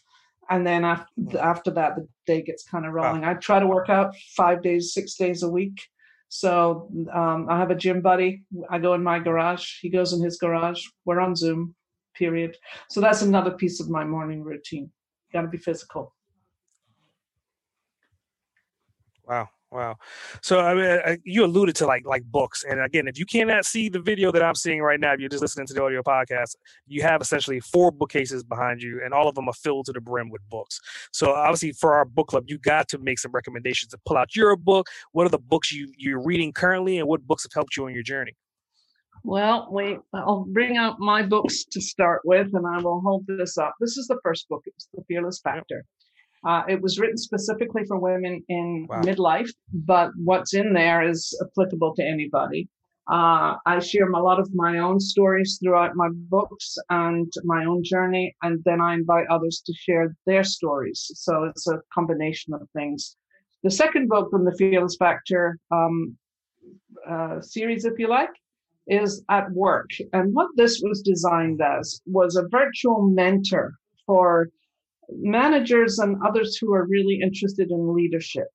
And 0.49 0.65
then 0.65 0.83
after, 0.85 1.11
hmm. 1.15 1.37
after 1.37 1.71
that, 1.71 1.95
the 1.95 2.07
day 2.25 2.41
gets 2.41 2.63
kind 2.63 2.85
of 2.85 2.93
rolling. 2.93 3.21
Wow. 3.21 3.31
I 3.31 3.33
try 3.35 3.59
to 3.59 3.67
work 3.67 3.89
out 3.89 4.15
five 4.35 4.61
days, 4.61 4.93
six 4.93 5.15
days 5.15 5.43
a 5.43 5.49
week. 5.49 5.81
So 6.29 6.89
um, 7.13 7.47
I 7.49 7.59
have 7.59 7.69
a 7.69 7.75
gym 7.75 8.01
buddy. 8.01 8.43
I 8.69 8.79
go 8.79 8.95
in 8.95 9.03
my 9.03 9.19
garage. 9.19 9.79
He 9.81 9.89
goes 9.89 10.13
in 10.13 10.21
his 10.21 10.37
garage. 10.37 10.83
We're 11.05 11.19
on 11.19 11.35
Zoom, 11.35 11.75
period. 12.15 12.57
So 12.89 13.01
that's 13.01 13.21
another 13.21 13.51
piece 13.51 13.79
of 13.79 13.89
my 13.89 14.03
morning 14.03 14.43
routine. 14.43 14.91
Got 15.31 15.43
to 15.43 15.47
be 15.47 15.59
physical. 15.59 16.15
Wow. 19.27 19.49
Wow. 19.74 19.95
So 20.43 20.59
I 20.59 20.76
mean, 20.76 21.17
you 21.24 21.43
alluded 21.43 21.76
to 21.78 21.88
like 21.88 22.05
like 22.05 22.24
books, 22.26 22.63
and 22.63 22.80
again, 22.80 23.07
if 23.07 23.17
you 23.17 23.26
cannot 23.26 23.65
see 23.65 23.89
the 23.89 23.99
video 23.99 24.32
that 24.32 24.43
I'm 24.43 24.53
seeing 24.53 24.82
right 24.82 24.99
now, 24.99 25.13
if 25.13 25.19
you're 25.19 25.30
just 25.30 25.41
listening 25.41 25.65
to 25.65 25.74
the 25.74 25.82
audio 25.82 26.03
podcast, 26.03 26.57
you 26.86 27.01
have 27.01 27.21
essentially 27.21 27.59
four 27.59 27.89
bookcases 27.89 28.43
behind 28.43 28.84
you, 28.84 29.01
and 29.03 29.15
all 29.15 29.28
of 29.28 29.34
them 29.34 29.47
are 29.47 29.53
filled 29.53 29.88
to 29.88 29.91
the 29.91 29.99
brim 29.99 30.30
with 30.30 30.47
books. 30.47 30.80
So 31.11 31.34
obviously, 31.34 31.71
for 31.71 31.95
our 31.95 32.05
book 32.05 32.28
club, 32.28 32.43
you 32.45 32.59
got 32.59 32.88
to 32.89 32.99
make 32.99 33.17
some 33.17 33.32
recommendations 33.32 33.89
to 33.93 33.97
pull 34.05 34.15
out 34.15 34.36
your 34.36 34.55
book. 34.55 34.89
What 35.11 35.26
are 35.26 35.32
the 35.32 35.39
books 35.39 35.71
you 35.71 35.91
you're 35.97 36.24
reading 36.24 36.53
currently, 36.53 36.99
and 36.99 37.07
what 37.07 37.26
books 37.26 37.41
have 37.41 37.53
helped 37.53 37.76
you 37.76 37.86
on 37.86 37.95
your 37.95 38.03
journey? 38.03 38.36
Well, 39.24 39.69
wait, 39.71 39.97
I'll 40.13 40.45
bring 40.49 40.78
out 40.78 40.99
my 40.99 41.24
books 41.24 41.65
to 41.71 41.82
start 41.82 42.21
with, 42.26 42.53
and 42.53 42.67
I 42.67 42.78
will 42.78 43.01
hold 43.01 43.26
this 43.26 43.57
up. 43.57 43.74
This 43.80 43.97
is 43.97 44.05
the 44.05 44.19
first 44.21 44.47
book. 44.49 44.61
It's 44.67 44.88
The 44.93 45.01
Fearless 45.07 45.39
Factor. 45.39 45.84
Uh, 46.45 46.63
it 46.67 46.81
was 46.81 46.99
written 46.99 47.17
specifically 47.17 47.83
for 47.85 47.97
women 47.97 48.43
in 48.49 48.85
wow. 48.89 49.01
midlife, 49.01 49.49
but 49.73 50.11
what's 50.17 50.53
in 50.53 50.73
there 50.73 51.07
is 51.07 51.33
applicable 51.41 51.95
to 51.95 52.03
anybody. 52.03 52.67
Uh, 53.11 53.55
I 53.65 53.79
share 53.79 54.09
a 54.09 54.23
lot 54.23 54.39
of 54.39 54.53
my 54.53 54.79
own 54.79 54.99
stories 54.99 55.59
throughout 55.61 55.95
my 55.95 56.09
books 56.11 56.77
and 56.89 57.31
my 57.43 57.65
own 57.65 57.83
journey, 57.83 58.35
and 58.43 58.61
then 58.63 58.79
I 58.79 58.93
invite 58.93 59.27
others 59.29 59.61
to 59.65 59.73
share 59.73 60.15
their 60.25 60.43
stories. 60.43 61.11
So 61.15 61.43
it's 61.45 61.67
a 61.67 61.81
combination 61.93 62.53
of 62.53 62.61
things. 62.73 63.17
The 63.63 63.71
second 63.71 64.07
book 64.07 64.29
from 64.29 64.45
the 64.45 64.55
Fearless 64.57 64.95
Factor 64.97 65.57
um, 65.71 66.17
uh, 67.09 67.41
series, 67.41 67.83
if 67.83 67.97
you 67.97 68.07
like, 68.07 68.31
is 68.87 69.23
At 69.29 69.51
Work. 69.51 69.89
And 70.13 70.33
what 70.33 70.47
this 70.55 70.81
was 70.83 71.01
designed 71.01 71.61
as 71.61 72.01
was 72.05 72.35
a 72.35 72.47
virtual 72.49 73.01
mentor 73.01 73.73
for 74.05 74.49
managers 75.09 75.99
and 75.99 76.21
others 76.23 76.57
who 76.57 76.73
are 76.73 76.85
really 76.85 77.19
interested 77.21 77.71
in 77.71 77.95
leadership, 77.95 78.47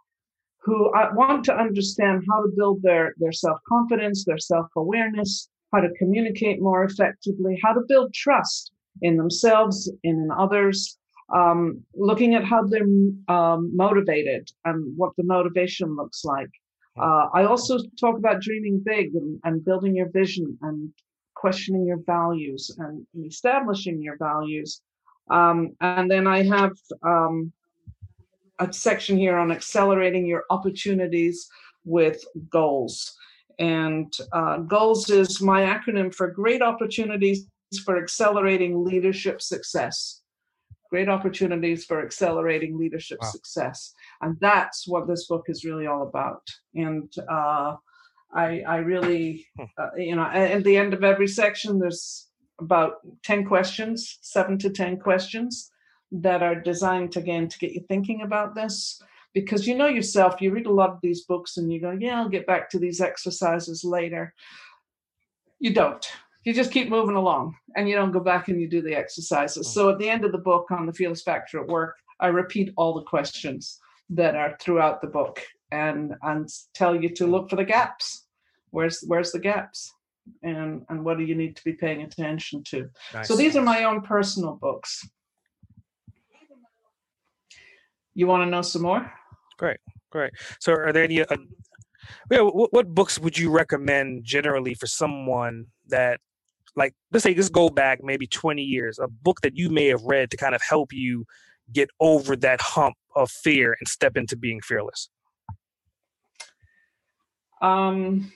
who 0.61 0.90
uh, 0.94 1.11
want 1.14 1.44
to 1.44 1.55
understand 1.55 2.24
how 2.28 2.42
to 2.42 2.53
build 2.57 2.82
their, 2.82 3.14
their 3.18 3.32
self 3.32 3.59
confidence, 3.68 4.24
their 4.24 4.38
self 4.38 4.66
awareness, 4.76 5.49
how 5.72 5.80
to 5.80 5.90
communicate 5.99 6.61
more 6.61 6.84
effectively, 6.84 7.59
how 7.62 7.72
to 7.72 7.82
build 7.88 8.12
trust 8.14 8.72
in 9.03 9.16
themselves 9.16 9.90
and 10.05 10.24
in 10.24 10.30
others, 10.30 10.99
um, 11.34 11.82
looking 11.94 12.34
at 12.34 12.44
how 12.44 12.62
they're 12.64 12.82
um, 13.28 13.70
motivated 13.74 14.51
and 14.64 14.96
what 14.96 15.12
the 15.16 15.24
motivation 15.24 15.94
looks 15.94 16.24
like. 16.24 16.51
Uh, 16.99 17.28
I 17.32 17.44
also 17.44 17.78
talk 18.01 18.18
about 18.18 18.40
dreaming 18.40 18.82
big 18.84 19.14
and, 19.14 19.38
and, 19.44 19.64
building 19.64 19.94
your 19.94 20.11
vision 20.11 20.59
and 20.62 20.92
questioning 21.36 21.86
your 21.86 22.01
values 22.05 22.74
and, 22.78 23.07
and 23.14 23.24
establishing 23.24 24.03
your 24.03 24.16
values 24.16 24.80
um, 25.31 25.76
and 25.81 26.11
then 26.11 26.26
I 26.26 26.43
have 26.43 26.72
um, 27.03 27.53
a 28.59 28.72
section 28.72 29.16
here 29.16 29.37
on 29.37 29.53
accelerating 29.53 30.26
your 30.26 30.45
opportunities 30.51 31.49
with 31.85 32.24
goals. 32.51 33.16
And 33.59 34.12
uh, 34.33 34.59
goals 34.59 35.11
is 35.11 35.41
my 35.41 35.62
acronym 35.62 36.14
for 36.14 36.31
great 36.31 36.62
opportunities 36.62 37.47
for 37.85 38.01
accelerating 38.01 38.85
leadership 38.85 39.43
success. 39.43 40.22
Great 40.91 41.09
opportunities 41.09 41.85
for 41.85 42.03
accelerating 42.03 42.79
leadership 42.79 43.18
wow. 43.20 43.29
success. 43.29 43.93
And 44.22 44.37
that's 44.41 44.89
what 44.89 45.07
this 45.07 45.26
book 45.26 45.47
is 45.49 45.64
really 45.64 45.87
all 45.87 46.03
about. 46.03 46.43
And 46.74 47.12
uh, 47.29 47.74
I, 48.33 48.61
I 48.61 48.76
really, 48.79 49.47
hmm. 49.59 49.64
uh, 49.76 49.89
you 49.97 50.16
know, 50.16 50.22
at 50.24 50.64
the 50.64 50.76
end 50.76 50.95
of 50.95 51.05
every 51.05 51.29
section, 51.29 51.79
there's 51.79 52.28
about 52.61 52.97
10 53.25 53.45
questions, 53.45 54.19
seven 54.23 54.59
to 54.59 54.71
10 54.71 54.99
questions 54.99 55.71
that 56.11 56.43
are 56.43 56.55
designed 56.55 57.17
again 57.17 57.49
to 57.49 57.59
get 57.59 57.73
you 57.73 57.85
thinking 57.89 58.23
about 58.23 58.55
this. 58.55 59.01
Because 59.35 59.67
you 59.67 59.77
know 59.77 59.87
yourself, 59.87 60.41
you 60.41 60.51
read 60.51 60.67
a 60.67 60.73
lot 60.73 60.91
of 60.91 60.99
these 61.03 61.25
books 61.25 61.57
and 61.57 61.73
you 61.73 61.81
go, 61.81 61.91
yeah, 61.91 62.19
I'll 62.19 62.29
get 62.29 62.47
back 62.47 62.71
to 62.71 62.79
these 62.79 63.01
exercises 63.01 63.85
later. 63.85 64.35
You 65.61 65.75
don't. 65.75 66.05
You 66.45 66.55
just 66.55 66.73
keep 66.73 66.89
moving 66.89 67.17
along 67.17 67.57
and 67.77 67.89
you 67.89 67.95
don't 67.95 68.13
go 68.13 68.21
back 68.21 68.49
and 68.49 68.61
you 68.61 68.69
do 68.69 68.81
the 68.81 68.95
exercises. 68.95 69.73
So 69.73 69.91
at 69.91 69.99
the 69.99 70.09
end 70.09 70.25
of 70.25 70.33
the 70.33 70.39
book 70.39 70.71
on 70.71 70.87
the 70.87 70.93
Fearless 70.93 71.23
Factor 71.23 71.61
at 71.61 71.69
Work, 71.69 71.97
I 72.21 72.29
repeat 72.29 72.73
all 72.77 72.95
the 72.95 73.03
questions 73.03 73.79
that 74.11 74.35
are 74.35 74.57
throughout 74.61 75.01
the 75.01 75.09
book 75.09 75.43
and 75.71 76.15
and 76.23 76.49
tell 76.75 77.01
you 77.01 77.11
to 77.11 77.27
look 77.27 77.51
for 77.51 77.57
the 77.57 77.65
gaps. 77.65 78.27
Where's 78.71 79.05
where's 79.07 79.33
the 79.33 79.39
gaps? 79.39 79.93
And 80.43 80.85
and 80.89 81.05
what 81.05 81.18
do 81.18 81.24
you 81.24 81.35
need 81.35 81.57
to 81.57 81.64
be 81.64 81.72
paying 81.72 82.03
attention 82.03 82.62
to? 82.64 82.89
Nice. 83.14 83.29
so 83.29 83.37
these 83.37 83.57
are 83.57 83.62
my 83.62 83.85
own 83.85 84.03
personal 84.03 84.55
books. 84.55 85.09
You 88.14 88.26
want 88.26 88.43
to 88.43 88.51
know 88.51 88.62
some 88.62 88.83
more? 88.83 89.12
Great 89.59 89.79
great. 90.11 90.33
So 90.61 90.72
are 90.72 90.93
there 90.93 91.05
any 91.05 91.22
uh, 91.22 91.37
yeah, 92.31 92.41
what, 92.41 92.72
what 92.72 92.95
books 92.95 93.18
would 93.18 93.37
you 93.39 93.51
recommend 93.51 94.24
generally 94.24 94.74
for 94.74 94.87
someone 94.87 95.66
that 95.89 96.20
like 96.76 96.95
let's 97.12 97.22
say 97.22 97.35
just 97.35 97.53
go 97.53 97.68
back 97.68 98.01
maybe 98.03 98.26
20 98.26 98.62
years 98.62 98.99
a 98.99 99.09
book 99.09 99.41
that 99.43 99.57
you 99.57 99.68
may 99.68 99.87
have 99.87 100.03
read 100.03 100.31
to 100.31 100.37
kind 100.37 100.55
of 100.55 100.62
help 100.62 100.93
you 100.93 101.24
get 101.72 101.91
over 102.01 102.37
that 102.37 102.61
hump 102.61 102.97
of 103.14 103.31
fear 103.31 103.76
and 103.79 103.89
step 103.89 104.16
into 104.16 104.37
being 104.37 104.61
fearless? 104.61 105.11
Um 107.61 108.33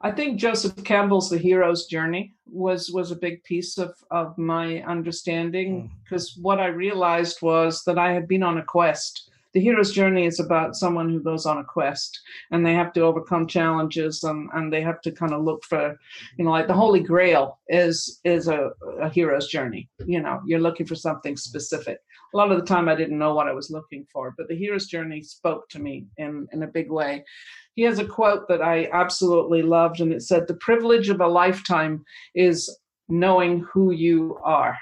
I 0.00 0.12
think 0.12 0.38
Joseph 0.38 0.84
Campbell's 0.84 1.28
The 1.28 1.38
Hero's 1.38 1.86
Journey 1.86 2.34
was 2.46 2.90
was 2.90 3.10
a 3.10 3.16
big 3.16 3.42
piece 3.44 3.78
of 3.78 3.94
of 4.10 4.36
my 4.38 4.82
understanding 4.82 5.90
because 6.04 6.34
mm. 6.34 6.42
what 6.42 6.60
I 6.60 6.66
realized 6.66 7.42
was 7.42 7.82
that 7.84 7.98
I 7.98 8.12
had 8.12 8.28
been 8.28 8.42
on 8.42 8.58
a 8.58 8.64
quest. 8.64 9.30
The 9.54 9.60
hero's 9.60 9.92
journey 9.92 10.26
is 10.26 10.40
about 10.40 10.76
someone 10.76 11.08
who 11.08 11.22
goes 11.22 11.46
on 11.46 11.56
a 11.56 11.64
quest 11.64 12.20
and 12.50 12.64
they 12.64 12.74
have 12.74 12.92
to 12.92 13.00
overcome 13.00 13.46
challenges 13.46 14.22
and, 14.22 14.50
and 14.52 14.70
they 14.70 14.82
have 14.82 15.00
to 15.00 15.10
kind 15.10 15.32
of 15.32 15.42
look 15.42 15.64
for, 15.64 15.98
you 16.36 16.44
know, 16.44 16.50
like 16.50 16.66
the 16.66 16.74
Holy 16.74 17.00
Grail 17.00 17.58
is 17.68 18.20
is 18.24 18.46
a, 18.46 18.70
a 19.00 19.08
hero's 19.08 19.48
journey. 19.48 19.88
You 20.04 20.20
know, 20.20 20.42
you're 20.46 20.60
looking 20.60 20.86
for 20.86 20.94
something 20.94 21.36
specific. 21.36 21.98
A 22.32 22.36
lot 22.36 22.52
of 22.52 22.58
the 22.58 22.66
time 22.66 22.88
I 22.88 22.94
didn't 22.94 23.18
know 23.18 23.34
what 23.34 23.48
I 23.48 23.52
was 23.52 23.70
looking 23.70 24.06
for, 24.12 24.34
but 24.36 24.48
the 24.48 24.56
hero's 24.56 24.86
journey 24.86 25.22
spoke 25.22 25.68
to 25.70 25.78
me 25.78 26.06
in, 26.18 26.46
in 26.52 26.62
a 26.62 26.66
big 26.66 26.90
way 26.90 27.24
he 27.78 27.84
has 27.84 28.00
a 28.00 28.04
quote 28.04 28.48
that 28.48 28.60
I 28.60 28.88
absolutely 28.92 29.62
loved, 29.62 30.00
and 30.00 30.12
it 30.12 30.22
said, 30.22 30.48
The 30.48 30.54
privilege 30.54 31.10
of 31.10 31.20
a 31.20 31.28
lifetime 31.28 32.04
is 32.34 32.76
knowing 33.08 33.60
who 33.72 33.92
you 33.92 34.36
are. 34.42 34.76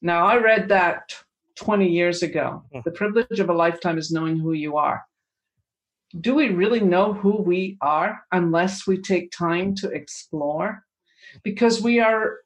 Now, 0.00 0.24
I 0.24 0.36
read 0.36 0.68
that 0.68 1.12
20 1.56 1.88
years 1.88 2.22
ago. 2.22 2.62
Hmm. 2.72 2.82
The 2.84 2.92
privilege 2.92 3.40
of 3.40 3.50
a 3.50 3.52
lifetime 3.52 3.98
is 3.98 4.12
knowing 4.12 4.38
who 4.38 4.52
you 4.52 4.76
are. 4.76 5.02
Do 6.20 6.36
we 6.36 6.50
really 6.50 6.78
know 6.78 7.14
who 7.14 7.42
we 7.42 7.78
are 7.80 8.20
unless 8.30 8.86
we 8.86 8.98
take 8.98 9.32
time 9.32 9.74
to 9.74 9.88
explore? 9.90 10.84
Because 11.42 11.82
we 11.82 11.98
are 11.98 12.36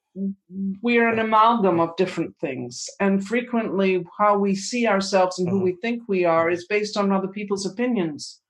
we 0.83 0.99
are 0.99 1.09
an 1.09 1.19
amalgam 1.19 1.81
of 1.81 1.97
different 1.97 2.37
things. 2.39 2.89
And 3.01 3.27
frequently 3.27 4.05
how 4.19 4.39
we 4.39 4.55
see 4.55 4.87
ourselves 4.87 5.39
and 5.39 5.49
who 5.49 5.59
hmm. 5.59 5.65
we 5.65 5.77
think 5.83 6.03
we 6.07 6.25
are 6.25 6.51
is 6.51 6.67
based 6.67 6.97
on 6.97 7.13
other 7.13 7.29
people's 7.29 7.67
opinions 7.67 8.41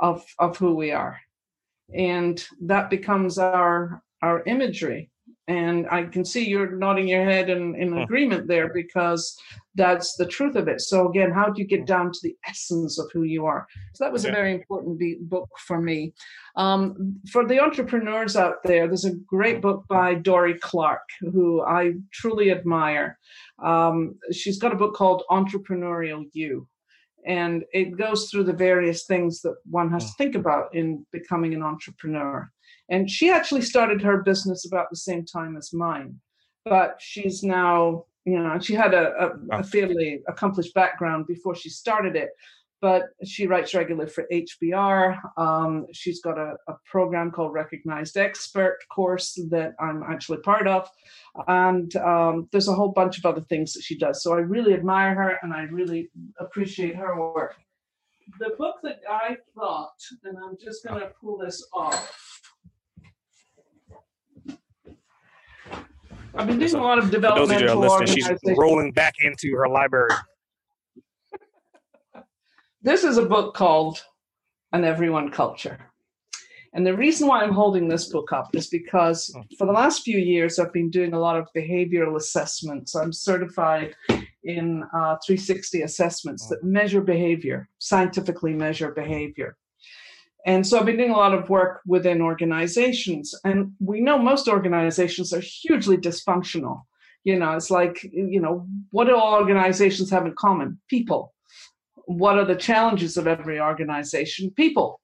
of 0.00 0.24
of 0.38 0.56
who 0.56 0.74
we 0.74 0.90
are. 0.90 1.20
And 1.94 2.44
that 2.62 2.90
becomes 2.90 3.38
our 3.38 4.02
our 4.22 4.42
imagery 4.44 5.10
and 5.48 5.86
i 5.90 6.02
can 6.04 6.24
see 6.24 6.46
you're 6.46 6.76
nodding 6.76 7.06
your 7.06 7.24
head 7.24 7.50
in, 7.50 7.74
in 7.74 7.98
agreement 7.98 8.46
there 8.46 8.72
because 8.72 9.36
that's 9.74 10.16
the 10.16 10.26
truth 10.26 10.56
of 10.56 10.68
it. 10.68 10.80
So 10.80 11.08
again 11.08 11.30
how 11.30 11.50
do 11.50 11.60
you 11.60 11.66
get 11.66 11.86
down 11.86 12.12
to 12.12 12.18
the 12.22 12.36
essence 12.46 12.98
of 12.98 13.10
who 13.12 13.24
you 13.24 13.46
are? 13.46 13.66
So 13.94 14.04
that 14.04 14.12
was 14.12 14.24
a 14.24 14.30
very 14.30 14.54
important 14.54 14.98
be- 14.98 15.18
book 15.20 15.48
for 15.58 15.80
me. 15.80 16.14
Um, 16.56 17.20
for 17.30 17.46
the 17.46 17.60
entrepreneurs 17.60 18.36
out 18.36 18.62
there 18.64 18.86
there's 18.86 19.04
a 19.04 19.14
great 19.14 19.60
book 19.60 19.84
by 19.88 20.14
Dorie 20.14 20.58
Clark 20.58 21.02
who 21.20 21.62
i 21.62 21.94
truly 22.12 22.50
admire. 22.50 23.18
Um, 23.62 24.16
she's 24.32 24.58
got 24.58 24.72
a 24.72 24.76
book 24.76 24.94
called 24.94 25.24
entrepreneurial 25.30 26.24
you. 26.32 26.68
And 27.26 27.64
it 27.72 27.96
goes 27.96 28.30
through 28.30 28.44
the 28.44 28.52
various 28.52 29.06
things 29.06 29.40
that 29.42 29.56
one 29.64 29.90
has 29.90 30.04
to 30.06 30.12
think 30.18 30.34
about 30.34 30.74
in 30.74 31.06
becoming 31.10 31.54
an 31.54 31.62
entrepreneur 31.62 32.50
and 32.90 33.10
she 33.10 33.30
actually 33.30 33.62
started 33.62 34.02
her 34.02 34.22
business 34.22 34.66
about 34.66 34.90
the 34.90 34.96
same 34.96 35.24
time 35.24 35.56
as 35.56 35.72
mine 35.72 36.18
but 36.64 36.96
she's 36.98 37.42
now 37.42 38.04
you 38.26 38.38
know, 38.38 38.58
she 38.58 38.72
had 38.72 38.94
a, 38.94 39.12
a, 39.52 39.58
a 39.58 39.62
fairly 39.62 40.22
accomplished 40.28 40.72
background 40.72 41.26
before 41.26 41.54
she 41.54 41.68
started 41.68 42.16
it 42.16 42.30
but 42.80 43.04
she 43.24 43.46
writes 43.46 43.72
regularly 43.72 44.10
for 44.10 44.26
HBR. 44.30 45.18
Um, 45.38 45.86
she's 45.94 46.20
got 46.20 46.36
a, 46.36 46.54
a, 46.68 46.74
program 46.84 47.30
called 47.30 47.54
Recognized 47.54 48.18
Expert 48.18 48.76
course 48.94 49.40
that 49.48 49.72
I'm 49.80 50.02
actually 50.02 50.38
part 50.40 50.68
of. 50.68 50.90
And 51.48 51.96
um, 51.96 52.46
there's 52.52 52.68
a 52.68 52.74
whole 52.74 52.92
bunch 52.92 53.16
of 53.16 53.24
other 53.24 53.40
things 53.40 53.72
that 53.72 53.84
she 53.84 53.96
does. 53.96 54.22
So 54.22 54.34
I 54.34 54.40
really 54.40 54.74
admire 54.74 55.14
her 55.14 55.38
and 55.40 55.54
I 55.54 55.62
really 55.62 56.10
appreciate 56.38 56.94
her 56.96 57.18
work. 57.18 57.54
The 58.38 58.50
book 58.58 58.76
that 58.82 59.00
I 59.10 59.38
thought, 59.54 59.96
and 60.24 60.36
I'm 60.36 60.58
just 60.62 60.84
going 60.84 61.00
to 61.00 61.10
pull 61.18 61.38
this 61.38 61.66
off. 61.72 62.33
I've 66.36 66.48
been 66.48 66.58
doing 66.58 66.74
a 66.74 66.82
lot 66.82 66.98
of 66.98 67.10
developmental. 67.10 67.46
those 67.46 67.62
of 67.62 68.00
you 68.00 68.06
listening, 68.06 68.24
she's 68.42 68.58
rolling 68.58 68.90
back 68.92 69.14
into 69.22 69.54
her 69.56 69.68
library. 69.68 70.10
This 72.82 73.04
is 73.04 73.18
a 73.18 73.24
book 73.24 73.54
called 73.54 74.04
An 74.72 74.84
Everyone 74.84 75.30
Culture. 75.30 75.78
And 76.74 76.84
the 76.84 76.96
reason 76.96 77.28
why 77.28 77.42
I'm 77.42 77.52
holding 77.52 77.88
this 77.88 78.10
book 78.10 78.32
up 78.32 78.50
is 78.54 78.66
because 78.66 79.32
hmm. 79.32 79.42
for 79.56 79.66
the 79.66 79.72
last 79.72 80.02
few 80.02 80.18
years, 80.18 80.58
I've 80.58 80.72
been 80.72 80.90
doing 80.90 81.14
a 81.14 81.20
lot 81.20 81.38
of 81.38 81.46
behavioral 81.56 82.16
assessments. 82.16 82.96
I'm 82.96 83.12
certified 83.12 83.94
in 84.42 84.82
uh, 84.92 85.16
360 85.24 85.82
assessments 85.82 86.48
that 86.48 86.64
measure 86.64 87.00
behavior, 87.00 87.68
scientifically 87.78 88.52
measure 88.52 88.90
behavior. 88.90 89.56
And 90.46 90.66
so 90.66 90.78
I've 90.78 90.86
been 90.86 90.98
doing 90.98 91.10
a 91.10 91.16
lot 91.16 91.34
of 91.34 91.48
work 91.48 91.80
within 91.86 92.20
organizations. 92.20 93.34
And 93.44 93.72
we 93.80 94.00
know 94.00 94.18
most 94.18 94.46
organizations 94.46 95.32
are 95.32 95.40
hugely 95.40 95.96
dysfunctional. 95.96 96.82
You 97.24 97.38
know, 97.38 97.52
it's 97.52 97.70
like, 97.70 98.02
you 98.12 98.40
know, 98.40 98.66
what 98.90 99.04
do 99.04 99.16
all 99.16 99.34
organizations 99.34 100.10
have 100.10 100.26
in 100.26 100.34
common? 100.34 100.78
People 100.90 101.34
what 102.06 102.38
are 102.38 102.44
the 102.44 102.56
challenges 102.56 103.16
of 103.16 103.26
every 103.26 103.60
organization? 103.60 104.50
People. 104.50 105.00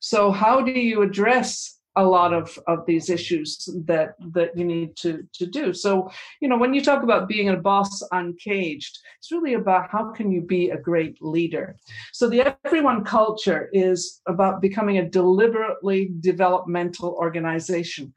So 0.00 0.30
how 0.30 0.60
do 0.60 0.72
you 0.72 1.02
address 1.02 1.78
a 1.96 2.04
lot 2.04 2.32
of, 2.32 2.58
of 2.66 2.86
these 2.86 3.10
issues 3.10 3.68
that 3.84 4.14
that 4.32 4.56
you 4.56 4.64
need 4.64 4.96
to 4.96 5.26
to 5.34 5.46
do. 5.46 5.72
So 5.72 6.10
you 6.40 6.48
know 6.48 6.56
when 6.56 6.74
you 6.74 6.82
talk 6.82 7.02
about 7.02 7.28
being 7.28 7.50
a 7.50 7.56
boss 7.56 8.02
uncaged 8.12 8.98
it's 9.18 9.32
really 9.32 9.54
about 9.54 9.90
how 9.90 10.10
can 10.12 10.32
you 10.32 10.40
be 10.40 10.70
a 10.70 10.78
great 10.78 11.16
leader. 11.20 11.76
So 12.12 12.28
the 12.28 12.56
everyone 12.64 13.04
culture 13.04 13.68
is 13.72 14.20
about 14.26 14.60
becoming 14.60 14.98
a 14.98 15.08
deliberately 15.08 16.10
developmental 16.20 17.10
organization. 17.10 18.14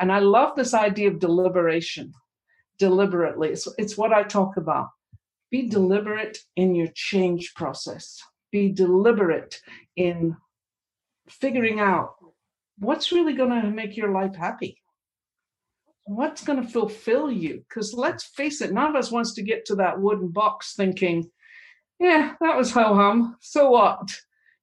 And 0.00 0.12
i 0.12 0.20
love 0.20 0.56
this 0.56 0.74
idea 0.74 1.08
of 1.08 1.18
deliberation 1.18 2.12
deliberately. 2.78 3.48
It's, 3.50 3.68
it's 3.78 3.98
what 3.98 4.12
i 4.12 4.22
talk 4.22 4.56
about. 4.56 4.88
Be 5.50 5.68
deliberate 5.68 6.38
in 6.56 6.74
your 6.74 6.88
change 6.94 7.54
process. 7.54 8.18
Be 8.52 8.70
deliberate 8.70 9.60
in 9.96 10.36
figuring 11.28 11.80
out 11.80 12.14
what's 12.78 13.12
really 13.12 13.34
going 13.34 13.50
to 13.62 13.70
make 13.70 13.96
your 13.96 14.12
life 14.12 14.34
happy. 14.34 14.80
What's 16.04 16.44
going 16.44 16.62
to 16.62 16.68
fulfill 16.68 17.30
you? 17.30 17.64
Because 17.68 17.92
let's 17.92 18.24
face 18.24 18.62
it, 18.62 18.72
none 18.72 18.90
of 18.90 18.96
us 18.96 19.10
wants 19.10 19.34
to 19.34 19.42
get 19.42 19.66
to 19.66 19.74
that 19.76 20.00
wooden 20.00 20.28
box 20.28 20.74
thinking, 20.74 21.30
yeah, 22.00 22.34
that 22.40 22.56
was 22.56 22.70
ho 22.70 22.94
hum. 22.94 23.36
So 23.40 23.70
what? 23.70 24.08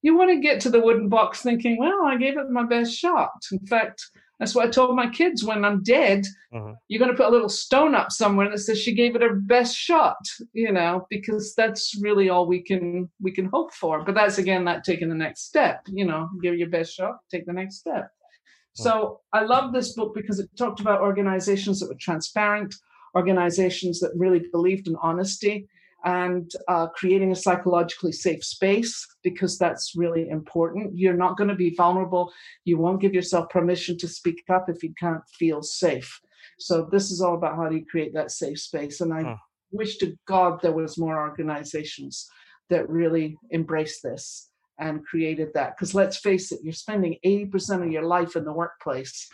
You 0.02 0.16
want 0.16 0.30
to 0.30 0.40
get 0.40 0.60
to 0.62 0.70
the 0.70 0.80
wooden 0.80 1.08
box 1.08 1.42
thinking, 1.42 1.78
well, 1.78 2.04
I 2.04 2.16
gave 2.16 2.36
it 2.36 2.50
my 2.50 2.64
best 2.64 2.94
shot. 2.94 3.32
In 3.52 3.64
fact, 3.66 4.04
that's 4.38 4.54
what 4.54 4.66
I 4.66 4.70
told 4.70 4.94
my 4.94 5.08
kids 5.08 5.44
when 5.44 5.64
I'm 5.64 5.82
dead. 5.82 6.26
Mm-hmm. 6.52 6.72
You're 6.88 6.98
going 6.98 7.10
to 7.10 7.16
put 7.16 7.28
a 7.28 7.32
little 7.32 7.48
stone 7.48 7.94
up 7.94 8.12
somewhere 8.12 8.50
that 8.50 8.58
says 8.58 8.78
she 8.78 8.94
gave 8.94 9.16
it 9.16 9.22
her 9.22 9.34
best 9.34 9.74
shot, 9.76 10.18
you 10.52 10.72
know, 10.72 11.06
because 11.08 11.54
that's 11.54 11.98
really 12.02 12.28
all 12.28 12.46
we 12.46 12.62
can 12.62 13.08
we 13.20 13.32
can 13.32 13.46
hope 13.46 13.72
for. 13.72 14.04
But 14.04 14.14
that's 14.14 14.38
again 14.38 14.64
that 14.66 14.84
taking 14.84 15.08
the 15.08 15.14
next 15.14 15.46
step, 15.46 15.82
you 15.86 16.04
know, 16.04 16.28
give 16.42 16.54
your 16.56 16.68
best 16.68 16.94
shot, 16.94 17.16
take 17.30 17.46
the 17.46 17.52
next 17.52 17.76
step. 17.76 18.04
Mm-hmm. 18.04 18.82
So 18.82 19.20
I 19.32 19.42
love 19.44 19.72
this 19.72 19.94
book 19.94 20.14
because 20.14 20.38
it 20.38 20.50
talked 20.58 20.80
about 20.80 21.00
organizations 21.00 21.80
that 21.80 21.88
were 21.88 21.96
transparent, 21.98 22.74
organizations 23.14 24.00
that 24.00 24.12
really 24.14 24.44
believed 24.52 24.86
in 24.86 24.96
honesty, 24.96 25.66
and 26.04 26.50
uh, 26.68 26.86
creating 26.88 27.32
a 27.32 27.36
psychologically 27.36 28.12
safe 28.12 28.44
space 28.44 29.06
because 29.22 29.58
that's 29.58 29.94
really 29.96 30.28
important. 30.28 30.96
You're 30.96 31.16
not 31.16 31.36
going 31.36 31.48
to 31.48 31.56
be 31.56 31.74
vulnerable. 31.74 32.32
You 32.64 32.78
won't 32.78 33.00
give 33.00 33.14
yourself 33.14 33.48
permission 33.50 33.98
to 33.98 34.08
speak 34.08 34.42
up 34.48 34.68
if 34.68 34.82
you 34.82 34.94
can't 34.98 35.22
feel 35.38 35.62
safe. 35.62 36.20
So 36.58 36.88
this 36.90 37.10
is 37.10 37.20
all 37.20 37.34
about 37.34 37.56
how 37.56 37.68
do 37.68 37.76
you 37.76 37.84
create 37.86 38.14
that 38.14 38.30
safe 38.30 38.60
space. 38.60 39.00
And 39.00 39.12
I 39.12 39.22
huh. 39.22 39.36
wish 39.72 39.96
to 39.98 40.16
God 40.26 40.60
there 40.62 40.72
was 40.72 40.98
more 40.98 41.18
organizations 41.18 42.28
that 42.70 42.88
really 42.88 43.36
embrace 43.50 44.00
this 44.00 44.50
and 44.78 45.04
created 45.04 45.48
that. 45.54 45.76
Because 45.76 45.94
let's 45.94 46.18
face 46.18 46.52
it, 46.52 46.60
you're 46.62 46.72
spending 46.72 47.16
80% 47.24 47.84
of 47.84 47.90
your 47.90 48.04
life 48.04 48.36
in 48.36 48.44
the 48.44 48.52
workplace, 48.52 49.28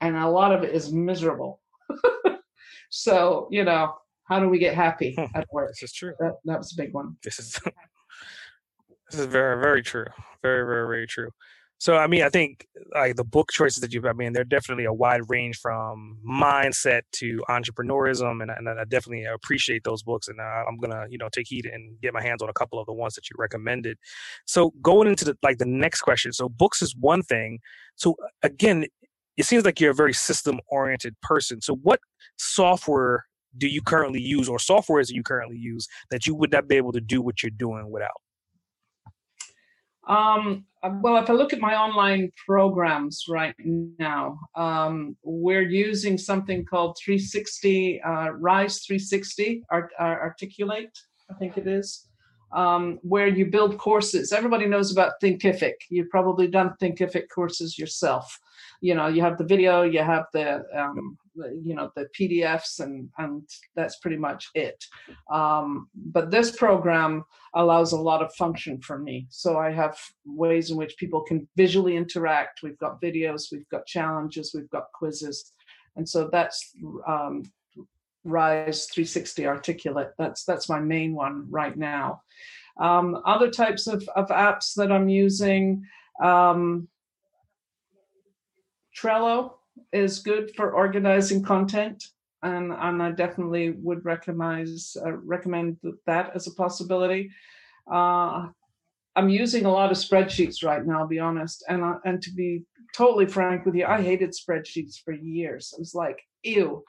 and 0.00 0.16
a 0.16 0.28
lot 0.28 0.52
of 0.52 0.62
it 0.62 0.74
is 0.74 0.92
miserable. 0.92 1.60
so, 2.90 3.48
you 3.50 3.64
know, 3.64 3.94
how 4.24 4.40
do 4.40 4.48
we 4.48 4.58
get 4.58 4.74
happy 4.74 5.16
at 5.34 5.46
work? 5.52 5.70
This 5.70 5.90
is 5.90 5.92
true. 5.92 6.14
That, 6.18 6.34
that 6.44 6.58
was 6.58 6.72
a 6.72 6.82
big 6.82 6.92
one. 6.92 7.16
This 7.22 7.38
is 7.38 7.58
this 9.10 9.20
is 9.20 9.26
very 9.26 9.60
very 9.60 9.82
true. 9.82 10.06
Very 10.42 10.64
very 10.64 10.86
very 10.86 11.06
true. 11.06 11.30
So 11.78 11.96
I 11.96 12.06
mean, 12.06 12.22
I 12.22 12.30
think 12.30 12.66
like 12.94 13.16
the 13.16 13.24
book 13.24 13.50
choices 13.52 13.80
that 13.82 13.92
you've, 13.92 14.06
I 14.06 14.12
mean, 14.12 14.32
they're 14.32 14.44
definitely 14.44 14.86
a 14.86 14.92
wide 14.92 15.20
range 15.28 15.58
from 15.58 16.18
mindset 16.26 17.02
to 17.16 17.42
entrepreneurism, 17.50 18.40
and, 18.40 18.50
and 18.50 18.68
I 18.68 18.84
definitely 18.84 19.24
appreciate 19.24 19.84
those 19.84 20.02
books. 20.02 20.28
And 20.28 20.40
I'm 20.40 20.78
gonna, 20.78 21.04
you 21.10 21.18
know, 21.18 21.28
take 21.30 21.46
heed 21.48 21.66
and 21.66 22.00
get 22.00 22.14
my 22.14 22.22
hands 22.22 22.42
on 22.42 22.48
a 22.48 22.54
couple 22.54 22.78
of 22.78 22.86
the 22.86 22.94
ones 22.94 23.14
that 23.16 23.28
you 23.28 23.36
recommended. 23.38 23.98
So 24.46 24.72
going 24.80 25.08
into 25.08 25.26
the 25.26 25.36
like 25.42 25.58
the 25.58 25.66
next 25.66 26.00
question. 26.00 26.32
So 26.32 26.48
books 26.48 26.80
is 26.80 26.94
one 26.98 27.22
thing. 27.22 27.58
So 27.96 28.16
again, 28.42 28.86
it 29.36 29.44
seems 29.44 29.64
like 29.64 29.80
you're 29.80 29.90
a 29.90 29.94
very 29.94 30.14
system 30.14 30.60
oriented 30.68 31.20
person. 31.20 31.60
So 31.60 31.74
what 31.74 32.00
software 32.38 33.26
do 33.58 33.68
you 33.68 33.82
currently 33.82 34.20
use 34.20 34.48
or 34.48 34.58
softwares 34.58 35.08
do 35.08 35.14
you 35.14 35.22
currently 35.22 35.56
use 35.56 35.86
that 36.10 36.26
you 36.26 36.34
would 36.34 36.52
not 36.52 36.68
be 36.68 36.76
able 36.76 36.92
to 36.92 37.00
do 37.00 37.22
what 37.22 37.42
you're 37.42 37.50
doing 37.50 37.90
without? 37.90 38.20
Um, 40.06 40.66
well, 41.00 41.16
if 41.16 41.30
I 41.30 41.32
look 41.32 41.52
at 41.52 41.60
my 41.60 41.74
online 41.76 42.30
programs 42.46 43.24
right 43.28 43.54
now, 43.98 44.38
um, 44.54 45.16
we're 45.22 45.62
using 45.62 46.18
something 46.18 46.64
called 46.64 46.98
360 47.02 48.02
uh, 48.02 48.30
Rise 48.32 48.80
360 48.80 49.62
Art, 49.70 49.90
uh, 49.98 50.02
Articulate, 50.02 50.90
I 51.30 51.34
think 51.34 51.56
it 51.56 51.66
is, 51.66 52.06
um, 52.54 52.98
where 53.02 53.26
you 53.26 53.46
build 53.46 53.78
courses. 53.78 54.32
Everybody 54.32 54.66
knows 54.66 54.92
about 54.92 55.20
Thinkific. 55.22 55.74
You've 55.90 56.10
probably 56.10 56.46
done 56.46 56.74
Thinkific 56.80 57.24
courses 57.34 57.78
yourself. 57.78 58.38
You 58.80 58.94
know, 58.94 59.08
you 59.08 59.22
have 59.22 59.38
the 59.38 59.44
video, 59.44 59.82
you 59.82 60.02
have 60.02 60.26
the 60.32 60.64
um, 60.74 61.18
you 61.36 61.74
know 61.74 61.90
the 61.96 62.06
pdfs 62.16 62.80
and 62.80 63.08
and 63.18 63.42
that's 63.74 63.98
pretty 63.98 64.16
much 64.16 64.50
it 64.54 64.84
um, 65.32 65.88
but 65.94 66.30
this 66.30 66.56
program 66.56 67.24
allows 67.54 67.92
a 67.92 68.00
lot 68.00 68.22
of 68.22 68.32
function 68.34 68.80
for 68.80 68.98
me 68.98 69.26
so 69.30 69.58
i 69.58 69.70
have 69.70 69.98
ways 70.24 70.70
in 70.70 70.76
which 70.76 70.96
people 70.96 71.22
can 71.22 71.46
visually 71.56 71.96
interact 71.96 72.62
we've 72.62 72.78
got 72.78 73.00
videos 73.00 73.50
we've 73.50 73.68
got 73.68 73.86
challenges 73.86 74.52
we've 74.54 74.70
got 74.70 74.92
quizzes 74.92 75.52
and 75.96 76.08
so 76.08 76.28
that's 76.30 76.72
um, 77.06 77.42
rise 78.24 78.86
360 78.86 79.46
articulate 79.46 80.10
that's 80.18 80.44
that's 80.44 80.68
my 80.68 80.80
main 80.80 81.14
one 81.14 81.46
right 81.50 81.76
now 81.76 82.22
um, 82.80 83.20
other 83.24 83.50
types 83.50 83.86
of, 83.86 84.08
of 84.16 84.28
apps 84.28 84.74
that 84.74 84.90
i'm 84.90 85.08
using 85.08 85.84
um, 86.22 86.88
trello 88.96 89.52
is 89.92 90.18
good 90.18 90.54
for 90.54 90.72
organizing 90.72 91.42
content, 91.42 92.04
and 92.42 92.72
and 92.72 93.02
I 93.02 93.12
definitely 93.12 93.70
would 93.70 94.04
recommend 94.04 94.68
uh, 95.04 95.12
recommend 95.12 95.78
that 96.06 96.32
as 96.34 96.46
a 96.46 96.54
possibility. 96.54 97.30
Uh, 97.90 98.48
I'm 99.16 99.28
using 99.28 99.64
a 99.64 99.70
lot 99.70 99.92
of 99.92 99.98
spreadsheets 99.98 100.64
right 100.64 100.84
now, 100.84 101.00
I'll 101.00 101.06
be 101.06 101.20
honest, 101.20 101.64
and 101.68 101.82
and 102.04 102.22
to 102.22 102.30
be 102.32 102.64
totally 102.94 103.26
frank 103.26 103.64
with 103.64 103.74
you, 103.74 103.86
I 103.86 104.02
hated 104.02 104.32
spreadsheets 104.32 104.96
for 105.04 105.12
years. 105.12 105.72
I 105.76 105.78
was 105.78 105.94
like, 105.94 106.20
ew, 106.42 106.84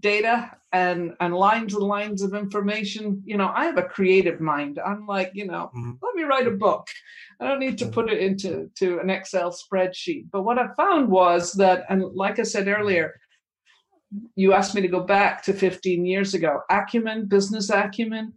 data 0.00 0.50
and 0.72 1.14
and 1.20 1.34
lines 1.34 1.74
and 1.74 1.82
lines 1.82 2.22
of 2.22 2.34
information. 2.34 3.22
You 3.24 3.36
know 3.36 3.52
i 3.54 3.64
have 3.64 3.78
a 3.78 3.82
creative 3.82 4.40
mind. 4.40 4.78
I'm 4.84 5.06
like 5.06 5.32
you 5.34 5.46
know 5.46 5.70
mm-hmm. 5.76 5.92
let 6.02 6.14
me 6.14 6.22
write 6.22 6.46
a 6.46 6.52
book. 6.52 6.86
I 7.40 7.48
don't 7.48 7.60
need 7.60 7.78
to 7.78 7.84
mm-hmm. 7.84 7.94
put 7.94 8.10
it 8.10 8.20
into 8.20 8.70
to 8.76 9.00
an 9.00 9.10
excel 9.10 9.52
spreadsheet. 9.52 10.26
But 10.30 10.42
what 10.42 10.58
i 10.58 10.72
found 10.74 11.08
was 11.08 11.52
that 11.54 11.84
and 11.88 12.02
like 12.14 12.38
i 12.38 12.42
said 12.42 12.68
earlier 12.68 13.14
you 14.34 14.52
asked 14.52 14.74
me 14.74 14.82
to 14.82 14.88
go 14.88 15.00
back 15.00 15.42
to 15.42 15.54
15 15.54 16.04
years 16.04 16.34
ago. 16.34 16.60
Acumen 16.70 17.26
business 17.26 17.70
acumen 17.70 18.34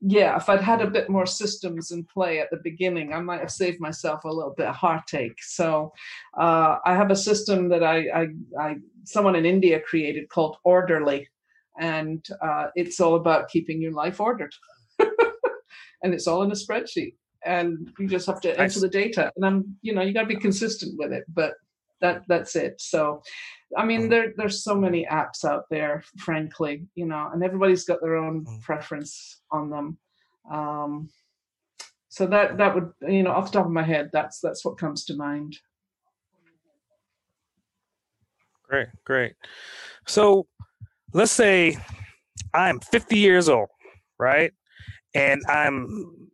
yeah 0.00 0.36
if 0.36 0.48
i'd 0.48 0.62
had 0.62 0.80
a 0.80 0.90
bit 0.90 1.10
more 1.10 1.26
systems 1.26 1.90
in 1.90 2.02
play 2.04 2.40
at 2.40 2.50
the 2.50 2.60
beginning 2.64 3.12
i 3.12 3.20
might 3.20 3.40
have 3.40 3.50
saved 3.50 3.80
myself 3.80 4.24
a 4.24 4.28
little 4.28 4.54
bit 4.56 4.66
of 4.66 4.74
heartache 4.74 5.42
so 5.42 5.92
uh, 6.38 6.76
i 6.84 6.94
have 6.94 7.10
a 7.10 7.16
system 7.16 7.68
that 7.68 7.84
I, 7.84 8.08
I 8.08 8.26
i 8.58 8.76
someone 9.04 9.36
in 9.36 9.44
india 9.44 9.78
created 9.80 10.28
called 10.28 10.56
orderly 10.64 11.28
and 11.80 12.24
uh, 12.42 12.66
it's 12.76 13.00
all 13.00 13.16
about 13.16 13.48
keeping 13.48 13.80
your 13.80 13.92
life 13.92 14.20
ordered. 14.20 14.54
and 14.98 16.14
it's 16.14 16.26
all 16.26 16.42
in 16.42 16.50
a 16.50 16.54
spreadsheet, 16.54 17.14
and 17.44 17.90
you 17.98 18.06
just 18.06 18.26
have 18.26 18.40
to 18.42 18.60
enter 18.60 18.80
the 18.80 18.88
data. 18.88 19.32
And 19.34 19.44
I'm, 19.44 19.76
you 19.82 19.94
know, 19.94 20.02
you 20.02 20.12
got 20.12 20.22
to 20.22 20.26
be 20.26 20.36
consistent 20.36 20.98
with 20.98 21.12
it, 21.12 21.24
but 21.28 21.54
that 22.00 22.22
that's 22.28 22.54
it. 22.54 22.80
So, 22.80 23.22
I 23.76 23.84
mean, 23.84 24.02
mm. 24.02 24.10
there 24.10 24.32
there's 24.36 24.64
so 24.64 24.74
many 24.74 25.06
apps 25.06 25.44
out 25.44 25.64
there, 25.70 26.02
frankly, 26.18 26.86
you 26.94 27.06
know, 27.06 27.30
and 27.32 27.42
everybody's 27.44 27.84
got 27.84 28.00
their 28.00 28.16
own 28.16 28.44
mm. 28.44 28.62
preference 28.62 29.40
on 29.50 29.70
them. 29.70 29.98
Um, 30.50 31.08
so 32.08 32.26
that 32.26 32.58
that 32.58 32.74
would, 32.74 32.90
you 33.02 33.22
know, 33.22 33.30
off 33.30 33.52
the 33.52 33.58
top 33.58 33.66
of 33.66 33.72
my 33.72 33.82
head, 33.82 34.10
that's 34.12 34.40
that's 34.40 34.64
what 34.64 34.78
comes 34.78 35.04
to 35.06 35.16
mind. 35.16 35.56
Great, 38.68 38.88
great. 39.04 39.34
So 40.06 40.46
let's 41.12 41.32
say 41.32 41.76
I'm 42.54 42.80
50 42.80 43.18
years 43.18 43.48
old, 43.48 43.68
right? 44.18 44.52
And 45.14 45.42
I'm 45.48 46.29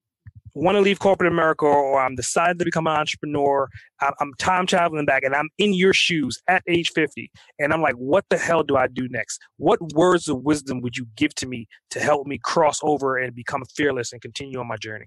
want 0.57 0.77
to 0.77 0.81
leave 0.81 0.99
corporate 0.99 1.31
America 1.31 1.67
or 1.67 2.01
I'm 2.01 2.15
decided 2.15 2.59
to 2.59 2.65
become 2.65 2.87
an 2.87 2.95
entrepreneur. 2.95 3.69
I'm 4.01 4.33
time 4.39 4.67
traveling 4.67 5.05
back 5.05 5.23
and 5.23 5.35
I'm 5.35 5.51
in 5.59 5.75
your 5.75 5.93
shoes 5.93 6.41
at 6.49 6.63
age 6.67 6.91
50. 6.95 7.31
And 7.59 7.75
I'm 7.75 7.83
like, 7.83 7.95
what 7.97 8.25
the 8.31 8.39
hell 8.39 8.63
do 8.63 8.77
I 8.77 8.87
do 8.87 9.07
next? 9.11 9.39
What 9.59 9.79
words 9.93 10.29
of 10.29 10.43
wisdom 10.43 10.81
would 10.81 10.97
you 10.97 11.07
give 11.15 11.35
to 11.37 11.47
me 11.47 11.69
to 11.91 12.01
help 12.01 12.27
me 12.27 12.39
cross 12.43 12.79
over 12.83 13.19
and 13.19 13.35
become 13.35 13.65
fearless 13.77 14.13
and 14.13 14.23
continue 14.23 14.59
on 14.59 14.67
my 14.67 14.77
journey? 14.77 15.07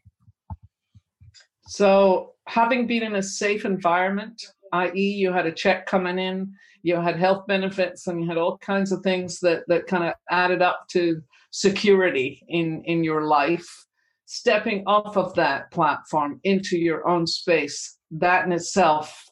So, 1.68 2.34
having 2.48 2.88
been 2.88 3.04
in 3.04 3.16
a 3.16 3.22
safe 3.22 3.64
environment, 3.64 4.42
i.e., 4.74 5.12
you 5.14 5.32
had 5.32 5.46
a 5.46 5.52
check 5.52 5.86
coming 5.86 6.18
in, 6.18 6.52
you 6.82 6.96
had 6.96 7.16
health 7.16 7.46
benefits 7.46 8.08
and 8.08 8.22
you 8.22 8.28
had 8.28 8.38
all 8.38 8.58
kinds 8.58 8.92
of 8.92 9.02
things 9.02 9.40
that 9.42 9.64
that 9.68 9.86
kind 9.86 10.04
of 10.04 10.14
added 10.32 10.64
up 10.64 10.88
to 10.90 11.22
security 11.52 12.44
in 12.48 12.84
in 12.86 13.04
your 13.04 13.24
life 13.24 13.86
stepping 14.32 14.84
off 14.86 15.18
of 15.18 15.34
that 15.34 15.72
platform 15.72 16.40
into 16.44 16.78
your 16.78 17.08
own 17.08 17.26
space 17.26 17.98
that 18.12 18.46
in 18.46 18.52
itself 18.52 19.26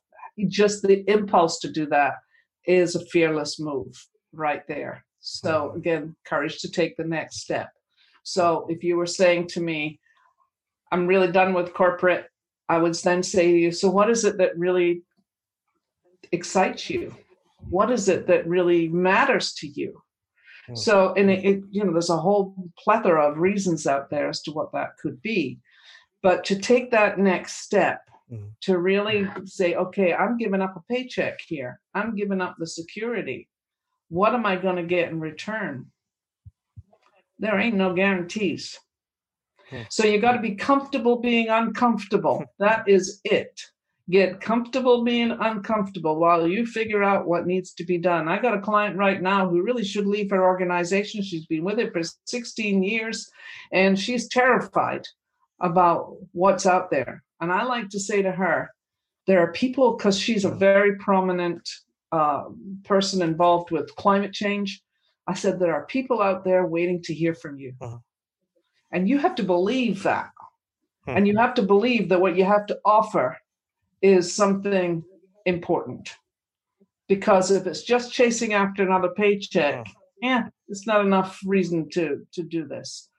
just 0.47 0.81
the 0.81 1.03
impulse 1.07 1.59
to 1.59 1.71
do 1.71 1.85
that 1.85 2.13
is 2.65 2.95
a 2.95 3.05
fearless 3.05 3.59
move 3.59 3.93
right 4.33 4.63
there. 4.67 5.05
So 5.19 5.51
mm-hmm. 5.51 5.77
again 5.77 6.15
courage 6.25 6.59
to 6.61 6.71
take 6.71 6.97
the 6.97 7.03
next 7.03 7.41
step. 7.41 7.69
So 8.23 8.65
if 8.69 8.83
you 8.83 8.97
were 8.97 9.05
saying 9.05 9.47
to 9.49 9.61
me 9.61 9.99
i'm 10.91 11.05
really 11.05 11.31
done 11.31 11.53
with 11.53 11.73
corporate 11.73 12.25
i 12.69 12.77
would 12.77 12.95
then 12.95 13.21
say 13.21 13.51
to 13.51 13.57
you 13.57 13.71
so 13.73 13.89
what 13.89 14.09
is 14.09 14.23
it 14.23 14.37
that 14.37 14.57
really 14.57 15.03
excites 16.31 16.89
you? 16.89 17.15
What 17.69 17.91
is 17.91 18.07
it 18.09 18.27
that 18.27 18.47
really 18.47 18.87
matters 18.87 19.53
to 19.55 19.67
you 19.67 20.01
so 20.75 21.13
and 21.15 21.29
it, 21.29 21.45
it, 21.45 21.63
you 21.71 21.83
know 21.83 21.91
there's 21.91 22.09
a 22.09 22.17
whole 22.17 22.53
plethora 22.77 23.29
of 23.29 23.37
reasons 23.37 23.87
out 23.87 24.09
there 24.09 24.29
as 24.29 24.41
to 24.41 24.51
what 24.51 24.71
that 24.73 24.97
could 24.97 25.21
be. 25.21 25.59
But 26.23 26.43
to 26.45 26.59
take 26.59 26.91
that 26.91 27.19
next 27.19 27.61
step 27.61 28.01
mm. 28.31 28.49
to 28.61 28.77
really 28.77 29.27
say 29.45 29.75
okay 29.75 30.13
i'm 30.13 30.37
giving 30.37 30.61
up 30.61 30.75
a 30.75 30.93
paycheck 30.93 31.39
here. 31.45 31.79
I'm 31.93 32.15
giving 32.15 32.41
up 32.41 32.55
the 32.57 32.67
security. 32.67 33.47
What 34.09 34.33
am 34.33 34.45
i 34.45 34.55
going 34.55 34.77
to 34.77 34.83
get 34.83 35.09
in 35.09 35.19
return? 35.19 35.87
There 37.39 37.59
ain't 37.59 37.75
no 37.75 37.93
guarantees. 37.93 38.77
Hmm. 39.69 39.81
so 39.89 40.07
you 40.07 40.21
got 40.21 40.31
to 40.31 40.41
be 40.41 40.55
comfortable 40.55 41.17
being 41.17 41.49
uncomfortable. 41.49 42.45
That 42.59 42.87
is 42.87 43.19
it 43.25 43.59
get 44.09 44.39
comfortable 44.39 45.03
being 45.03 45.31
uncomfortable 45.31 46.17
while 46.17 46.47
you 46.47 46.65
figure 46.65 47.03
out 47.03 47.27
what 47.27 47.45
needs 47.45 47.73
to 47.73 47.83
be 47.83 47.97
done. 47.97 48.27
I 48.27 48.39
got 48.39 48.57
a 48.57 48.61
client 48.61 48.95
right 48.97 49.21
now 49.21 49.49
who 49.49 49.61
really 49.61 49.83
should 49.83 50.07
leave 50.07 50.29
her 50.29 50.43
organization. 50.43 51.21
She's 51.21 51.45
been 51.45 51.63
with 51.63 51.79
it 51.79 51.91
for 51.91 52.01
16 52.25 52.83
years 52.83 53.29
and 53.73 53.99
she's 53.99 54.29
terrified 54.29 55.05
about 55.59 56.15
what's 56.31 56.65
out 56.65 56.89
there. 56.89 57.23
And 57.41 57.51
I 57.51 57.63
like 57.63 57.89
to 57.89 57.99
say 57.99 58.21
to 58.21 58.31
her, 58.31 58.71
there 59.25 59.41
are 59.41 59.51
people, 59.51 59.97
because 59.97 60.17
she's 60.17 60.45
a 60.45 60.51
very 60.51 60.95
prominent 60.97 61.67
uh, 62.13 62.45
person 62.85 63.21
involved 63.21 63.71
with 63.71 63.93
climate 63.97 64.31
change. 64.31 64.81
I 65.27 65.33
said, 65.33 65.59
there 65.59 65.73
are 65.73 65.85
people 65.85 66.21
out 66.21 66.45
there 66.45 66.65
waiting 66.65 67.01
to 67.03 67.13
hear 67.13 67.33
from 67.33 67.59
you. 67.59 67.73
Uh-huh. 67.81 67.97
And 68.93 69.09
you 69.09 69.17
have 69.17 69.35
to 69.35 69.43
believe 69.43 70.03
that. 70.03 70.29
Hmm. 71.05 71.17
And 71.17 71.27
you 71.27 71.37
have 71.37 71.55
to 71.55 71.61
believe 71.61 72.07
that 72.07 72.21
what 72.21 72.37
you 72.37 72.45
have 72.45 72.65
to 72.67 72.79
offer 72.85 73.37
is 74.01 74.33
something 74.33 75.03
important. 75.45 76.15
Because 77.07 77.51
if 77.51 77.65
it's 77.65 77.83
just 77.83 78.11
chasing 78.11 78.53
after 78.53 78.83
another 78.83 79.09
paycheck, 79.09 79.85
yeah, 80.21 80.49
it's 80.67 80.85
not 80.85 81.05
enough 81.05 81.39
reason 81.45 81.89
to 81.91 82.25
to 82.33 82.43
do 82.43 82.67
this. 82.67 83.09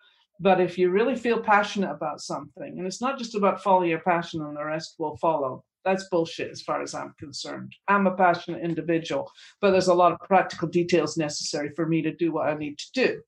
But 0.41 0.61
if 0.61 0.79
you 0.79 0.91
really 0.91 1.17
feel 1.17 1.41
passionate 1.41 1.91
about 1.91 2.21
something, 2.21 2.79
and 2.79 2.87
it's 2.87 3.01
not 3.01 3.19
just 3.19 3.35
about 3.35 3.63
follow 3.63 3.83
your 3.83 4.01
passion 4.01 4.43
and 4.43 4.57
the 4.57 4.65
rest 4.65 4.95
will 4.99 5.17
follow. 5.17 5.65
That's 5.85 6.09
bullshit 6.11 6.51
as 6.51 6.61
far 6.61 6.83
as 6.83 6.95
I'm 6.95 7.15
concerned. 7.19 7.73
I'm 7.87 8.07
a 8.07 8.15
passionate 8.15 8.63
individual, 8.63 9.31
but 9.61 9.71
there's 9.71 9.89
a 9.89 9.95
lot 9.95 10.13
of 10.13 10.19
practical 10.21 10.69
details 10.69 11.17
necessary 11.17 11.71
for 11.75 11.87
me 11.87 12.03
to 12.03 12.13
do 12.13 12.31
what 12.31 12.49
I 12.49 12.55
need 12.55 12.79
to 12.79 12.93
do. 12.93 13.23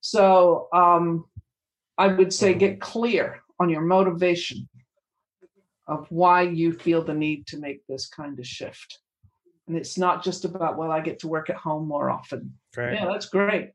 So 0.00 0.68
um, 0.72 1.26
I 1.96 2.08
would 2.08 2.32
say 2.32 2.54
get 2.54 2.80
clear 2.80 3.40
on 3.60 3.68
your 3.68 3.82
motivation 3.82 4.68
of 5.92 6.06
why 6.10 6.42
you 6.42 6.72
feel 6.72 7.02
the 7.02 7.14
need 7.14 7.46
to 7.48 7.58
make 7.58 7.86
this 7.86 8.08
kind 8.08 8.38
of 8.38 8.46
shift. 8.46 8.98
And 9.68 9.76
it's 9.76 9.96
not 9.96 10.24
just 10.24 10.44
about, 10.44 10.76
well, 10.76 10.90
I 10.90 11.00
get 11.00 11.20
to 11.20 11.28
work 11.28 11.50
at 11.50 11.56
home 11.56 11.86
more 11.86 12.10
often. 12.10 12.52
Right. 12.76 12.94
Yeah, 12.94 13.06
that's 13.06 13.26
great. 13.26 13.70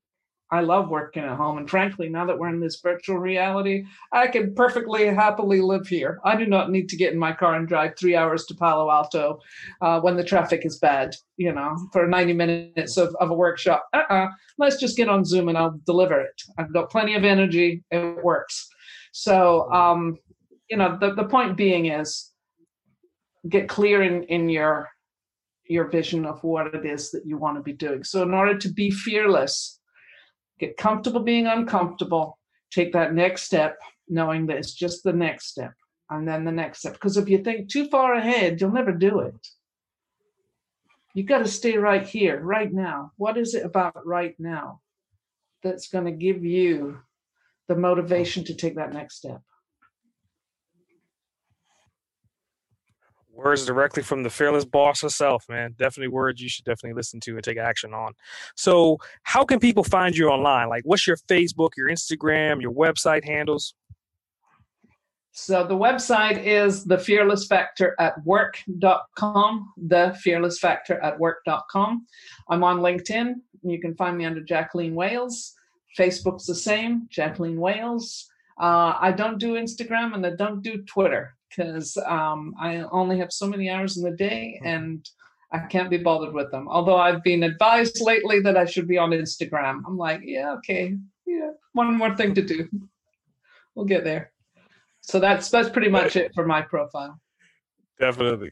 I 0.49 0.61
love 0.61 0.89
working 0.89 1.23
at 1.23 1.35
home. 1.35 1.57
And 1.57 1.69
frankly, 1.69 2.07
now 2.07 2.25
that 2.25 2.37
we're 2.37 2.49
in 2.49 2.61
this 2.61 2.79
virtual 2.79 3.17
reality, 3.17 3.83
I 4.13 4.27
can 4.27 4.55
perfectly 4.55 5.05
happily 5.07 5.59
live 5.59 5.87
here. 5.87 6.19
I 6.23 6.37
do 6.37 6.45
not 6.45 6.71
need 6.71 6.87
to 6.89 6.95
get 6.95 7.11
in 7.11 7.19
my 7.19 7.33
car 7.33 7.55
and 7.55 7.67
drive 7.67 7.97
three 7.97 8.15
hours 8.15 8.45
to 8.45 8.55
Palo 8.55 8.89
Alto 8.89 9.39
uh, 9.81 9.99
when 9.99 10.15
the 10.15 10.23
traffic 10.23 10.65
is 10.65 10.79
bad, 10.79 11.15
you 11.35 11.51
know, 11.51 11.75
for 11.91 12.07
90 12.07 12.33
minutes 12.33 12.95
of, 12.95 13.13
of 13.19 13.29
a 13.29 13.33
workshop. 13.33 13.87
Uh-uh. 13.93 14.27
Let's 14.57 14.77
just 14.77 14.95
get 14.95 15.09
on 15.09 15.25
Zoom 15.25 15.49
and 15.49 15.57
I'll 15.57 15.79
deliver 15.85 16.21
it. 16.21 16.41
I've 16.57 16.73
got 16.73 16.89
plenty 16.89 17.15
of 17.15 17.25
energy. 17.25 17.83
It 17.91 18.23
works. 18.23 18.69
So, 19.11 19.69
um, 19.71 20.17
you 20.69 20.77
know 20.77 20.97
the, 20.99 21.13
the 21.13 21.23
point 21.23 21.57
being 21.57 21.87
is 21.87 22.31
get 23.47 23.69
clear 23.69 24.01
in 24.03 24.23
in 24.23 24.49
your 24.49 24.89
your 25.69 25.89
vision 25.89 26.25
of 26.25 26.43
what 26.43 26.73
it 26.73 26.85
is 26.85 27.11
that 27.11 27.25
you 27.25 27.37
want 27.37 27.57
to 27.57 27.61
be 27.61 27.73
doing. 27.73 28.03
So 28.03 28.21
in 28.23 28.33
order 28.33 28.57
to 28.57 28.69
be 28.69 28.89
fearless 28.91 29.79
get 30.59 30.77
comfortable 30.77 31.19
being 31.19 31.45
uncomfortable 31.45 32.39
take 32.71 32.93
that 32.93 33.13
next 33.13 33.43
step 33.43 33.77
knowing 34.09 34.47
that 34.47 34.57
it's 34.57 34.73
just 34.73 35.03
the 35.03 35.13
next 35.13 35.47
step 35.47 35.73
and 36.09 36.27
then 36.27 36.45
the 36.45 36.51
next 36.51 36.79
step. 36.79 36.93
Because 36.93 37.17
if 37.17 37.29
you 37.29 37.43
think 37.43 37.69
too 37.69 37.87
far 37.89 38.15
ahead 38.15 38.59
you'll 38.59 38.71
never 38.71 38.91
do 38.91 39.19
it. 39.19 39.47
You 41.13 41.23
got 41.23 41.39
to 41.39 41.47
stay 41.47 41.77
right 41.77 42.05
here 42.05 42.39
right 42.39 42.71
now. 42.71 43.11
What 43.17 43.37
is 43.37 43.55
it 43.55 43.65
about 43.65 44.05
right 44.05 44.35
now 44.37 44.81
that's 45.63 45.87
going 45.89 46.05
to 46.05 46.11
give 46.11 46.45
you 46.45 46.99
the 47.67 47.75
motivation 47.75 48.43
to 48.45 48.55
take 48.55 48.75
that 48.75 48.93
next 48.93 49.17
step 49.17 49.41
words 53.37 53.65
directly 53.65 54.01
from 54.01 54.23
the 54.23 54.29
fearless 54.29 54.65
boss 54.65 55.01
herself, 55.01 55.45
man. 55.47 55.75
Definitely 55.77 56.09
words 56.09 56.41
you 56.41 56.49
should 56.49 56.65
definitely 56.65 56.95
listen 56.95 57.19
to 57.21 57.35
and 57.35 57.43
take 57.43 57.57
action 57.57 57.93
on. 57.93 58.13
So, 58.55 58.97
how 59.23 59.45
can 59.45 59.59
people 59.59 59.83
find 59.83 60.17
you 60.17 60.29
online? 60.29 60.69
Like, 60.69 60.83
what's 60.85 61.05
your 61.05 61.17
Facebook, 61.29 61.69
your 61.77 61.87
Instagram, 61.87 62.61
your 62.61 62.73
website 62.73 63.23
handles? 63.23 63.75
So, 65.31 65.65
the 65.65 65.75
website 65.75 66.43
is 66.43 66.83
the 66.83 66.97
fearless 66.97 67.45
factor 67.45 67.95
at 67.99 68.23
work.com, 68.25 69.73
the 69.77 70.17
fearless 70.21 70.59
factor 70.59 70.99
at 71.01 71.19
work.com. 71.19 72.07
I'm 72.49 72.63
on 72.63 72.79
LinkedIn. 72.79 73.35
You 73.61 73.79
can 73.79 73.95
find 73.95 74.17
me 74.17 74.25
under 74.25 74.41
Jacqueline 74.41 74.95
Wales. 74.95 75.53
Facebook's 75.97 76.45
the 76.45 76.55
same, 76.55 77.07
Jacqueline 77.09 77.59
Wales. 77.59 78.27
Uh, 78.59 78.93
I 78.99 79.11
don't 79.11 79.37
do 79.37 79.53
Instagram 79.53 80.15
and 80.15 80.25
I 80.25 80.31
don't 80.31 80.63
do 80.63 80.83
Twitter 80.83 81.36
because 81.49 81.97
um, 82.05 82.53
I 82.59 82.77
only 82.91 83.19
have 83.19 83.31
so 83.31 83.47
many 83.47 83.69
hours 83.69 83.97
in 83.97 84.03
the 84.03 84.15
day 84.15 84.59
hmm. 84.61 84.67
and 84.67 85.09
I 85.51 85.59
can't 85.59 85.89
be 85.89 85.97
bothered 85.97 86.33
with 86.33 86.51
them. 86.51 86.67
Although 86.67 86.97
I've 86.97 87.23
been 87.23 87.43
advised 87.43 88.01
lately 88.01 88.41
that 88.41 88.57
I 88.57 88.65
should 88.65 88.87
be 88.87 88.97
on 88.97 89.11
Instagram. 89.11 89.81
I'm 89.87 89.97
like, 89.97 90.21
yeah, 90.23 90.53
okay, 90.55 90.95
yeah, 91.25 91.51
one 91.71 91.95
more 91.95 92.15
thing 92.15 92.33
to 92.35 92.41
do. 92.41 92.67
We'll 93.75 93.85
get 93.85 94.03
there. 94.03 94.31
So 95.01 95.19
that's 95.19 95.49
that's 95.49 95.69
pretty 95.69 95.89
much 95.89 96.15
it 96.17 96.31
for 96.35 96.45
my 96.45 96.61
profile. 96.61 97.19
Definitely. 97.99 98.51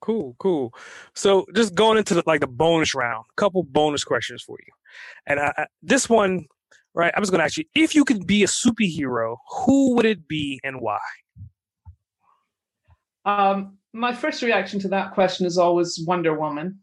Cool, 0.00 0.36
cool. 0.38 0.72
So 1.14 1.46
just 1.54 1.74
going 1.74 1.98
into 1.98 2.14
the, 2.14 2.22
like 2.26 2.40
the 2.40 2.46
bonus 2.46 2.94
round, 2.94 3.24
a 3.30 3.40
couple 3.40 3.62
bonus 3.62 4.04
questions 4.04 4.42
for 4.42 4.56
you, 4.64 4.72
and 5.26 5.40
I, 5.40 5.66
this 5.82 6.08
one 6.08 6.46
right? 6.94 7.12
I 7.16 7.20
was 7.20 7.30
going 7.30 7.38
to 7.38 7.44
ask 7.44 7.56
you 7.56 7.64
if 7.74 7.94
you 7.94 8.04
could 8.04 8.26
be 8.26 8.42
a 8.42 8.46
superhero, 8.46 9.36
who 9.64 9.94
would 9.94 10.06
it 10.06 10.28
be 10.28 10.60
and 10.64 10.80
why? 10.80 10.98
Um, 13.24 13.78
my 13.92 14.12
first 14.12 14.42
reaction 14.42 14.80
to 14.80 14.88
that 14.88 15.12
question 15.12 15.46
is 15.46 15.58
always 15.58 16.02
Wonder 16.06 16.38
Woman. 16.38 16.80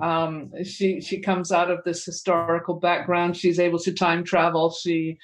Um, 0.00 0.52
she 0.62 1.00
she 1.00 1.20
comes 1.20 1.52
out 1.52 1.70
of 1.70 1.82
this 1.84 2.04
historical 2.04 2.74
background. 2.74 3.36
She's 3.36 3.58
able 3.58 3.78
to 3.80 3.92
time 3.92 4.24
travel. 4.24 4.70
She 4.70 5.18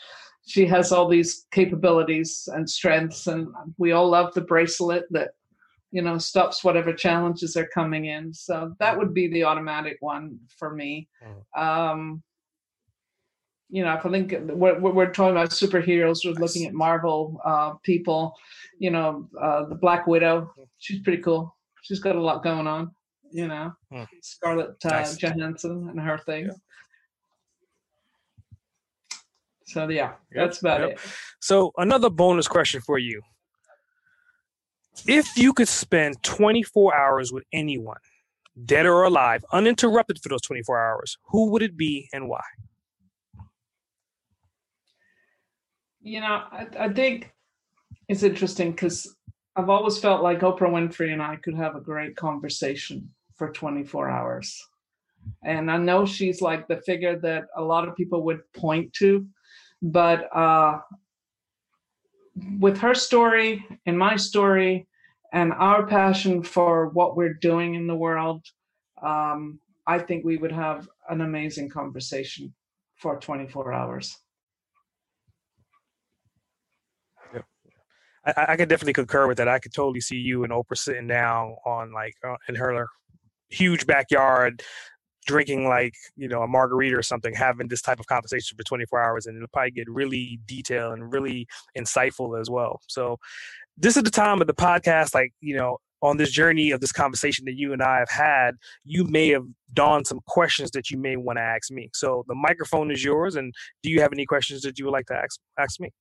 she 0.47 0.67
has 0.67 0.93
all 0.93 1.09
these 1.09 1.47
capabilities 1.53 2.49
and 2.53 2.69
strengths, 2.69 3.27
and 3.27 3.49
we 3.79 3.93
all 3.93 4.09
love 4.09 4.33
the 4.35 4.41
bracelet 4.41 5.05
that 5.11 5.31
you 5.91 6.03
know 6.03 6.19
stops 6.19 6.65
whatever 6.65 6.93
challenges 6.93 7.57
are 7.57 7.69
coming 7.75 8.07
in. 8.07 8.33
So 8.33 8.75
that 8.79 8.97
would 8.97 9.13
be 9.13 9.29
the 9.29 9.45
automatic 9.45 9.99
one 10.01 10.39
for 10.59 10.75
me. 10.75 11.09
Mm. 11.23 11.63
Um, 11.63 12.23
you 13.73 13.83
know, 13.83 13.95
if 13.95 14.05
I 14.05 14.11
think 14.11 14.35
we're, 14.39 14.79
we're 14.79 15.11
talking 15.11 15.33
about 15.33 15.49
superheroes, 15.49 16.27
we're 16.27 16.39
looking 16.39 16.67
at 16.67 16.75
Marvel 16.75 17.41
uh, 17.43 17.73
people, 17.83 18.35
you 18.79 18.91
know, 18.91 19.27
uh, 19.41 19.65
the 19.65 19.75
Black 19.75 20.07
Widow, 20.07 20.53
she's 20.77 21.01
pretty 21.01 21.23
cool. 21.23 21.57
She's 21.81 21.99
got 21.99 22.15
a 22.15 22.21
lot 22.21 22.45
going 22.45 22.67
on, 22.67 22.91
you 23.31 23.49
know, 23.49 23.73
hmm. 23.91 24.03
Scarlett 24.21 24.77
uh, 24.85 24.89
nice. 24.89 25.17
Johansson 25.17 25.89
and 25.89 25.99
her 25.99 26.19
thing. 26.19 26.47
Yeah. 26.47 26.53
So 29.65 29.89
yeah, 29.89 30.09
yep. 30.09 30.17
that's 30.35 30.61
about 30.61 30.81
yep. 30.83 30.91
it. 30.91 31.01
So 31.41 31.73
another 31.79 32.11
bonus 32.11 32.47
question 32.47 32.83
for 32.83 32.99
you: 32.99 33.23
If 35.07 35.35
you 35.35 35.55
could 35.55 35.69
spend 35.69 36.23
24 36.23 36.95
hours 36.95 37.33
with 37.33 37.45
anyone, 37.55 37.97
dead 38.67 38.85
or 38.85 39.05
alive, 39.05 39.47
uninterrupted 39.51 40.19
for 40.23 40.29
those 40.29 40.43
24 40.43 40.79
hours, 40.79 41.17
who 41.29 41.51
would 41.53 41.63
it 41.63 41.75
be 41.75 42.11
and 42.13 42.29
why? 42.29 42.43
You 46.03 46.21
know, 46.21 46.43
I, 46.51 46.67
I 46.79 46.93
think 46.93 47.33
it's 48.09 48.23
interesting 48.23 48.73
because 48.73 49.15
I've 49.55 49.69
always 49.71 49.99
felt 49.99 50.23
like 50.23 50.41
Oprah 50.41 50.71
Winfrey 50.71 51.13
and 51.13 51.23
I 51.23 51.37
could 51.37 51.55
have 51.55 51.77
a 51.77 51.81
great 51.81 52.17
conversation 52.17 53.11
for 53.37 53.51
24 53.53 54.11
hours. 54.11 54.61
And 55.45 55.71
I 55.71 55.77
know 55.77 56.05
she's 56.05 56.41
like 56.43 56.67
the 56.67 56.79
figure 56.79 57.19
that 57.21 57.45
a 57.57 57.63
lot 57.63 57.87
of 57.87 57.95
people 57.95 58.25
would 58.25 58.41
point 58.53 58.93
to, 58.95 59.27
but 59.81 60.29
uh, 60.37 60.81
with 62.59 62.79
her 62.79 62.95
story 62.95 63.65
and 63.87 63.97
my 63.97 64.17
story 64.17 64.89
and 65.33 65.53
our 65.53 65.87
passion 65.87 66.43
for 66.43 66.89
what 66.89 67.17
we're 67.17 67.35
doing 67.35 67.75
in 67.75 67.87
the 67.87 67.95
world, 67.95 68.45
um, 69.03 69.61
I 69.87 69.99
think 69.99 70.25
we 70.25 70.37
would 70.37 70.53
have 70.53 70.89
an 71.09 71.21
amazing 71.21 71.69
conversation 71.69 72.53
for 72.97 73.19
24 73.19 73.73
hours. 73.73 74.22
I, 78.25 78.47
I 78.49 78.57
could 78.57 78.69
definitely 78.69 78.93
concur 78.93 79.27
with 79.27 79.39
that. 79.39 79.49
I 79.49 79.59
could 79.59 79.73
totally 79.73 80.01
see 80.01 80.17
you 80.17 80.45
and 80.45 80.53
Oprah 80.53 80.77
sitting 80.77 81.07
down 81.07 81.57
on 81.67 81.93
like 81.93 82.15
uh, 82.27 82.37
in 82.49 82.55
her 82.55 82.87
huge 83.49 83.87
backyard, 83.87 84.63
drinking 85.27 85.69
like 85.69 85.95
you 86.17 86.29
know 86.29 86.43
a 86.43 86.49
margarita 86.49 86.97
or 86.97 87.03
something, 87.03 87.35
having 87.35 87.69
this 87.69 87.83
type 87.83 88.01
of 88.01 88.07
conversation 88.07 88.57
for 88.57 88.65
24 88.65 89.03
hours, 89.03 89.27
and 89.27 89.37
it'll 89.37 89.49
probably 89.49 89.71
get 89.73 89.89
really 89.89 90.41
detailed 90.47 90.95
and 90.95 91.13
really 91.13 91.47
insightful 91.77 92.41
as 92.41 92.51
well. 92.51 92.81
So 92.89 93.19
this 93.77 93.97
is 93.97 94.03
the 94.03 94.11
time 94.11 94.41
of 94.41 94.47
the 94.47 94.55
podcast, 94.55 95.15
like 95.15 95.33
you 95.41 95.57
know. 95.57 95.79
On 96.05 96.17
this 96.17 96.33
journey 96.33 96.73
of 96.73 96.81
this 96.81 96.91
conversation 96.91 97.45
that 97.45 97.55
you 97.55 97.73
and 97.73 97.81
I 97.81 98.01
have 98.01 98.11
had, 98.11 98.57
you 98.83 99.05
may 99.05 99.29
have 99.29 99.45
dawned 99.73 100.09
some 100.09 100.19
questions 100.27 100.73
that 100.73 100.91
you 100.91 100.99
may 100.99 101.15
want 101.15 101.37
to 101.37 101.43
ask 101.43 101.71
me. 101.71 101.91
So 101.95 102.25
the 102.27 102.35
microphone 102.35 102.91
is 102.91 103.05
yours. 103.05 103.37
And 103.37 103.55
do 103.85 103.89
you 103.89 104.01
have 104.01 104.13
any 104.13 104.27
questions 104.27 104.63
that 104.63 104.81
you 104.81 104.87
would 104.87 104.91
like 104.91 105.07
to 105.07 105.15
ask 105.15 105.39
ask 105.61 105.79
me? 105.79 105.93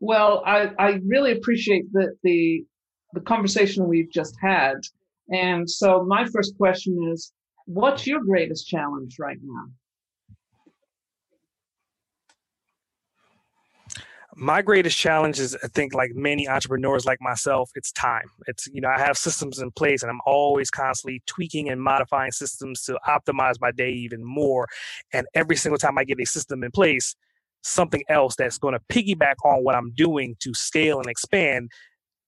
Well, 0.00 0.42
I, 0.44 0.70
I 0.78 1.00
really 1.06 1.32
appreciate 1.32 1.90
the, 1.92 2.14
the 2.22 2.64
the 3.12 3.20
conversation 3.22 3.88
we've 3.88 4.10
just 4.12 4.36
had. 4.40 4.74
And 5.30 5.68
so 5.68 6.04
my 6.04 6.26
first 6.26 6.56
question 6.58 7.10
is, 7.12 7.32
what's 7.64 8.06
your 8.06 8.22
greatest 8.22 8.68
challenge 8.68 9.16
right 9.18 9.38
now? 9.42 9.64
my 14.38 14.60
greatest 14.60 14.98
challenge 14.98 15.40
is 15.40 15.56
i 15.64 15.68
think 15.68 15.94
like 15.94 16.10
many 16.14 16.46
entrepreneurs 16.46 17.06
like 17.06 17.18
myself 17.22 17.70
it's 17.74 17.90
time 17.92 18.26
it's 18.46 18.66
you 18.66 18.82
know 18.82 18.88
i 18.88 18.98
have 18.98 19.16
systems 19.16 19.60
in 19.60 19.70
place 19.70 20.02
and 20.02 20.10
i'm 20.10 20.20
always 20.26 20.70
constantly 20.70 21.22
tweaking 21.26 21.70
and 21.70 21.82
modifying 21.82 22.30
systems 22.30 22.82
to 22.82 22.98
optimize 23.08 23.54
my 23.60 23.70
day 23.70 23.90
even 23.90 24.22
more 24.22 24.66
and 25.14 25.26
every 25.34 25.56
single 25.56 25.78
time 25.78 25.96
i 25.96 26.04
get 26.04 26.20
a 26.20 26.26
system 26.26 26.62
in 26.62 26.70
place 26.70 27.16
something 27.66 28.02
else 28.08 28.36
that's 28.36 28.58
going 28.58 28.74
to 28.74 28.80
piggyback 28.94 29.34
on 29.44 29.64
what 29.64 29.74
I'm 29.74 29.92
doing 29.92 30.36
to 30.40 30.54
scale 30.54 30.98
and 30.98 31.08
expand 31.08 31.70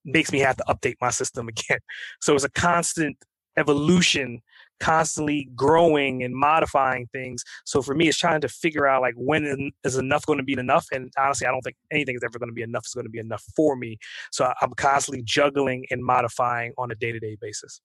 makes 0.04 0.32
me 0.32 0.38
have 0.40 0.56
to 0.56 0.64
update 0.68 0.96
my 1.00 1.10
system 1.10 1.48
again. 1.48 1.78
So 2.20 2.34
it's 2.34 2.44
a 2.44 2.50
constant 2.50 3.16
evolution, 3.56 4.40
constantly 4.78 5.48
growing 5.54 6.22
and 6.22 6.34
modifying 6.34 7.08
things. 7.12 7.42
So 7.64 7.82
for 7.82 7.94
me, 7.94 8.08
it's 8.08 8.18
trying 8.18 8.40
to 8.42 8.48
figure 8.48 8.86
out 8.86 9.02
like 9.02 9.14
when 9.16 9.72
is 9.84 9.96
enough 9.96 10.24
going 10.26 10.38
to 10.38 10.44
be 10.44 10.52
enough. 10.52 10.86
And 10.92 11.12
honestly, 11.18 11.46
I 11.46 11.50
don't 11.50 11.62
think 11.62 11.76
anything 11.90 12.14
is 12.14 12.22
ever 12.24 12.38
going 12.38 12.50
to 12.50 12.54
be 12.54 12.62
enough 12.62 12.86
is 12.86 12.94
going 12.94 13.06
to 13.06 13.10
be 13.10 13.18
enough 13.18 13.44
for 13.56 13.76
me. 13.76 13.98
So 14.30 14.52
I'm 14.62 14.72
constantly 14.74 15.22
juggling 15.24 15.86
and 15.90 16.04
modifying 16.04 16.72
on 16.78 16.90
a 16.90 16.94
day 16.94 17.12
to 17.12 17.18
day 17.18 17.36
basis. 17.40 17.80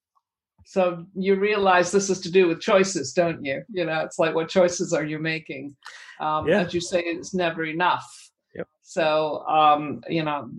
So 0.66 1.06
you 1.16 1.36
realize 1.36 1.92
this 1.92 2.10
is 2.10 2.20
to 2.22 2.32
do 2.32 2.48
with 2.48 2.62
choices, 2.62 3.14
don't 3.14 3.44
you? 3.44 3.64
You 3.70 3.86
know, 3.86 4.00
it's 4.02 4.20
like 4.20 4.34
what 4.34 4.50
choices 4.50 4.94
are 4.94 5.06
you 5.06 5.20
making? 5.20 5.76
Um, 6.20 6.48
yeah. 6.48 6.62
As 6.62 6.74
you 6.74 6.82
say, 6.82 7.02
it's 7.02 7.34
never 7.34 7.66
enough. 7.66 8.32
Yep. 8.56 8.68
So, 8.82 9.46
um, 9.48 10.02
you 10.08 10.24
know, 10.24 10.50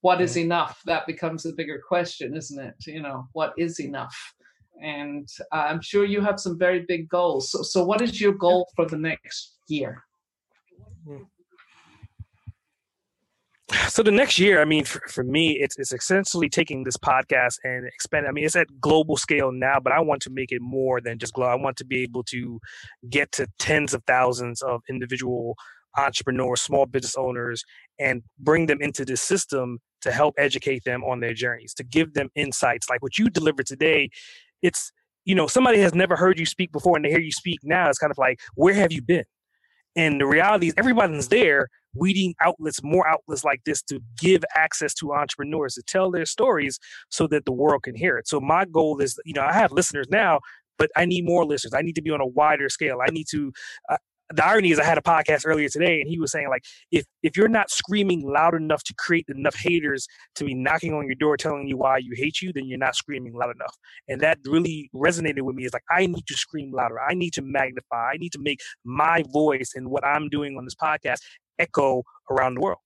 what 0.00 0.20
is 0.20 0.36
enough? 0.36 0.80
That 0.86 1.06
becomes 1.06 1.46
a 1.46 1.52
bigger 1.52 1.80
question, 1.86 2.36
isn't 2.36 2.58
it? 2.58 2.74
You 2.86 3.02
know, 3.02 3.28
what 3.32 3.52
is 3.56 3.78
enough? 3.80 4.16
And 4.82 5.28
uh, 5.52 5.66
I'm 5.68 5.80
sure 5.80 6.04
you 6.04 6.20
have 6.22 6.40
some 6.40 6.58
very 6.58 6.84
big 6.88 7.08
goals. 7.08 7.52
So, 7.52 7.62
so 7.62 7.84
what 7.84 8.00
is 8.00 8.20
your 8.20 8.32
goal 8.32 8.68
for 8.74 8.86
the 8.86 8.96
next 8.96 9.58
year? 9.68 10.02
So 13.88 14.02
the 14.02 14.10
next 14.10 14.38
year, 14.38 14.60
I 14.60 14.64
mean, 14.64 14.84
for, 14.84 15.00
for 15.08 15.24
me, 15.24 15.58
it's, 15.58 15.78
it's 15.78 15.92
essentially 15.92 16.48
taking 16.48 16.84
this 16.84 16.96
podcast 16.96 17.58
and 17.64 17.86
expand. 17.86 18.26
I 18.26 18.32
mean, 18.32 18.44
it's 18.44 18.56
at 18.56 18.80
global 18.80 19.16
scale 19.16 19.52
now, 19.52 19.78
but 19.82 19.92
I 19.92 20.00
want 20.00 20.22
to 20.22 20.30
make 20.30 20.52
it 20.52 20.60
more 20.60 21.00
than 21.00 21.18
just 21.18 21.32
global. 21.32 21.52
I 21.52 21.56
want 21.56 21.76
to 21.78 21.84
be 21.84 22.02
able 22.02 22.22
to 22.24 22.60
get 23.08 23.32
to 23.32 23.46
tens 23.58 23.94
of 23.94 24.02
thousands 24.06 24.62
of 24.62 24.82
individual 24.88 25.56
entrepreneurs, 25.96 26.60
small 26.62 26.86
business 26.86 27.16
owners, 27.16 27.64
and 27.98 28.22
bring 28.38 28.66
them 28.66 28.80
into 28.80 29.04
this 29.04 29.20
system 29.20 29.78
to 30.00 30.10
help 30.10 30.34
educate 30.38 30.84
them 30.84 31.04
on 31.04 31.20
their 31.20 31.34
journeys, 31.34 31.74
to 31.74 31.84
give 31.84 32.14
them 32.14 32.28
insights 32.34 32.88
like 32.90 33.02
what 33.02 33.18
you 33.18 33.30
delivered 33.30 33.66
today. 33.66 34.10
It's, 34.62 34.90
you 35.24 35.34
know, 35.34 35.46
somebody 35.46 35.78
has 35.80 35.94
never 35.94 36.16
heard 36.16 36.38
you 36.38 36.46
speak 36.46 36.72
before 36.72 36.96
and 36.96 37.04
they 37.04 37.10
hear 37.10 37.20
you 37.20 37.32
speak 37.32 37.60
now. 37.62 37.88
It's 37.88 37.98
kind 37.98 38.10
of 38.10 38.18
like, 38.18 38.40
where 38.54 38.74
have 38.74 38.92
you 38.92 39.02
been? 39.02 39.24
And 39.94 40.20
the 40.20 40.26
reality 40.26 40.68
is, 40.68 40.74
everybody's 40.76 41.28
there, 41.28 41.68
weeding 41.94 42.34
outlets, 42.40 42.82
more 42.82 43.06
outlets 43.06 43.44
like 43.44 43.62
this 43.64 43.82
to 43.82 44.00
give 44.18 44.44
access 44.54 44.94
to 44.94 45.12
entrepreneurs 45.12 45.74
to 45.74 45.82
tell 45.82 46.10
their 46.10 46.26
stories 46.26 46.78
so 47.10 47.26
that 47.28 47.44
the 47.44 47.52
world 47.52 47.82
can 47.82 47.94
hear 47.94 48.16
it. 48.18 48.28
So 48.28 48.40
my 48.40 48.64
goal 48.64 49.00
is, 49.00 49.18
you 49.24 49.34
know, 49.34 49.42
I 49.42 49.52
have 49.52 49.72
listeners 49.72 50.06
now, 50.10 50.40
but 50.78 50.90
I 50.96 51.04
need 51.04 51.24
more 51.24 51.44
listeners. 51.44 51.74
I 51.74 51.82
need 51.82 51.94
to 51.96 52.02
be 52.02 52.10
on 52.10 52.20
a 52.20 52.26
wider 52.26 52.68
scale. 52.68 52.98
I 53.06 53.10
need 53.10 53.26
to. 53.30 53.52
Uh, 53.88 53.98
the 54.34 54.44
irony 54.44 54.70
is, 54.70 54.78
I 54.78 54.84
had 54.84 54.96
a 54.98 55.02
podcast 55.02 55.42
earlier 55.44 55.68
today, 55.68 56.00
and 56.00 56.08
he 56.08 56.18
was 56.18 56.32
saying 56.32 56.48
like, 56.48 56.64
if 56.90 57.04
if 57.22 57.36
you're 57.36 57.48
not 57.48 57.70
screaming 57.70 58.22
loud 58.26 58.54
enough 58.54 58.82
to 58.84 58.94
create 58.94 59.26
enough 59.28 59.54
haters 59.54 60.06
to 60.36 60.44
be 60.44 60.54
knocking 60.54 60.94
on 60.94 61.06
your 61.06 61.14
door 61.16 61.36
telling 61.36 61.68
you 61.68 61.76
why 61.76 61.98
you 61.98 62.12
hate 62.14 62.40
you, 62.40 62.52
then 62.52 62.64
you're 62.64 62.78
not 62.78 62.96
screaming 62.96 63.34
loud 63.34 63.54
enough. 63.54 63.76
And 64.08 64.20
that 64.22 64.38
really 64.46 64.90
resonated 64.94 65.42
with 65.42 65.54
me. 65.54 65.64
Is 65.64 65.72
like 65.72 65.84
I 65.90 66.06
need 66.06 66.26
to 66.26 66.34
scream 66.34 66.72
louder. 66.72 66.98
I 67.00 67.14
need 67.14 67.34
to 67.34 67.42
magnify. 67.42 68.12
I 68.12 68.16
need 68.16 68.32
to 68.32 68.40
make 68.40 68.60
my 68.84 69.22
voice 69.32 69.72
and 69.74 69.90
what 69.90 70.04
I'm 70.04 70.28
doing 70.28 70.56
on 70.56 70.64
this 70.64 70.74
podcast 70.74 71.18
echo 71.58 72.02
around 72.30 72.54
the 72.54 72.60
world. 72.60 72.78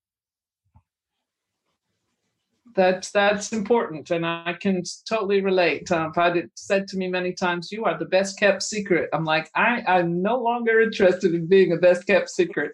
That's 2.74 3.10
that's 3.10 3.54
important 3.54 4.10
and 4.10 4.26
i 4.26 4.54
can 4.60 4.82
totally 5.08 5.40
relate. 5.40 5.90
Um, 5.90 6.08
i've 6.08 6.14
had 6.14 6.36
it 6.36 6.50
said 6.56 6.86
to 6.88 6.98
me 6.98 7.08
many 7.08 7.32
times 7.32 7.72
you 7.72 7.84
are 7.84 7.98
the 7.98 8.04
best 8.04 8.38
kept 8.38 8.62
secret. 8.62 9.08
I'm 9.14 9.24
like 9.24 9.50
i 9.54 9.82
i'm 9.86 10.20
no 10.20 10.38
longer 10.38 10.80
interested 10.82 11.34
in 11.34 11.46
being 11.46 11.72
a 11.72 11.76
best 11.76 12.06
kept 12.06 12.28
secret. 12.28 12.72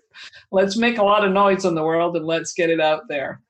Let's 0.50 0.76
make 0.76 0.98
a 0.98 1.04
lot 1.04 1.24
of 1.24 1.32
noise 1.32 1.64
in 1.64 1.76
the 1.76 1.84
world 1.84 2.16
and 2.16 2.26
let's 2.26 2.52
get 2.52 2.68
it 2.68 2.80
out 2.80 3.02
there. 3.08 3.40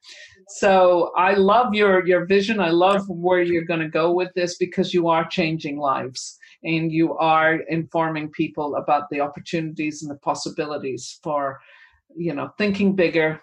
So 0.48 1.12
i 1.16 1.32
love 1.32 1.72
your 1.74 2.06
your 2.06 2.26
vision. 2.26 2.60
I 2.60 2.68
love 2.68 3.08
where 3.08 3.40
you're 3.42 3.64
going 3.64 3.80
to 3.80 3.88
go 3.88 4.12
with 4.12 4.30
this 4.34 4.58
because 4.58 4.92
you 4.92 5.08
are 5.08 5.26
changing 5.26 5.78
lives 5.78 6.38
and 6.64 6.92
you 6.92 7.16
are 7.16 7.56
informing 7.68 8.30
people 8.30 8.76
about 8.76 9.08
the 9.10 9.20
opportunities 9.20 10.02
and 10.02 10.10
the 10.10 10.18
possibilities 10.18 11.18
for 11.22 11.60
you 12.16 12.34
know, 12.34 12.50
thinking 12.58 12.94
bigger, 12.94 13.40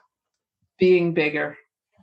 being 0.79 1.13
bigger, 1.13 1.57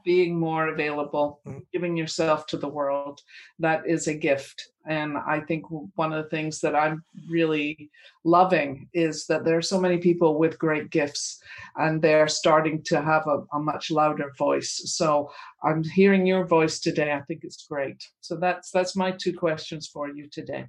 being 0.07 0.39
more 0.39 0.69
available, 0.69 1.41
mm-hmm. 1.47 1.59
giving 1.73 1.97
yourself 1.97 2.47
to 2.47 2.57
the 2.57 2.69
world. 2.69 3.21
That 3.59 3.83
is 3.87 4.07
a 4.07 4.15
gift. 4.15 4.69
And 4.89 5.19
I 5.19 5.41
think 5.41 5.65
one 5.97 6.13
of 6.13 6.23
the 6.23 6.31
things 6.31 6.61
that 6.61 6.77
I'm 6.77 7.03
really 7.29 7.91
loving 8.25 8.89
is 8.95 9.27
that 9.27 9.45
there 9.45 9.59
are 9.59 9.63
so 9.63 9.81
many 9.81 9.99
people 9.99 10.39
with 10.39 10.61
great 10.61 10.91
gifts 10.91 11.43
and 11.75 12.01
they're 12.01 12.29
starting 12.29 12.83
to 12.85 13.03
have 13.03 13.27
a, 13.27 13.39
a 13.53 13.59
much 13.59 13.91
louder 13.91 14.33
voice. 14.39 14.81
So 14.97 15.29
I'm 15.65 15.83
hearing 15.83 16.25
your 16.25 16.47
voice 16.47 16.79
today. 16.79 17.13
I 17.13 17.23
think 17.23 17.41
it's 17.43 17.67
great. 17.67 18.01
So 18.21 18.37
that's 18.37 18.71
that's 18.71 18.95
my 18.95 19.11
two 19.11 19.37
questions 19.37 19.89
for 19.89 20.09
you 20.09 20.29
today. 20.31 20.67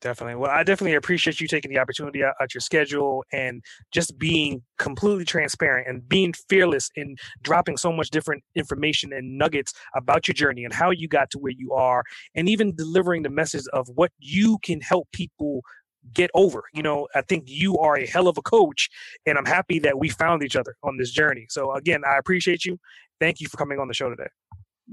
Definitely. 0.00 0.36
Well, 0.36 0.50
I 0.50 0.62
definitely 0.62 0.94
appreciate 0.94 1.40
you 1.40 1.46
taking 1.46 1.70
the 1.70 1.78
opportunity 1.78 2.24
out, 2.24 2.34
out 2.40 2.54
your 2.54 2.62
schedule 2.62 3.22
and 3.32 3.62
just 3.92 4.18
being 4.18 4.62
completely 4.78 5.26
transparent 5.26 5.88
and 5.88 6.08
being 6.08 6.32
fearless 6.48 6.90
in 6.96 7.16
dropping 7.42 7.76
so 7.76 7.92
much 7.92 8.08
different 8.08 8.42
information 8.54 9.12
and 9.12 9.36
nuggets 9.36 9.74
about 9.94 10.26
your 10.26 10.34
journey 10.34 10.64
and 10.64 10.72
how 10.72 10.90
you 10.90 11.06
got 11.06 11.30
to 11.32 11.38
where 11.38 11.52
you 11.52 11.74
are, 11.74 12.02
and 12.34 12.48
even 12.48 12.74
delivering 12.74 13.24
the 13.24 13.28
message 13.28 13.64
of 13.74 13.88
what 13.94 14.10
you 14.18 14.58
can 14.62 14.80
help 14.80 15.06
people 15.12 15.60
get 16.14 16.30
over. 16.32 16.64
You 16.72 16.82
know, 16.82 17.06
I 17.14 17.20
think 17.20 17.44
you 17.46 17.76
are 17.76 17.98
a 17.98 18.06
hell 18.06 18.26
of 18.26 18.38
a 18.38 18.42
coach, 18.42 18.88
and 19.26 19.36
I'm 19.36 19.44
happy 19.44 19.78
that 19.80 19.98
we 19.98 20.08
found 20.08 20.42
each 20.42 20.56
other 20.56 20.76
on 20.82 20.96
this 20.96 21.10
journey. 21.10 21.44
So, 21.50 21.74
again, 21.74 22.02
I 22.06 22.16
appreciate 22.16 22.64
you. 22.64 22.78
Thank 23.20 23.38
you 23.40 23.48
for 23.48 23.58
coming 23.58 23.78
on 23.78 23.86
the 23.86 23.94
show 23.94 24.08
today. 24.08 24.28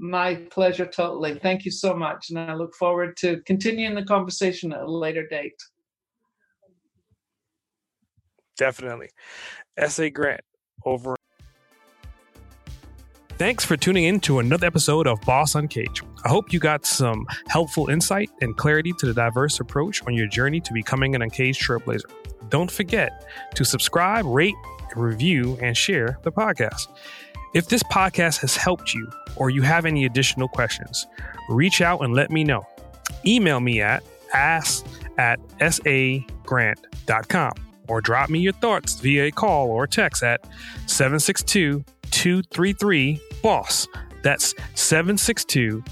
My 0.00 0.36
pleasure, 0.50 0.86
totally. 0.86 1.38
Thank 1.38 1.64
you 1.64 1.72
so 1.72 1.94
much. 1.94 2.30
And 2.30 2.38
I 2.38 2.54
look 2.54 2.74
forward 2.74 3.16
to 3.18 3.40
continuing 3.46 3.94
the 3.94 4.04
conversation 4.04 4.72
at 4.72 4.80
a 4.80 4.90
later 4.90 5.26
date. 5.26 5.60
Definitely. 8.56 9.08
S.A. 9.76 10.10
Grant 10.10 10.40
over. 10.84 11.16
Thanks 13.38 13.64
for 13.64 13.76
tuning 13.76 14.04
in 14.04 14.18
to 14.20 14.40
another 14.40 14.66
episode 14.66 15.06
of 15.06 15.20
Boss 15.20 15.54
Uncaged. 15.54 16.02
I 16.24 16.28
hope 16.28 16.52
you 16.52 16.58
got 16.58 16.84
some 16.84 17.24
helpful 17.46 17.88
insight 17.88 18.30
and 18.40 18.56
clarity 18.56 18.92
to 18.98 19.06
the 19.06 19.14
diverse 19.14 19.60
approach 19.60 20.02
on 20.06 20.14
your 20.14 20.26
journey 20.26 20.60
to 20.60 20.72
becoming 20.72 21.14
an 21.14 21.22
uncaged 21.22 21.62
trailblazer. 21.62 22.10
Don't 22.48 22.70
forget 22.70 23.28
to 23.54 23.64
subscribe, 23.64 24.24
rate, 24.26 24.56
review, 24.96 25.56
and 25.62 25.76
share 25.76 26.18
the 26.24 26.32
podcast. 26.32 26.88
If 27.54 27.68
this 27.68 27.82
podcast 27.84 28.40
has 28.40 28.56
helped 28.56 28.92
you 28.94 29.10
or 29.36 29.50
you 29.50 29.62
have 29.62 29.86
any 29.86 30.04
additional 30.04 30.48
questions, 30.48 31.06
reach 31.48 31.80
out 31.80 32.02
and 32.02 32.14
let 32.14 32.30
me 32.30 32.44
know. 32.44 32.66
Email 33.26 33.60
me 33.60 33.80
at 33.80 34.02
ask 34.34 34.84
at 35.16 35.40
sagrant.com 35.58 37.52
or 37.88 38.00
drop 38.00 38.28
me 38.28 38.38
your 38.40 38.52
thoughts 38.52 39.00
via 39.00 39.26
a 39.26 39.30
call 39.30 39.68
or 39.68 39.86
text 39.86 40.22
at 40.22 40.44
762 40.86 41.84
233 42.10 43.20
BOSS. 43.42 43.88
That's 44.22 44.54
762 44.74 45.82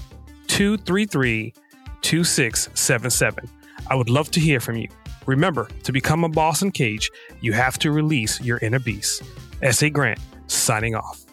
233 0.47 1.53
2677. 2.01 3.49
I 3.89 3.95
would 3.95 4.09
love 4.09 4.29
to 4.31 4.39
hear 4.39 4.59
from 4.59 4.77
you. 4.77 4.89
Remember, 5.25 5.67
to 5.83 5.91
become 5.91 6.23
a 6.23 6.29
boss 6.29 6.61
in 6.61 6.71
cage, 6.71 7.09
you 7.41 7.51
have 7.53 7.77
to 7.79 7.91
release 7.91 8.39
your 8.41 8.59
inner 8.59 8.79
beast. 8.79 9.23
S.A. 9.61 9.89
Grant, 9.89 10.19
signing 10.47 10.95
off. 10.95 11.26